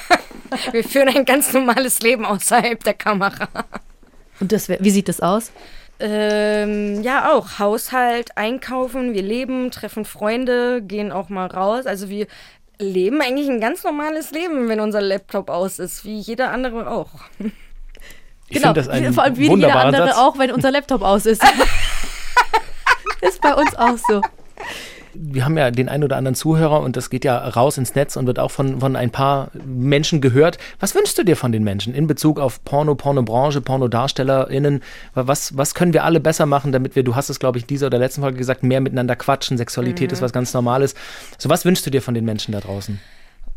wir 0.72 0.84
führen 0.84 1.08
ein 1.10 1.26
ganz 1.26 1.54
normales 1.54 2.02
Leben 2.02 2.26
außerhalb 2.26 2.84
der 2.84 2.94
Kamera. 2.94 3.48
Und 4.40 4.52
das 4.52 4.68
wär, 4.68 4.80
wie 4.82 4.90
sieht 4.90 5.08
das 5.08 5.22
aus? 5.22 5.52
Ähm, 6.00 7.04
ja, 7.04 7.32
auch 7.32 7.60
Haushalt, 7.60 8.36
einkaufen, 8.36 9.14
wir 9.14 9.22
leben, 9.22 9.70
treffen 9.70 10.04
Freunde, 10.04 10.82
gehen 10.82 11.12
auch 11.12 11.30
mal 11.30 11.46
raus. 11.46 11.86
Also 11.86 12.10
wir 12.10 12.28
leben 12.80 13.22
eigentlich 13.22 13.48
ein 13.48 13.62
ganz 13.62 13.84
normales 13.84 14.32
Leben, 14.32 14.68
wenn 14.68 14.80
unser 14.80 15.02
Laptop 15.02 15.50
aus 15.50 15.78
ist, 15.80 16.04
wie 16.04 16.18
jeder 16.18 16.52
andere 16.52 16.90
auch. 16.90 17.12
Ich 18.50 18.60
finde 18.60 18.74
das 18.74 18.90
ein 18.90 19.04
Genau. 19.04 19.14
vor 19.14 19.24
allem 19.24 19.38
wie 19.38 19.48
jeder 19.48 19.76
andere 19.76 20.08
Satz. 20.08 20.18
auch, 20.18 20.38
wenn 20.40 20.52
unser 20.52 20.72
Laptop 20.72 21.04
aus 21.04 21.26
ist. 21.26 21.44
ist 23.22 23.40
bei 23.42 23.54
uns 23.54 23.76
auch 23.76 23.98
so. 23.98 24.22
Wir 25.13 25.45
haben 25.45 25.58
ja 25.58 25.71
den 25.71 25.89
ein 25.89 26.04
oder 26.04 26.17
anderen 26.17 26.36
Zuhörer 26.36 26.82
und 26.82 26.95
das 26.97 27.10
geht 27.10 27.26
ja 27.26 27.38
raus 27.38 27.78
ins 27.78 27.95
Netz 27.95 28.15
und 28.15 28.28
wird 28.28 28.39
auch 28.39 28.52
von, 28.52 28.80
von 28.80 28.95
ein 28.95 29.12
paar 29.12 29.52
Menschen 29.65 30.21
gehört. 30.21 30.58
Was 30.80 30.95
wünschst 30.95 31.17
du 31.17 31.24
dir 31.24 31.36
von 31.36 31.52
den 31.52 31.63
Menschen 31.63 31.93
in 31.93 32.08
Bezug 32.08 32.39
auf 32.39 32.63
Porno, 32.63 32.95
Pornobranche, 32.95 33.62
PornodarstellerInnen? 33.62 34.82
Was, 35.13 35.58
was 35.58 35.76
können 35.76 35.93
wir 35.93 36.04
alle 36.04 36.19
besser 36.19 36.45
machen, 36.45 36.71
damit 36.71 36.95
wir, 36.95 37.04
du 37.04 37.15
hast 37.15 37.30
es, 37.30 37.39
glaube 37.39 37.58
ich, 37.58 37.65
in 37.65 37.67
dieser 37.67 37.88
oder 37.88 38.00
letzten 38.00 38.21
Folge 38.21 38.38
gesagt, 38.38 38.63
mehr 38.63 38.82
miteinander 38.82 39.15
quatschen, 39.15 39.58
Sexualität 39.58 40.12
ist 40.12 40.21
was 40.21 40.34
ganz 40.34 40.54
Normales. 40.54 40.95
So, 41.38 41.50
was 41.50 41.65
wünschst 41.65 41.86
du 41.86 41.89
dir 41.91 42.02
von 42.02 42.13
den 42.13 42.26
Menschen 42.26 42.52
da 42.52 42.60
draußen? 42.60 43.00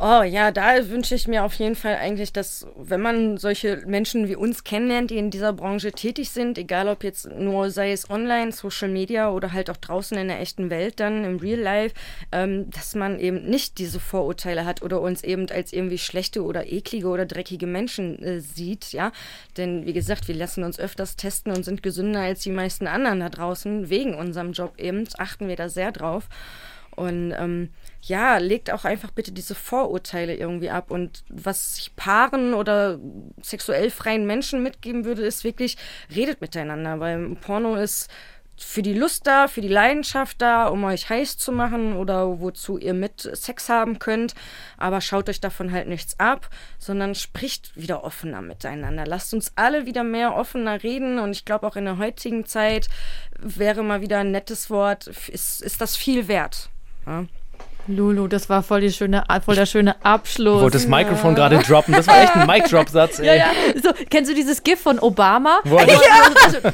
Oh 0.01 0.23
ja, 0.23 0.51
da 0.51 0.89
wünsche 0.89 1.15
ich 1.15 1.29
mir 1.29 1.45
auf 1.45 1.55
jeden 1.55 1.77
Fall 1.77 1.95
eigentlich, 1.95 2.33
dass 2.33 2.67
wenn 2.77 3.01
man 3.01 3.37
solche 3.39 3.85
Menschen 3.87 4.27
wie 4.29 4.35
uns 4.35 4.65
kennenlernt, 4.65 5.11
die 5.11 5.19
in 5.19 5.31
dieser 5.31 5.53
Branche 5.53 5.93
tätig 5.93 6.31
sind, 6.31 6.59
egal 6.59 6.89
ob 6.89 7.05
jetzt 7.05 7.31
nur 7.31 7.71
sei 7.71 7.93
es 7.93 8.11
online, 8.11 8.51
Social 8.51 8.89
Media 8.89 9.31
oder 9.31 9.53
halt 9.53 9.71
auch 9.71 9.77
draußen 9.77 10.19
in 10.19 10.27
der 10.27 10.41
echten 10.41 10.69
Welt 10.69 10.99
dann 10.99 11.25
im 11.25 11.39
Real 11.39 11.61
Life, 11.61 11.95
ähm, 12.33 12.69
dass 12.71 12.97
man 12.97 13.21
eben 13.21 13.45
nicht 13.49 13.79
diese 13.79 14.01
Vorurteile 14.01 14.65
hat 14.67 14.83
oder 14.83 15.01
uns 15.01 15.23
eben 15.23 15.49
als 15.51 15.73
irgendwie 15.73 15.99
schlechte 15.99 16.43
oder 16.43 16.71
eklige 16.73 17.07
oder 17.07 17.25
dreckige 17.25 17.69
Menschen 17.69 18.21
äh, 18.21 18.41
sieht, 18.41 18.93
ja. 18.93 19.13
Denn 19.57 19.87
wie 19.87 19.93
gesagt, 19.93 20.27
wir 20.27 20.35
lassen 20.35 20.65
uns 20.65 20.81
öfters 20.81 21.15
testen 21.15 21.53
und 21.53 21.65
sind 21.65 21.85
gesünder 21.85 22.21
als 22.21 22.43
die 22.43 22.51
meisten 22.51 22.89
anderen 22.89 23.21
da 23.21 23.29
draußen, 23.29 23.89
wegen 23.91 24.15
unserem 24.15 24.53
Job 24.53 24.75
eben, 24.77 25.05
achten 25.19 25.47
wir 25.47 25.57
da 25.57 25.69
sehr 25.69 25.93
drauf. 25.93 26.29
Und 26.97 27.33
ähm, 27.33 27.71
ja, 28.03 28.39
legt 28.39 28.71
auch 28.71 28.85
einfach 28.85 29.11
bitte 29.11 29.33
diese 29.33 29.55
Vorurteile 29.55 30.35
irgendwie 30.35 30.71
ab. 30.71 30.91
Und 30.91 31.25
was 31.29 31.79
ich 31.79 31.97
Paaren 31.97 32.55
oder 32.55 32.99
sexuell 33.43 33.91
freien 33.91 34.27
Menschen 34.27 34.63
mitgeben 34.63 35.05
würde, 35.05 35.23
ist 35.23 35.45
wirklich, 35.45 35.77
redet 36.15 36.41
miteinander, 36.41 37.01
weil 37.01 37.35
Porno 37.37 37.77
ist 37.77 38.11
für 38.57 38.83
die 38.83 38.95
Lust 38.95 39.27
da, 39.27 39.49
für 39.49 39.61
die 39.61 39.69
Leidenschaft 39.69 40.41
da, 40.41 40.69
um 40.69 40.85
euch 40.85 41.09
heiß 41.09 41.39
zu 41.39 41.51
machen 41.51 41.97
oder 41.97 42.41
wozu 42.41 42.79
ihr 42.79 42.95
mit 42.95 43.21
Sex 43.21 43.69
haben 43.69 43.99
könnt. 43.99 44.35
Aber 44.79 45.01
schaut 45.01 45.29
euch 45.29 45.41
davon 45.41 45.73
halt 45.73 45.89
nichts 45.89 46.19
ab, 46.21 46.49
sondern 46.79 47.15
spricht 47.15 47.77
wieder 47.77 48.05
offener 48.05 48.43
miteinander. 48.43 49.07
Lasst 49.07 49.35
uns 49.35 49.53
alle 49.57 49.87
wieder 49.87 50.05
mehr 50.05 50.37
offener 50.37 50.83
reden. 50.83 51.19
Und 51.19 51.33
ich 51.33 51.45
glaube 51.45 51.67
auch 51.67 51.77
in 51.77 51.85
der 51.85 51.99
heutigen 51.99 52.47
Zeit 52.47 52.89
wäre 53.39 53.83
mal 53.83 54.03
wieder 54.03 54.19
ein 54.19 54.31
nettes 54.31 54.71
Wort, 54.71 55.09
ist, 55.09 55.61
ist 55.61 55.81
das 55.81 55.97
viel 55.97 56.29
wert. 56.29 56.71
Ja. 57.07 57.27
Lulu, 57.87 58.29
das 58.29 58.49
war 58.49 58.63
voll, 58.63 58.81
die 58.81 58.91
schöne, 58.93 59.25
voll 59.45 59.55
der 59.57 59.67
schöne 59.67 60.03
Abschluss. 60.05 60.57
Ich 60.57 60.63
wollte 60.63 60.79
das 60.79 60.87
Mikrofon 60.89 61.35
gerade 61.35 61.59
droppen. 61.59 61.95
Das 61.95 62.07
war 62.07 62.23
echt 62.23 62.35
ein 62.35 62.47
Mic-Drop-Satz. 62.47 63.19
ja, 63.19 63.35
ja. 63.35 63.47
So, 63.83 63.91
kennst 64.11 64.31
du 64.31 64.35
dieses 64.35 64.63
GIF 64.63 64.81
von 64.81 64.99
Obama? 64.99 65.59
Ja. 65.65 65.73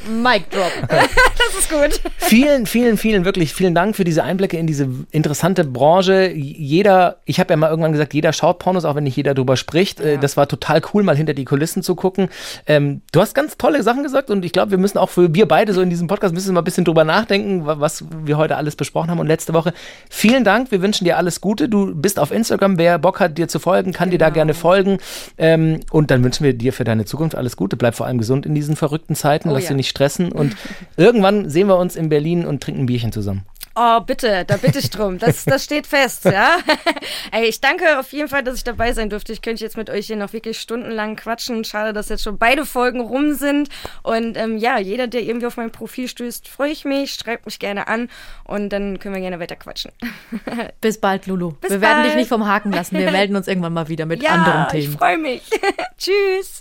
Mic 0.09 0.45
Drop. 0.51 0.71
Das 1.53 1.59
ist 1.59 1.71
gut. 1.71 2.01
Vielen, 2.19 2.67
vielen, 2.67 2.97
vielen, 2.99 3.25
wirklich 3.25 3.55
vielen 3.55 3.75
Dank 3.75 3.97
für 3.97 4.05
diese 4.05 4.23
Einblicke 4.23 4.59
in 4.59 4.67
diese 4.67 4.87
interessante 5.11 5.65
Branche. 5.65 6.31
Jeder, 6.35 7.17
ich 7.25 7.41
habe 7.41 7.53
ja 7.53 7.57
mal 7.57 7.71
irgendwann 7.71 7.93
gesagt, 7.93 8.13
jeder 8.15 8.33
schaut 8.35 8.59
Pornos, 8.59 8.85
auch 8.85 8.95
wenn 8.95 9.05
nicht 9.05 9.17
jeder 9.17 9.33
drüber 9.35 9.57
spricht. 9.57 10.01
Äh, 10.01 10.19
Das 10.19 10.37
war 10.37 10.47
total 10.47 10.83
cool, 10.93 11.03
mal 11.03 11.17
hinter 11.17 11.33
die 11.35 11.45
Kulissen 11.47 11.83
zu 11.83 11.95
gucken. 11.95 12.29
Ähm, 12.67 13.01
du 13.13 13.21
hast 13.21 13.35
ganz 13.35 13.57
tolle 13.57 13.83
Sachen 13.83 14.03
gesagt 14.03 14.31
und 14.31 14.45
ich 14.45 14.53
glaube, 14.53 14.71
wir 14.71 14.79
müssen 14.79 14.99
auch 14.99 15.09
für 15.09 15.35
wir 15.35 15.49
beide 15.49 15.73
so 15.73 15.81
in 15.81 15.89
diesem 15.91 16.07
Podcast 16.09 16.35
müssen 16.35 16.53
mal 16.55 16.61
ein 16.61 16.65
bisschen 16.65 16.85
drüber 16.85 17.05
nachdenken, 17.05 17.65
wa- 17.67 17.81
was 17.81 18.05
wir 18.25 18.37
heute 18.37 18.57
alles 18.57 18.77
besprochen 18.77 19.11
haben 19.11 19.19
und 19.19 19.27
letzte 19.27 19.55
Woche. 19.55 19.73
Vielen 20.11 20.45
Dank. 20.45 20.71
Wir 20.71 20.83
wünschen 20.83 21.00
wünschen 21.01 21.05
dir 21.07 21.17
alles 21.17 21.41
Gute. 21.41 21.69
Du 21.69 21.95
bist 21.95 22.19
auf 22.19 22.31
Instagram. 22.31 22.77
Wer 22.77 22.99
Bock 22.99 23.21
hat, 23.21 23.39
dir 23.39 23.49
zu 23.49 23.59
folgen, 23.59 23.93
kann 23.93 24.11
dir 24.11 24.19
da 24.19 24.29
gerne 24.29 24.53
folgen. 24.53 24.99
Ähm, 25.39 25.81
und 25.91 26.11
dann 26.11 26.23
wünschen 26.23 26.45
wir 26.45 26.53
dir 26.53 26.73
für 26.73 26.85
deine 26.85 27.07
Zukunft 27.07 27.35
alles 27.35 27.57
Gute. 27.57 27.77
Bleib 27.77 27.95
vor 27.95 28.07
allem 28.07 28.19
gesund 28.19 28.45
in 28.45 28.55
diesen 28.55 28.77
verrückten 28.77 29.15
Zeiten. 29.15 29.49
Oh 29.49 29.55
Lass 29.55 29.65
ja. 29.65 29.69
dich 29.71 29.77
nicht 29.77 29.89
stressen. 29.89 30.31
Und 30.31 30.57
irgendwann 30.97 31.49
sehen 31.49 31.69
wir 31.69 31.79
uns 31.79 31.97
in 31.97 32.11
Berlin 32.11 32.45
und 32.45 32.63
trinken 32.63 32.83
ein 32.83 32.87
Bierchen 32.87 33.13
zusammen. 33.13 33.47
Oh, 33.77 34.01
bitte, 34.01 34.45
da 34.45 34.57
bitte 34.57 34.81
ich 34.81 34.91
drum. 34.91 35.19
Das, 35.19 35.45
das 35.45 35.65
steht 35.65 35.87
fest, 35.87 36.25
ja. 36.25 36.59
Ey, 37.33 37.47
ich 37.47 37.61
danke 37.61 38.01
auf 38.01 38.13
jeden 38.13 38.29
Fall, 38.29 38.43
dass 38.43 38.57
ich 38.57 38.65
dabei 38.65 38.93
sein 38.93 39.11
durfte. 39.11 39.33
Ich 39.33 39.43
könnte 39.43 39.63
jetzt 39.63 39.77
mit 39.77 39.89
euch 39.91 40.09
hier 40.09 40.17
noch 40.17 40.33
wirklich 40.33 40.61
stundenlang 40.61 41.17
quatschen. 41.17 41.63
Schade, 41.65 41.93
dass 41.93 42.09
jetzt 42.09 42.25
schon 42.25 42.37
beide 42.37 42.67
Folgen 42.67 43.01
rum 43.01 43.35
sind. 43.35 43.69
Und 44.03 44.37
ähm, 44.37 44.59
ja, 44.59 44.79
jeder, 44.79 45.07
der 45.07 45.23
irgendwie 45.23 45.47
auf 45.47 45.57
mein 45.57 45.71
Profil 45.71 46.09
stößt, 46.09 46.49
freue 46.49 46.73
ich 46.73 46.85
mich, 46.85 47.15
schreibt 47.15 47.47
mich 47.47 47.59
gerne 47.61 47.87
an 47.87 48.09
und 48.45 48.71
dann 48.71 48.99
können 48.99 49.15
wir 49.15 49.23
gerne 49.23 49.39
weiter 49.39 49.57
quatschen. 49.57 49.93
Bis 50.81 50.99
bald, 50.99 51.27
Lulu. 51.27 51.53
Bis 51.61 51.71
wir 51.71 51.81
werden 51.81 51.99
bald. 51.99 52.09
dich 52.09 52.17
nicht 52.17 52.29
vom 52.29 52.47
Haken 52.47 52.73
lassen. 52.73 52.99
Wir 52.99 53.11
melden 53.13 53.37
uns 53.37 53.47
irgendwann 53.47 53.73
mal 53.73 53.89
wieder 53.89 54.05
mit 54.05 54.23
ja, 54.23 54.31
anderen 54.31 54.67
ich 54.77 54.87
Themen. 54.87 54.99
freue 54.99 55.19
mich. 55.19 55.43
Tschüss. 55.99 56.59